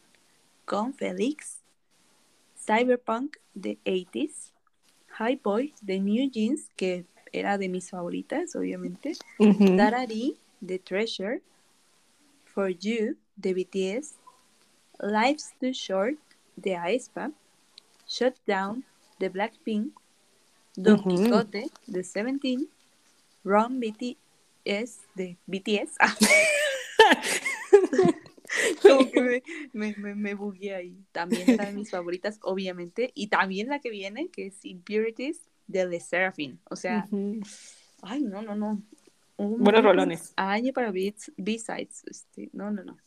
[0.65, 1.59] con Felix,
[2.57, 4.53] Cyberpunk de 80s,
[5.19, 9.77] High Boy de New Jeans, que era de mis favoritas, obviamente, Ujú.
[9.77, 11.43] Darari de Treasure,
[12.45, 14.15] For You de BTS,
[15.01, 16.19] Life's Too Short
[16.57, 17.33] de aespa,
[18.07, 18.85] Shutdown
[19.23, 19.95] de Blackpink,
[20.75, 21.11] Don Ujú.
[21.11, 22.69] Quixote de Seventeen,
[23.45, 25.97] Run BTS de BTS.
[28.83, 29.43] Como que me,
[29.73, 30.97] me, me, me bugué ahí.
[31.13, 33.13] También era de mis favoritas, obviamente.
[33.15, 36.59] Y también la que viene, que es Impurities de Le Seraphim.
[36.69, 37.09] O sea,
[38.03, 38.83] ay, no, no, no.
[39.37, 40.33] Un Buenos rolones.
[40.37, 42.03] Año para beats- B-sides.
[42.07, 42.99] Este, no, no, no.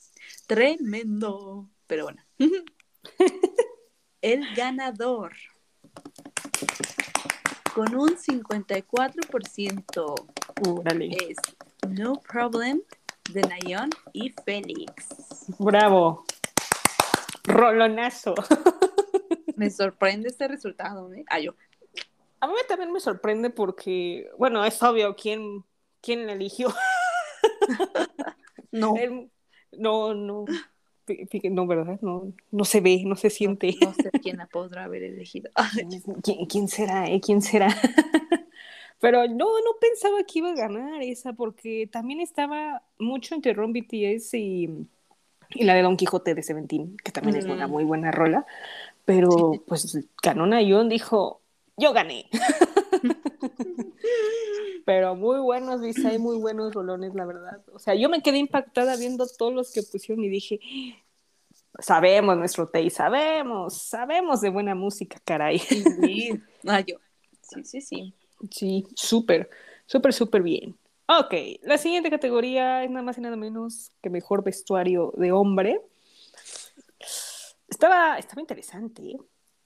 [0.48, 1.70] Tremendo.
[1.88, 2.24] Pero bueno.
[4.22, 5.34] El ganador
[7.74, 10.16] con un 54%.
[10.68, 11.10] Órale.
[11.30, 11.38] Es
[11.90, 12.82] No Problem
[13.32, 15.10] de Nayon y Félix.
[15.60, 16.26] Bravo.
[17.44, 18.34] Rolonazo.
[19.58, 21.26] Me sorprende este resultado, ¿eh?
[21.30, 21.54] Ah, yo.
[22.40, 25.64] A mí también me sorprende porque, bueno, es obvio quién,
[26.02, 26.68] quién eligió.
[28.72, 28.94] No.
[29.72, 30.46] No, no.
[31.52, 32.00] No, ¿verdad?
[32.02, 33.76] No, no se ve, no se siente.
[33.82, 35.52] No sé quién la podrá haber elegido.
[36.24, 37.22] ¿Quién, quién será, eh?
[37.22, 37.68] ¿Quién será?
[39.00, 43.74] Pero no, no pensaba que iba a ganar esa porque también estaba mucho entre Ron
[43.74, 44.88] BTS y,
[45.50, 48.46] y la de Don Quijote de Seventeen, que también es una muy buena rola.
[49.04, 51.42] Pero pues ganó Nayeon, dijo,
[51.78, 52.26] yo gané.
[54.86, 57.62] Pero muy buenos, dice, hay muy buenos rolones, la verdad.
[57.74, 60.60] O sea, yo me quedé impactada viendo todos los que pusieron y dije,
[61.80, 65.60] sabemos nuestro Tay, sabemos, sabemos de buena música, caray.
[65.60, 66.40] Sí.
[66.68, 66.98] Ah, yo.
[67.42, 68.14] Sí, sí, sí.
[68.52, 69.50] Sí, súper,
[69.86, 70.78] súper, súper bien.
[71.08, 75.82] Ok, la siguiente categoría es nada más y nada menos que mejor vestuario de hombre.
[77.68, 79.04] Estaba, estaba interesante.
[79.12, 79.18] ¿eh?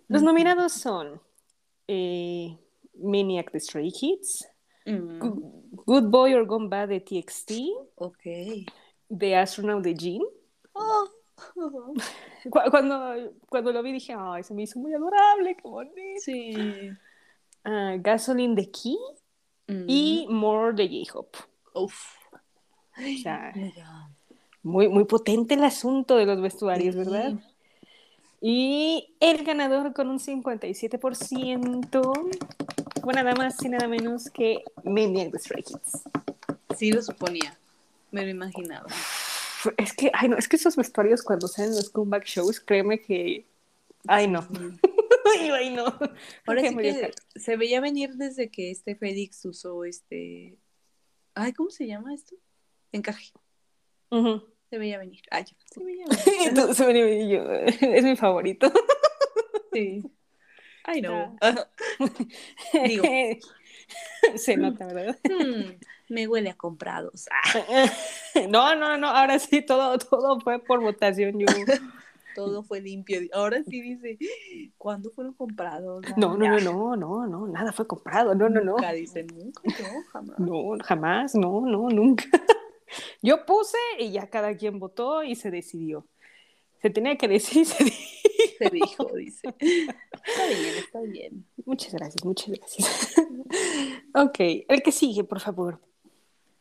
[0.08, 1.22] Los nominados son
[1.88, 2.58] eh,
[3.02, 4.48] Maniac de Stray Kids,
[4.86, 5.20] Mm,
[5.86, 7.52] Good, Boy or Gone Bad de TXT,
[7.96, 8.24] ok.
[9.16, 10.22] The Astronaut de Jean.
[10.74, 11.08] Oh.
[12.50, 15.94] Cu- Cuando, cuando lo vi dije, ay, se me hizo muy adorable, qué bonito.
[16.24, 16.54] Sí.
[17.64, 18.98] Ah, Gasoline de Key
[19.68, 19.86] Mm.
[19.88, 21.38] y More de J-Hope.
[21.76, 22.16] Uf.
[22.98, 24.10] O sea, Mira.
[24.64, 27.00] Muy, muy potente el asunto de los vestuarios, Sí.
[27.02, 27.34] ¿verdad?
[28.42, 32.02] Y el ganador con un 57%
[33.02, 36.04] fue nada más y nada menos que Maniac de Stray Kids.
[36.78, 37.58] Sí lo suponía.
[38.12, 38.88] Me lo imaginaba.
[39.78, 43.46] Es que, ay no, es que esos vestuarios cuando salen los comeback shows, créeme que,
[44.08, 44.48] ay no,
[45.38, 45.86] ay, ay, no.
[46.46, 50.58] Ahora sí que se veía venir desde que este Félix usó este.
[51.36, 52.36] Ay, ¿cómo se llama esto?
[52.92, 53.32] Encaje.
[54.12, 54.44] Ujú.
[54.70, 55.22] Se veía venir.
[55.32, 55.46] Ay.
[55.72, 56.48] Se veía venir.
[56.48, 58.72] Entonces, es mi favorito.
[59.74, 60.04] Sí.
[60.84, 61.36] Ay, no.
[62.86, 63.04] Digo.
[64.36, 65.18] Se nota, ¿verdad?
[65.24, 65.80] Hmm,
[66.10, 67.28] me huele a comprados.
[67.32, 67.86] Ah,
[68.50, 71.40] No, no, no, ahora sí, todo, todo fue por votación.
[71.40, 71.46] Yo...
[72.36, 73.20] todo fue limpio.
[73.34, 74.18] Ahora sí dice,
[74.78, 76.04] ¿cuándo fueron comprados?
[76.16, 78.74] No, no, no, no, no, no, nada fue comprado, no, no, no.
[78.74, 80.40] Nunca dicen nunca, no, jamás.
[80.40, 82.26] No, jamás, no, no, nunca.
[83.22, 86.08] Yo puse y ya cada quien votó y se decidió.
[86.82, 87.98] Se tenía que decir, se dijo.
[88.58, 89.48] Se dijo, dice.
[89.60, 91.46] Está bien, está bien.
[91.66, 93.16] Muchas gracias, muchas gracias.
[94.14, 95.82] Ok, el que sigue, por favor.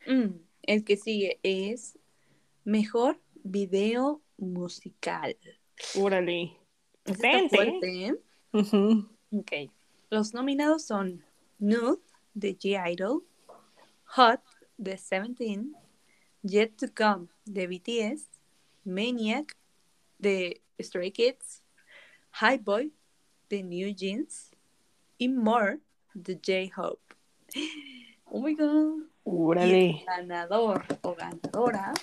[0.07, 1.97] Mm, el que sigue es
[2.63, 5.37] mejor video musical.
[5.95, 6.57] Órale.
[7.05, 8.15] Está ¿eh?
[9.31, 9.51] Ok.
[10.09, 11.23] Los nominados son
[11.59, 11.99] Nude
[12.33, 13.23] de G-Idol,
[14.05, 14.41] Hot
[14.77, 15.75] de Seventeen,
[16.41, 18.27] Yet to Come de BTS,
[18.83, 19.58] Maniac
[20.19, 21.63] de Stray Kids,
[22.31, 22.93] High Boy
[23.49, 24.51] de New Jeans
[25.17, 25.79] y More
[26.13, 27.15] de J-Hope.
[28.25, 28.99] Oh my god.
[28.99, 29.89] Y Órale.
[29.89, 31.93] el ganador o ganadora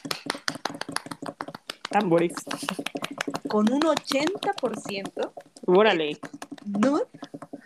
[1.89, 2.35] Tambores.
[3.49, 5.33] con un 80%
[5.67, 6.19] Órale.
[6.65, 7.07] Nude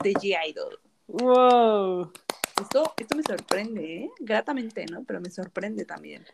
[0.02, 0.78] de G-Idol.
[1.08, 2.12] Wow.
[2.60, 4.10] Esto, esto me sorprende, ¿eh?
[4.20, 5.02] Gratamente, ¿no?
[5.04, 6.24] Pero me sorprende también.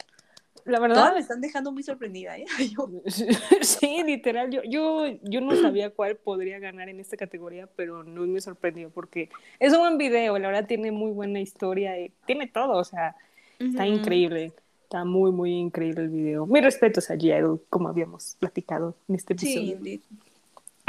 [0.67, 2.45] La Todas verdad, me están dejando muy sorprendida, ¿eh?
[2.77, 2.91] Yo-
[3.63, 8.23] sí, literal, yo, yo, yo no sabía cuál podría ganar en esta categoría, pero no
[8.27, 9.31] me sorprendió porque
[9.61, 13.17] es un buen video, la verdad tiene muy buena historia, y tiene todo, o sea,
[13.59, 13.95] está Ujú.
[13.97, 14.53] increíble,
[14.83, 16.47] está muy, muy increíble el video.
[16.47, 19.77] Mis respetos a G-Idol, como habíamos platicado en este Sí, episodio.
[19.79, 20.01] indeed.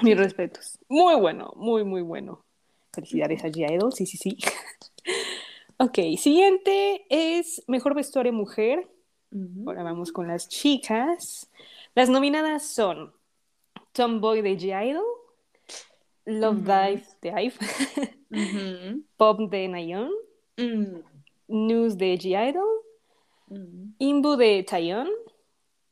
[0.03, 0.79] Mis respetos.
[0.89, 2.41] Muy bueno, muy, muy bueno.
[2.93, 4.37] Felicidades a G-Idol, sí, sí, sí.
[5.77, 8.87] ok, siguiente es Mejor Vestuario Mujer.
[9.65, 11.49] Ahora vamos con las chicas.
[11.95, 13.13] Las nominadas son
[13.91, 15.03] Tomboy de G-Idol,
[16.25, 16.65] Love Ujú.
[16.65, 17.57] Dive de IVE.
[19.17, 20.11] Pop de Nayeon,
[20.57, 21.01] Mm.
[21.49, 22.67] News de G-Idol,
[23.49, 23.93] Mm.
[23.99, 25.07] Imbu de Taeyeon,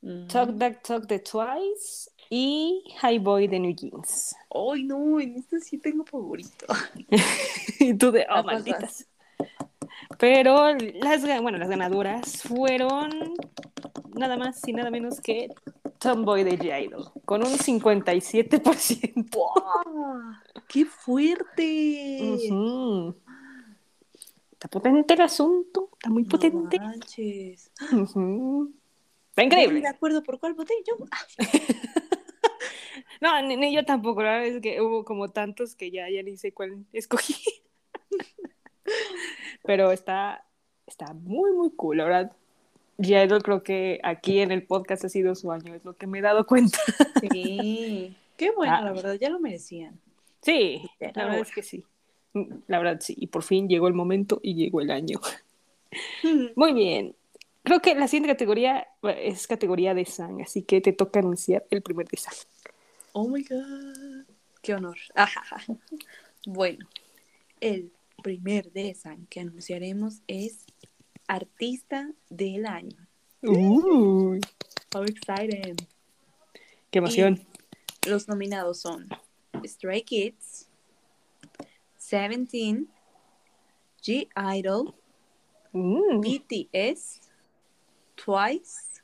[0.02, 0.26] Mm.
[0.28, 4.34] Talk That Talk de Twice y High Boy de New Jeans.
[4.50, 6.66] Ay, no, en esto sí tengo favorito.
[7.80, 9.06] y tú de, oh, malditas.
[10.18, 13.34] Pero las, bueno, las ganadoras fueron
[14.14, 15.48] nada más y nada menos que
[15.98, 19.36] Tomboy de G-Idol, con un 57%.
[19.36, 20.32] ¡Wow!
[20.68, 22.18] ¡Qué fuerte!
[22.50, 23.16] Ujú.
[24.52, 26.78] Está potente el asunto, está muy potente.
[26.78, 27.70] No manches.
[27.92, 28.72] Ujú.
[29.30, 29.78] Está No increíble.
[29.78, 30.94] estoy de acuerdo por cuál voté yo.
[33.20, 36.22] No, ni, ni yo tampoco, la verdad es que hubo como tantos que ya, ya
[36.22, 37.34] ni sé cuál escogí.
[39.66, 40.44] pero está,
[40.86, 41.98] está muy, muy cool.
[41.98, 42.32] La verdad,
[42.98, 46.18] G-Idol creo que aquí en el podcast ha sido su año, es lo que me
[46.20, 46.78] he dado cuenta.
[47.20, 48.82] Sí, qué bueno, Ah.
[48.82, 49.98] la verdad, ya lo merecían.
[50.42, 51.84] Sí, Pero la verdad es que sí.
[52.66, 55.20] La verdad sí, y por fin llegó el momento y llegó el año.
[56.54, 57.14] Muy bien.
[57.62, 61.82] Creo que la siguiente categoría es categoría de Sang, así que te toca anunciar el
[61.82, 62.34] primer de Sang.
[63.12, 64.24] Oh my god.
[64.62, 64.96] Qué honor.
[66.48, 66.86] Bueno,
[67.60, 67.90] el
[68.26, 70.64] primer desan que anunciaremos es
[71.28, 72.96] Artista del Año.
[73.42, 74.40] Uy,
[74.94, 75.76] How exciting.
[76.90, 77.46] qué emoción.
[78.06, 79.08] Los nominados son
[79.64, 80.68] Stray Kids,
[81.98, 82.88] Seventeen,
[84.02, 84.94] G Idol,
[85.72, 87.20] Mm, BTS,
[88.14, 89.02] Twice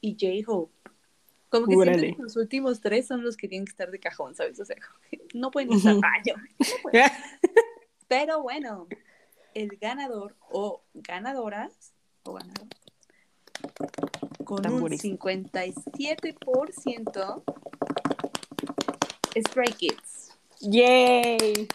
[0.00, 0.72] y J-Hope.
[1.48, 4.34] Como que siento que los últimos tres son los que tienen que estar de cajón,
[4.34, 4.58] ¿sabes?
[4.58, 4.76] O sea,
[5.32, 6.02] no pueden estar Ujú.
[6.04, 6.34] año.
[8.08, 8.88] Pero bueno,
[9.54, 11.92] el ganador o ganadoras
[12.24, 12.66] o ganador
[14.44, 15.02] con un Tambores.
[15.02, 17.42] 57%
[19.36, 20.36] Stray Kids.
[20.60, 21.68] Yay.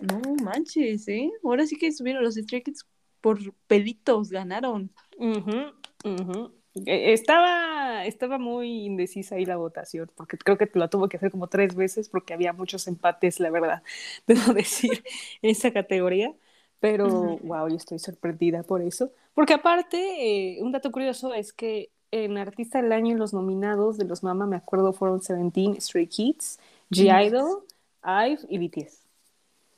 [0.00, 1.30] No manches, ¿eh?
[1.44, 2.86] Ahora sí que subieron los Stray Kids
[3.20, 4.90] por pelitos, ganaron.
[5.18, 5.74] Ujú.
[6.04, 11.30] Eh, Estaba, estaba muy indecisa ahí la votación, porque creo que la tuvo que hacer
[11.30, 13.82] como tres veces porque había muchos empates, la verdad,
[14.26, 15.04] debo decir,
[15.42, 16.34] en esa categoría.
[16.80, 17.46] Pero, Ujú.
[17.46, 19.12] wow, yo estoy sorprendida por eso.
[19.34, 24.04] Porque aparte, eh, un dato curioso es que en Artista del Año los nominados de
[24.04, 26.58] los Mama, me acuerdo, fueron Seventeen, Stray Kids,
[26.90, 27.62] G-Idol,
[28.02, 29.02] IVE y BTS.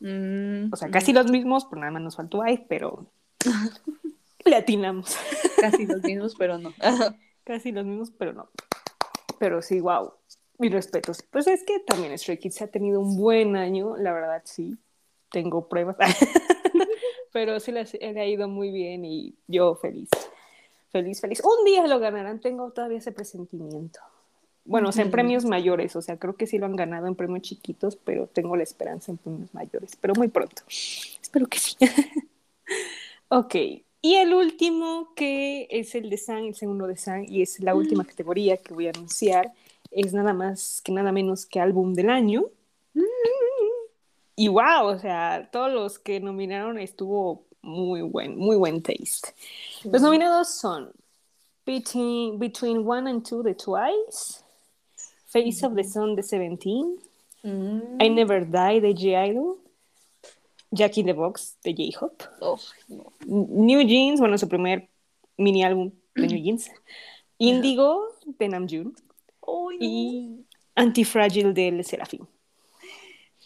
[0.01, 3.07] Mm, O sea, casi los mismos, pero nada más nos faltó IVE, pero
[4.45, 5.16] le atinamos.
[5.61, 6.73] casi los mismos, pero no.
[7.45, 8.49] Casi los mismos, pero no.
[9.39, 10.12] Pero sí, wow.
[10.59, 11.23] Mis respetos.
[11.31, 14.77] Pues es que también Stray Kids ha tenido un buen año, la verdad sí.
[15.31, 15.97] Tengo pruebas.
[17.33, 20.09] pero sí les le ha ido muy bien y yo feliz.
[20.91, 21.43] Feliz, feliz.
[21.43, 23.99] Un día lo ganarán, tengo todavía ese presentimiento.
[24.65, 27.16] Bueno, o sea, en premios mayores, o sea, creo que sí lo han ganado en
[27.16, 30.62] premios chiquitos, pero tengo la esperanza en premios mayores, pero muy pronto.
[30.69, 31.77] Espero que sí.
[33.29, 33.55] ok,
[34.05, 37.75] y el último, que es el de Sang, el segundo de Sang, y es la
[37.75, 39.51] última categoría que voy a anunciar,
[39.91, 42.45] es nada más que nada menos que álbum del año.
[44.37, 49.33] Y wow, o sea, todos los que nominaron estuvo muy buen, muy buen taste.
[49.85, 50.93] Los nominados son
[51.65, 54.45] Between, Between One and Two de Twice,
[55.29, 56.99] Face of the Sun de Seventeen,
[57.43, 58.03] Mm.
[58.03, 59.59] I Never Die de G-Idol,
[60.75, 63.13] Jack in the Box de J-Hope, Oh, no.
[63.27, 64.89] New Jeans, bueno, su primer
[65.37, 66.71] mini álbum de New Jeans,
[67.39, 68.95] Indigo de Namjoon
[69.47, 69.71] Ay, no.
[69.81, 70.45] y
[70.75, 72.27] Antifragile del Serafín.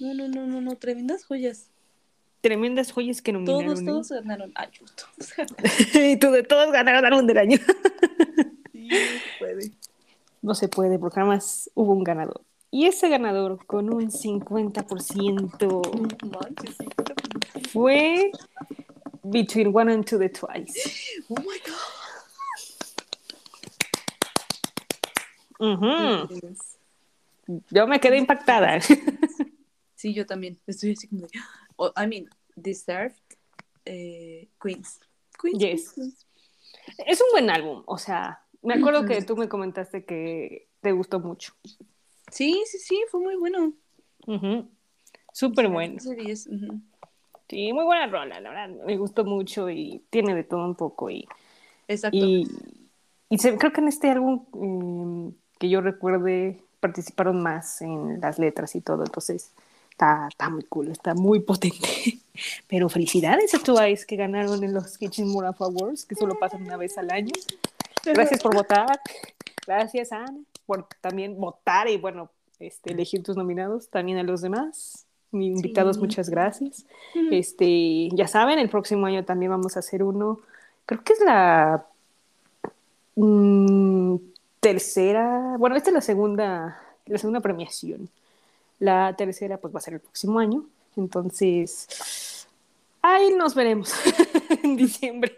[0.01, 1.71] no, no, no, no, no, tremendas joyas.
[2.41, 3.65] Tremendas joyas que nominaron.
[3.67, 3.85] Todos, ¿eh?
[3.85, 4.53] todos ganaron.
[4.55, 5.57] Ay, todos ganaron.
[6.13, 7.59] y tú de todos ganaron álbum del año.
[8.73, 9.73] Sí, no se puede.
[10.41, 12.41] No se puede porque nada más hubo un ganador.
[12.71, 16.77] Y ese ganador con un 50% No manches,
[17.73, 18.31] fue
[19.23, 20.75] Between One and Two de Twice.
[21.29, 21.99] Oh my god.
[26.31, 26.79] Yes.
[27.71, 28.81] Yo me quedé impactada.
[29.95, 30.57] Sí, yo también.
[30.67, 31.27] Estoy así como.
[31.81, 33.15] Oh, I mean, deserved
[33.85, 34.99] eh, Queens.
[35.41, 35.59] Queens.
[35.59, 35.93] Yes.
[35.93, 36.27] Queens.
[37.07, 41.21] es un buen álbum, o sea, me acuerdo que tú me comentaste que te gustó
[41.21, 41.55] mucho.
[42.31, 43.73] Sí, sí, sí, fue muy bueno.
[44.27, 44.69] Ujú.
[45.33, 45.97] Súper bueno.
[46.03, 46.81] 10, ujú.
[47.49, 48.69] Sí, muy buena rola, la verdad.
[48.85, 51.11] Me gustó mucho y tiene de todo un poco.
[51.11, 51.27] Y,
[51.89, 52.17] Exacto.
[52.17, 52.47] y,
[53.31, 54.45] y se- creo que en este álbum
[55.31, 59.53] eh, que yo recuerde participaron más en las letras y todo, entonces
[59.91, 62.21] está, está muy cool, está muy potente.
[62.69, 66.77] Pero felicidades a Twice que ganaron en los Kitchen Muraph Awards, que solo pasan una
[66.77, 67.33] vez al año.
[68.05, 69.01] Gracias por votar.
[69.67, 70.33] Gracias, Ana,
[70.67, 72.31] por también votar y, bueno,
[72.61, 73.89] este, elegir tus nominados.
[73.91, 75.05] También a los demás.
[75.33, 76.03] Invitados, Sí.
[76.03, 76.87] muchas gracias.
[77.31, 80.41] Este, ya saben, el próximo año también vamos a hacer uno.
[80.87, 81.85] Creo que es la
[83.17, 84.17] mm,
[84.61, 85.57] tercera.
[85.59, 88.09] Bueno, esta es la segunda, la segunda premiación.
[88.79, 90.65] La tercera, pues, va a ser el próximo año.
[90.97, 92.47] Entonces,
[93.03, 93.93] ahí nos veremos
[94.63, 95.37] en diciembre.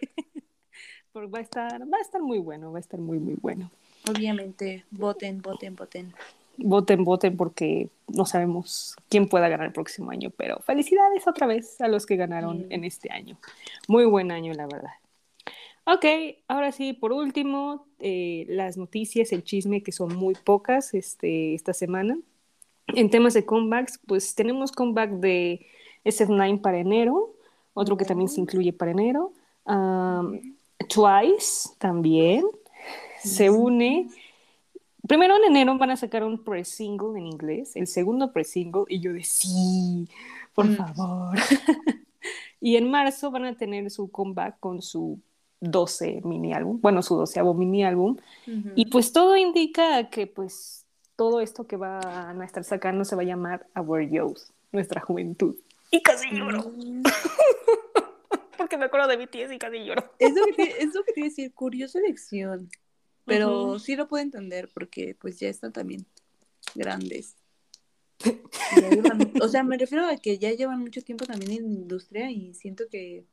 [1.12, 3.70] Porque va a estar, va a estar muy bueno, va a estar muy, muy bueno.
[4.08, 6.14] Obviamente, voten, voten, voten.
[6.62, 11.80] Voten, voten, porque no sabemos quién pueda ganar el próximo año, pero felicidades otra vez
[11.80, 13.38] a los que ganaron en este año.
[13.88, 14.92] Muy buen año, la verdad.
[15.84, 16.04] Ok,
[16.46, 21.72] ahora sí, por último, eh, las noticias, el chisme, que son muy pocas este, esta
[21.72, 22.18] semana.
[22.88, 25.66] En temas de comebacks, pues tenemos comeback de
[26.04, 27.34] SF9 para enero,
[27.74, 29.32] otro que también se incluye para enero.
[29.64, 30.56] Um,
[30.88, 32.44] Twice también
[33.22, 34.08] se une.
[35.10, 39.12] Primero en enero van a sacar un pre-single en inglés, el segundo pre-single, y yo
[39.12, 40.08] de sí,
[40.54, 40.76] por Mm.
[40.76, 41.36] favor.
[42.60, 45.18] y en marzo van a tener su comeback con su
[45.58, 48.18] 12 mini álbum, bueno, su doceavo mini álbum,
[48.76, 53.22] y pues todo indica que pues todo esto que van a estar sacando se va
[53.22, 54.38] a llamar Our Youth,
[54.70, 55.56] nuestra juventud.
[55.90, 57.02] Y casi lloro, Mm.
[58.56, 60.04] porque me acuerdo de BTS y casi lloro.
[60.20, 62.68] Es lo que te, es lo que te iba a decir, curiosa elección.
[63.30, 66.04] Pero sí lo puedo entender porque pues ya están también
[66.74, 67.36] grandes.
[68.70, 72.30] Llevan- o sea, me refiero a que ya llevan mucho tiempo también en la industria
[72.30, 73.24] y siento que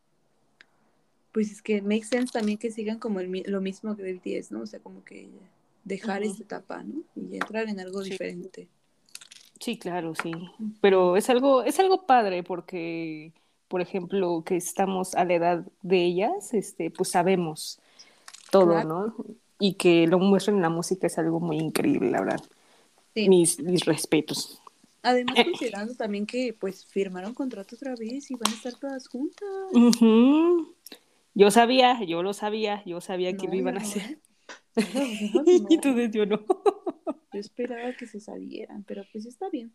[1.32, 4.61] pues es que makes sense también que sigan como el lo mismo que BTS, ¿no?
[4.61, 5.30] O sea, como que
[5.84, 6.32] dejar Ujú.
[6.32, 7.02] esta etapa, ¿no?
[7.15, 8.11] Y entrar en algo Sí.
[8.11, 8.68] diferente.
[9.60, 10.32] Sí, claro, sí.
[10.82, 13.34] Pero es algo, es algo padre porque,
[13.68, 17.80] por ejemplo, que estamos a la edad de ellas, este, pues sabemos
[18.49, 18.88] todo, Claro.
[18.88, 19.26] ¿no?
[19.60, 22.42] Y que lo muestran en la música es algo muy increíble, la verdad.
[23.16, 23.28] Sí.
[23.30, 24.62] Mis, mis respetos.
[25.02, 25.46] Además, Eh.
[25.46, 29.48] considerando también que pues firmaron contrato otra vez y van a estar todas juntas.
[31.34, 34.20] Yo sabía, yo lo sabía, yo sabía que lo iban a hacer.
[35.34, 36.40] No, entonces yo no.
[37.34, 39.74] Yo esperaba que se salieran, pero pues está bien.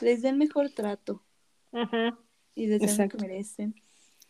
[0.00, 1.22] Les den mejor trato
[1.72, 2.18] Ajá.
[2.54, 3.74] y les den lo que merecen.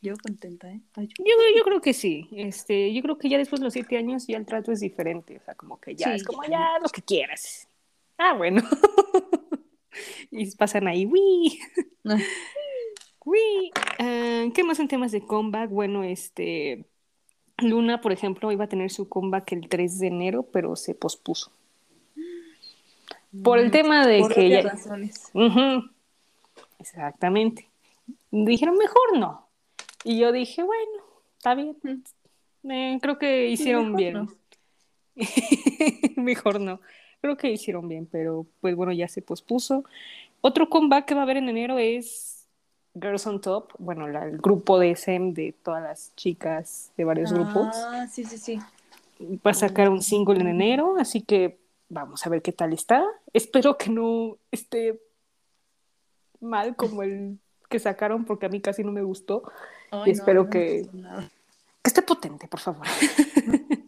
[0.03, 0.81] Yo contenta, ¿eh?
[0.95, 2.29] Ay, yo- Yo, yo creo que sí.
[2.33, 5.37] Este, yo creo que ya después de los siete años ya el trato es diferente.
[5.39, 6.79] O sea, como que ya Sí, es como ya.
[6.83, 7.69] lo que quieras.
[8.19, 8.63] Ah, bueno.
[10.31, 11.59] y pasan ahí, ¡wii!
[12.05, 12.19] Ah,
[13.25, 13.71] ¡wii!
[14.01, 15.71] Ah, ¿Qué más en temas de comeback?
[15.71, 16.85] Bueno, este.
[17.59, 21.53] Luna, por ejemplo, iba a tener su comeback el 3 de enero, pero se pospuso.
[23.45, 24.63] Por el mm, tema de por que ya.
[24.63, 25.31] razones.
[26.81, 27.69] Exactamente.
[28.33, 29.47] Dijeron, mejor no.
[30.05, 31.03] Y yo dije, bueno,
[31.37, 31.77] está bien.
[32.69, 34.15] Eh, creo que hicieron mejor bien.
[34.15, 34.29] no.
[36.17, 36.81] mejor no.
[37.21, 39.85] Creo que hicieron bien, pero pues bueno, ya se pospuso.
[40.41, 42.49] Otro comeback que va a haber en enero es
[43.01, 43.73] Girls on Top.
[43.79, 47.69] Bueno, la- el grupo de SM de todas las chicas de varios grupos.
[47.75, 48.59] Ah, sí, sí, sí.
[49.47, 51.59] Va a sacar un single en enero, así que
[51.89, 53.05] vamos a ver qué tal está.
[53.33, 55.01] Espero que no esté
[56.41, 57.39] mal como el
[57.69, 59.45] que sacaron, porque a mí casi no me gustó.
[59.93, 60.89] Ay, no, espero no me que-.
[61.83, 62.87] Que esté potente, por favor.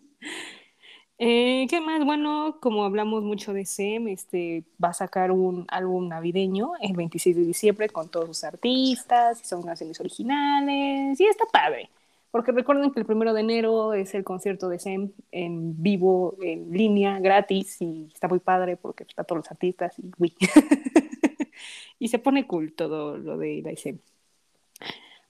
[1.16, 2.04] Eh, ¿Qué más?
[2.04, 7.36] Bueno, como hablamos mucho de SEM, este, va a sacar un álbum navideño el 26
[7.36, 11.88] de diciembre con todos sus artistas, y son canciones originales, y está padre.
[12.32, 16.72] Porque recuerden que el primero de enero es el concierto de SEM en vivo, en
[16.72, 20.34] línea, gratis, y está muy padre porque está todos los artistas y uy.
[22.00, 23.98] y se pone cool todo lo de la SEM.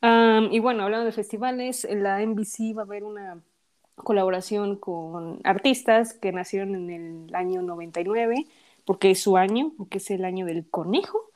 [0.05, 3.41] Um, y bueno, hablando de festivales, la NBC va a haber una
[3.97, 6.91] colaboración con artistas que nacieron en
[7.29, 8.47] el año 99,
[8.85, 11.31] porque es su año, porque es el año del conejo.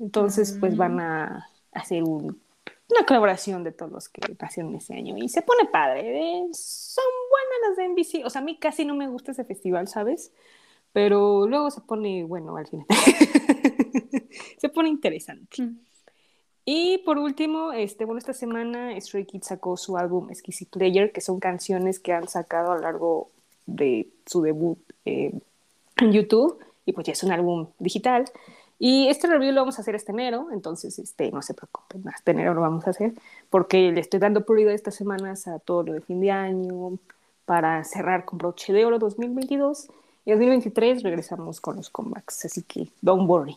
[0.00, 2.40] Entonces, pues van a hacer un-
[2.90, 6.40] una colaboración de todos los que nacieron ese año y se pone padre.
[6.40, 8.24] eh, son buenas las de NBC.
[8.26, 10.32] O sea, a mí casi no me gusta ese festival, ¿sabes?
[10.92, 12.86] Pero luego se pone bueno al final.
[14.58, 15.58] se pone interesante.
[15.58, 15.78] Mm.
[16.70, 21.22] Y por último, este, bueno, esta semana Stray Kids sacó su álbum Exquisite Player, que
[21.22, 23.30] son canciones que han sacado a lo largo
[23.64, 25.32] de su debut eh,
[25.96, 26.58] en YouTube.
[26.84, 28.26] Y pues ya es un álbum digital.
[28.78, 32.32] Y este review lo vamos a hacer este enero, entonces este, no se preocupen, este
[32.32, 33.14] enero lo vamos a hacer,
[33.48, 36.98] porque le estoy dando prioridad estas semanas a todo lo de fin de año,
[37.46, 39.88] para cerrar con broche de oro 2022.
[40.26, 43.56] Y 2023 regresamos con los comebacks, así que don't worry,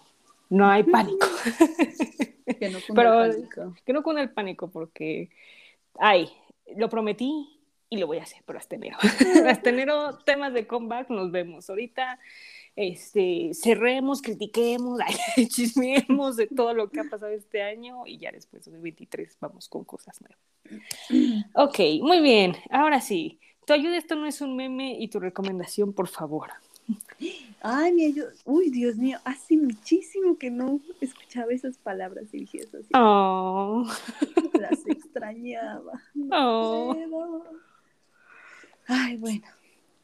[0.49, 1.27] no hay pánico.
[2.59, 3.75] Que no cunda Pero- el pánico.
[3.85, 5.29] que no con el pánico porque,
[5.99, 6.29] ay,
[6.75, 7.59] lo prometí
[7.89, 8.97] y lo voy a hacer, pero hasta enero.
[9.47, 11.69] hasta enero, temas de comeback, nos vemos.
[11.69, 12.19] Ahorita,
[12.75, 14.99] este, cerremos, critiquemos,
[15.49, 19.67] chismeemos de todo lo que ha pasado este año y ya después de 2023 vamos
[19.67, 21.49] con cosas nuevas.
[21.53, 23.39] Ok, muy bien, ahora sí.
[23.65, 26.49] Tu ayuda, esto no es un meme y tu recomendación, por favor.
[27.61, 28.31] Ay, mi ayuda.
[28.45, 32.89] Uy, Dios mío, hace muchísimo que no escuchaba esas palabras dirigidas así.
[32.95, 33.85] Oh,
[34.59, 36.01] Las extrañaba.
[36.13, 36.93] No oh.
[36.93, 37.43] puedo.
[38.87, 39.45] Ay, bueno.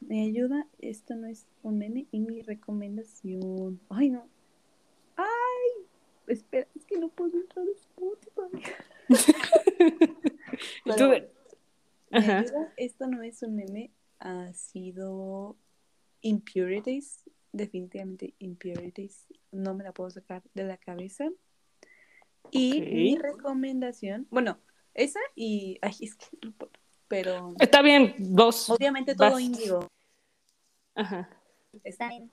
[0.01, 0.67] Me ayuda.
[0.79, 3.79] Esto no es un meme y mi recomendación.
[3.89, 4.27] Ay, no.
[5.15, 5.85] Ay,
[6.27, 8.71] espera, es que no puedo entrar a Spotify.
[10.85, 11.13] Bueno,
[12.11, 12.39] Ajá.
[12.39, 13.91] ayuda, esto no es un meme.
[14.19, 15.55] Ha sido
[16.27, 17.23] Impurities.
[17.51, 19.27] Definitivamente Impurities.
[19.51, 21.29] No me la puedo sacar de la cabeza.
[22.51, 24.59] Y mi recomendación, bueno,
[24.93, 26.27] esa y, ay, es que,
[27.07, 27.53] pero...
[27.59, 28.69] Está bien, dos.
[28.69, 29.87] Obviamente todo índigo.
[30.95, 31.29] Ajá.
[31.83, 32.31] Está en,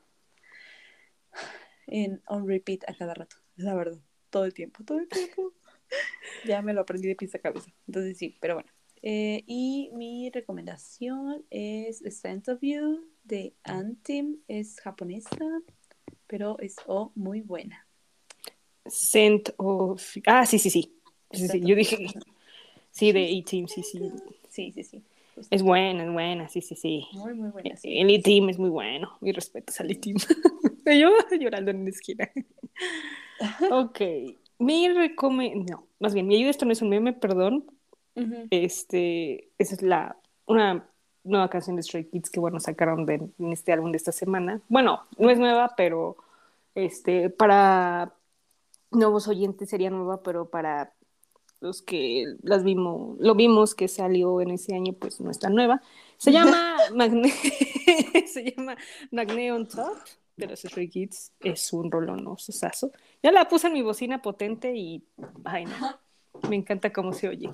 [1.86, 3.98] en on repeat a cada rato, la verdad,
[4.30, 5.52] todo el tiempo, todo el tiempo.
[6.46, 8.70] ya me lo aprendí de pieza a cabeza, entonces sí, pero bueno.
[9.06, 15.36] Eh, y mi recomendación es Sense of You de Antim, es japonesa,
[16.26, 17.86] pero es oh, muy buena.
[18.86, 20.02] Scent of...
[20.26, 20.90] Ah, sí, sí, sí.
[21.30, 21.60] sí, sí.
[21.60, 22.06] Yo dije...
[22.92, 24.10] Sí, de E-Team, sí, sí.
[24.48, 25.02] Sí, sí, sí.
[25.50, 27.06] Es buena, es buena, sí, sí, sí.
[27.12, 27.76] Muy, muy buena.
[27.76, 27.98] Sí.
[27.98, 29.18] El E-Team es muy bueno.
[29.20, 30.16] Mi respeto al E-Team.
[30.86, 32.30] Yo llorando en la esquina.
[33.70, 34.00] ok.
[34.60, 37.66] Mi recomendación, no, más bien, mi ayuda, esto no es un meme, perdón.
[38.50, 40.16] Este, esa es la,
[40.46, 40.88] una
[41.24, 44.60] nueva canción de Stray Kids que, bueno, sacaron de, en este álbum de esta semana.
[44.68, 46.16] Bueno, no es nueva, pero
[46.74, 48.14] este, para
[48.90, 50.92] nuevos oyentes sería nueva, pero para
[51.60, 55.80] los que las vimos, lo vimos que salió en ese año, pues no está nueva.
[56.18, 57.30] Se llama Magne
[58.26, 58.76] se llama
[59.10, 59.96] Magne on Top
[60.36, 61.32] de los Stray Kids.
[61.40, 62.92] Es un rolón susazo.
[63.22, 65.02] Ya la puse en mi bocina potente y
[65.44, 65.98] ay no,
[66.48, 67.50] me encanta cómo se oye.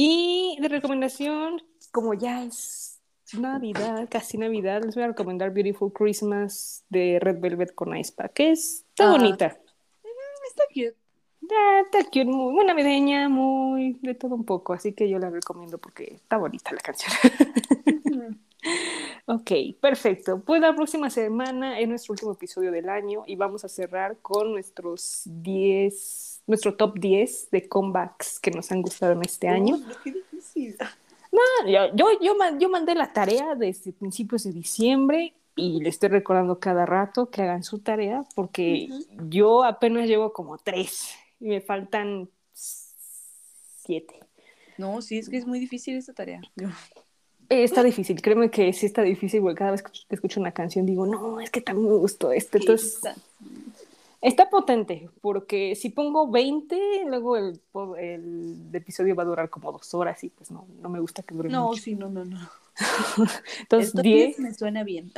[0.00, 1.60] Y de recomendación,
[1.90, 3.00] como ya es
[3.36, 8.32] Navidad, casi Navidad, les voy a recomendar Beautiful Christmas de Red Velvet con Ice Pack,
[8.32, 9.10] que es está Ah.
[9.10, 9.46] bonita.
[9.46, 10.94] Está cute.
[11.50, 15.30] Ah, está cute, muy, muy navideña, muy de todo un poco, así que yo la
[15.30, 17.12] recomiendo porque está bonita la canción.
[19.26, 19.50] ok,
[19.80, 20.42] perfecto.
[20.44, 24.52] Pues la próxima semana es nuestro último episodio del año y vamos a cerrar con
[24.52, 29.78] nuestros 10, nuestro top 10 de comebacks que nos han gustado en este año.
[30.02, 30.76] Qué difícil.
[30.80, 35.88] Ah, yo, yo, yo, man- yo mandé la tarea desde principios de diciembre y le
[35.90, 38.88] estoy recordando cada rato que hagan su tarea porque
[39.28, 42.28] yo apenas llevo como tres y me faltan
[43.76, 44.20] siete.
[44.78, 46.40] No, sí, es que es muy difícil esta tarea.
[46.56, 46.68] Yo-
[47.50, 50.84] Eh, Está difícil, créeme que sí está difícil, porque cada vez que escucho una canción
[50.84, 52.58] digo, no, es que también me gustó esto.
[52.58, 53.16] Entonces, Está-
[54.20, 57.60] está potente, porque si pongo 20, luego el,
[57.98, 61.34] el episodio va a durar como dos horas y pues no, no me gusta que
[61.34, 61.82] dure No, mucho.
[61.82, 62.38] sí, no, no, no.
[63.60, 65.12] Entonces, Esto 10, me suena bien.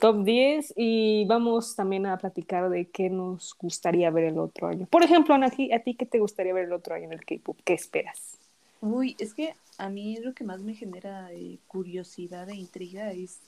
[0.00, 4.86] Top 10 y vamos también a platicar de qué nos gustaría ver el otro año.
[4.86, 7.12] Por ejemplo, Ana, ¿a ti, a ti qué te gustaría ver el otro año en
[7.14, 7.58] el K-pop?
[7.64, 8.38] ¿Qué esperas?
[8.80, 13.40] Uy, es que a mí lo que más me genera eh, curiosidad e intriga es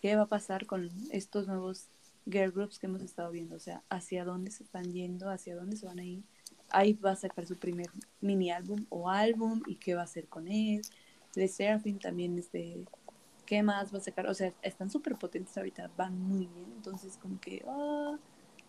[0.00, 1.86] qué va a pasar con estos nuevos
[2.26, 3.56] girl groups que hemos estado viendo.
[3.56, 6.22] O sea, hacia dónde se están yendo, hacia dónde se van a ir.
[6.70, 7.90] Ahí va a sacar su primer
[8.20, 10.82] mini álbum o álbum y qué va a hacer con él.
[11.34, 12.86] Le Seraphim también, este,
[13.46, 14.26] ¿qué más va a sacar?
[14.26, 16.72] O sea, están súper potentes ahorita, van muy bien.
[16.76, 18.18] Entonces, como que, ah,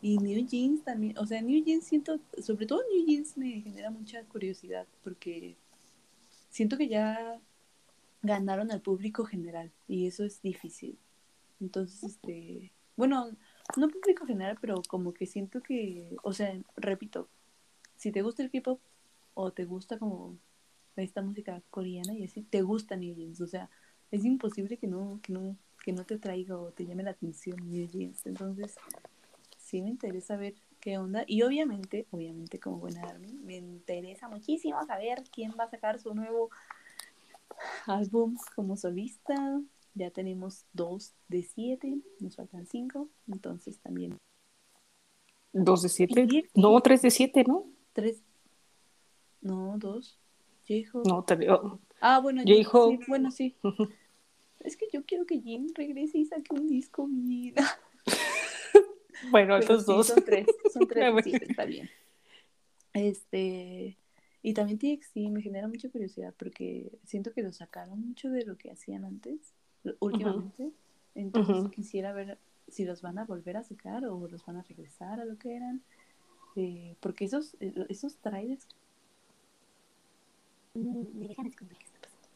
[0.02, 3.90] y New Jeans también, o sea, New Jeans siento, sobre todo New Jeans me genera
[3.90, 5.56] mucha curiosidad porque
[6.50, 7.40] siento que ya
[8.22, 10.98] ganaron al público general y eso es difícil.
[11.62, 13.30] Entonces, este, bueno,
[13.78, 17.28] no público general, pero como que siento que, o sea, repito,
[17.96, 18.80] si te gusta el K-pop
[19.34, 20.38] o te gusta como
[20.96, 23.70] esta música coreana y así, te gusta New Jeans, o sea,
[24.12, 27.58] es imposible que no, que no, que no te traiga o te llame la atención
[27.68, 28.26] New Jeans.
[28.26, 28.76] Entonces,
[29.58, 31.24] sí me interesa ver qué onda.
[31.26, 36.14] Y obviamente, obviamente como buena Army, me interesa muchísimo saber quién va a sacar su
[36.14, 36.52] nuevo
[37.88, 39.62] álbum como solista.
[39.96, 44.18] Ya tenemos dos de siete, nos faltan cinco, entonces también
[45.54, 46.28] ¿Dos de siete?
[46.56, 47.68] No, tres de siete, ¿no?
[47.94, 48.24] tres,
[49.42, 50.18] no, dos.
[50.68, 51.08] J-Hope.
[51.08, 51.80] No, te digo.
[52.02, 52.98] Ah, bueno, J-Hope.
[52.98, 53.56] sí, bueno, sí.
[54.60, 57.56] Es que yo quiero que Jin regrese y saque un disco bien.
[59.32, 60.08] Bueno, estos sí, dos.
[60.08, 61.90] Son tres, son tres, siete, está bien.
[62.92, 63.98] Este,
[64.42, 68.58] y también TXT me genera mucha curiosidad porque siento que lo sacaron mucho de lo
[68.58, 69.54] que hacían antes,
[70.00, 70.72] últimamente.
[71.16, 72.38] Entonces quisiera ver
[72.68, 75.56] si los van a volver a sacar o los van a regresar a lo que
[75.56, 75.82] eran.
[76.56, 78.68] Eh, porque esos, eh, esos trailers
[80.76, 82.28] me dejan ¿qué está pasando?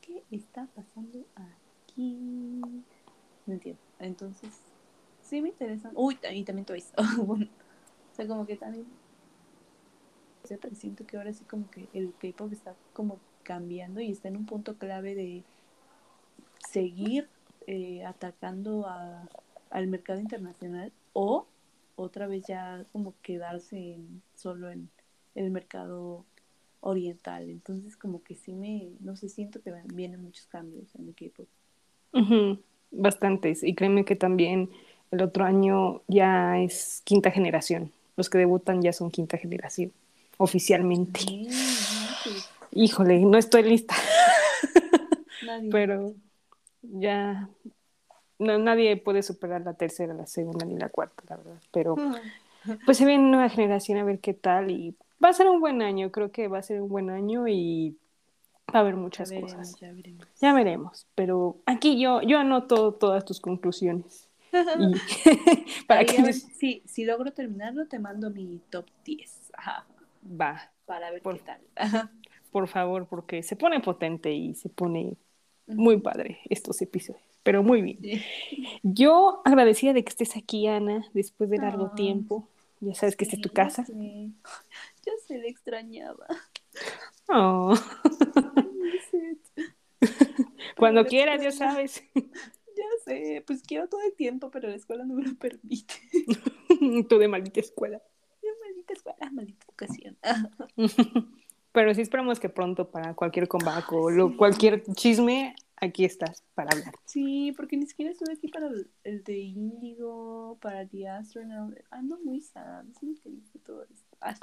[0.00, 2.60] ¿Qué está pasando aquí?
[3.46, 3.80] No entiendo.
[3.98, 4.50] Entonces,
[5.20, 5.92] sí me interesan.
[5.94, 6.92] Uy, y también Toys.
[7.26, 7.46] Bueno,
[8.12, 8.86] o sea, como que también.
[10.42, 14.10] O sea, pero siento que ahora sí, como que el K-pop está como cambiando y
[14.10, 15.44] está en un punto clave de
[16.72, 17.28] seguir
[17.66, 19.28] eh, atacando a,
[19.70, 21.46] al mercado internacional o
[21.96, 24.88] otra vez ya como quedarse en- solo en
[25.34, 26.24] el mercado
[26.80, 27.48] oriental.
[27.48, 28.88] Entonces, como que sí me.
[29.00, 31.48] No sé, siento que vienen muchos cambios en el K-pop.
[32.90, 33.62] Bastantes.
[33.62, 34.70] Y créeme que también
[35.10, 37.90] el otro año ya es quinta generación.
[38.16, 39.92] Los que debutan ya son quinta generación.
[40.38, 41.20] oficialmente.
[41.26, 42.48] Bien, manches.
[42.72, 43.94] Híjole, no estoy lista,
[45.46, 45.70] Nadie.
[45.70, 46.14] pero
[46.82, 47.48] ya
[48.38, 51.60] no, nadie puede superar la tercera, la segunda ni la cuarta, la verdad.
[51.72, 51.96] Pero
[52.84, 55.82] pues se viene nueva generación a ver qué tal y va a ser un buen
[55.82, 57.96] año, creo que va a ser un buen año y
[58.74, 59.80] va a haber Ya muchas veremos, cosas.
[59.80, 60.26] ya veremos.
[60.40, 64.28] Ya veremos, pero aquí yo, yo anoto todas tus conclusiones.
[64.52, 64.92] Y
[65.86, 69.50] para Ahí, que ver, sí, si logro terminarlo, te mando mi top 10.
[69.56, 69.86] Ajá,
[70.24, 71.60] va, para ver Por- qué tal.
[71.76, 72.10] Ajá.
[72.50, 75.16] por favor, porque se pone potente y se pone
[75.74, 77.98] muy padre estos episodios, pero muy bien.
[78.00, 78.22] Sí.
[78.82, 81.94] Yo agradecida de que estés aquí, Ana, después de largo Ah.
[81.94, 82.48] tiempo.
[82.80, 83.82] Ya sabes que esta es tu Sí, casa.
[83.82, 84.30] Ya sé,
[85.06, 86.26] ya se le extrañaba.
[87.28, 87.74] Oh,
[90.76, 92.02] Cuando quieras, ya escuela- sabes.
[92.14, 95.94] Ya sé, pues quiero todo el tiempo, pero la escuela no me lo permite.
[97.08, 98.02] Tú de maldita escuela.
[98.64, 100.16] maldita escuela, maldita educación.
[101.72, 104.36] Pero sí esperamos que pronto para cualquier comeback o sí.
[104.36, 106.94] cualquier chisme, aquí estás para hablar.
[107.04, 111.76] Sí, porque ni siquiera estuve aquí para el, el de Índigo, para The Astronaut.
[111.90, 114.16] Ando muy sad, es muy triste todo esto.
[114.20, 114.34] Ah,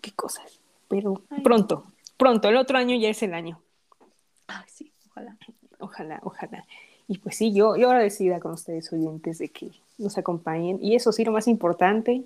[0.00, 0.60] Qué cosas.
[0.88, 1.84] Pero Ay, pronto,
[2.16, 3.60] pronto, el otro año ya es el año.
[4.46, 5.36] Ay, sí, ojalá.
[5.80, 6.66] Ojalá, ojalá.
[7.08, 10.78] Y pues sí, yo, yo agradecida con ustedes oyentes de que nos acompañen.
[10.80, 12.24] Y eso sí, lo más importante,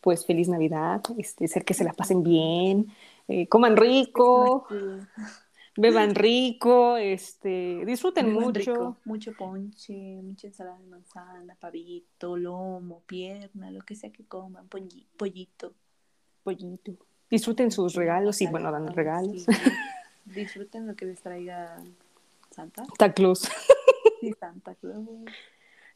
[0.00, 2.88] pues feliz Navidad, este, ser que se la pasen bien,
[3.28, 4.66] eh, coman rico,
[5.76, 8.58] beban rico, este, disfruten Beban mucho.
[8.72, 9.92] rico, mucho ponche,
[10.22, 15.74] mucha ensalada de manzana, pavito, lomo, pierna, lo que sea que coman, polli- pollito.
[16.42, 16.92] pollito.
[17.30, 19.42] Disfruten sus regalos y bueno, dan regalos.
[19.42, 19.46] sí.
[20.26, 21.76] Disfruten lo que les traiga
[22.50, 22.84] Santa.
[22.84, 23.48] Santa Claus.
[24.20, 25.06] Sí, Santa Claus.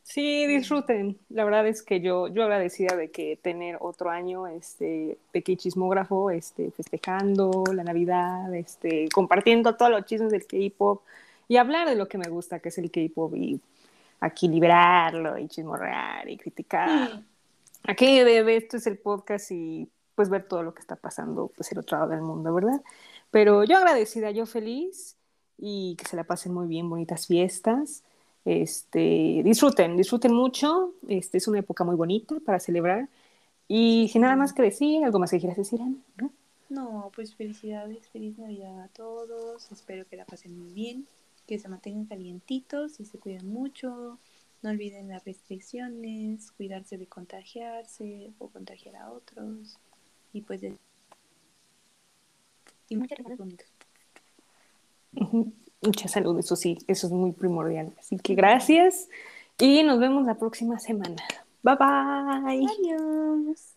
[0.09, 1.19] Sí, disfruten.
[1.31, 5.57] La verdad es que yo, yo agradecida de que tener otro año este, de que
[5.57, 11.03] chismógrafo, este, festejando la Navidad, este, compartiendo todos los chismes del K-pop
[11.49, 13.61] y hablar de lo que me gusta, que es el K-pop, y
[14.21, 17.25] aquí liberarlo y chismorrear y criticar.
[17.83, 21.51] Aquí de, de esto es el podcast y pues ver todo lo que está pasando
[21.57, 22.81] pues el otro lado del mundo, ¿verdad?
[23.33, 25.17] Pero yo agradecida, yo feliz
[25.59, 28.05] y que se la pasen muy bien, bonitas fiestas.
[28.47, 30.95] Este, disfruten, disfruten mucho.
[31.09, 33.09] Este es una época muy bonita para celebrar.
[33.67, 36.31] Y sin nada más que decir, algo más que quieras decir, Ana, ¿no?
[36.69, 39.71] No, pues felicidades, feliz Navidad a todos.
[39.73, 41.09] Espero que la pasen muy bien,
[41.49, 44.21] que se mantengan calientitos y se cuiden mucho.
[44.63, 49.77] No olviden las restricciones, cuidarse de contagiarse o contagiar a otros.
[50.33, 50.77] Y pues de...
[52.89, 53.19] Y muchas.
[55.17, 55.53] Ujú.
[55.83, 57.95] Mucha salud, eso sí, eso es muy primordial.
[57.99, 59.09] Así que gracias
[59.59, 61.17] y nos vemos la próxima semana.
[61.63, 62.67] Bye bye.
[62.67, 63.76] Adiós.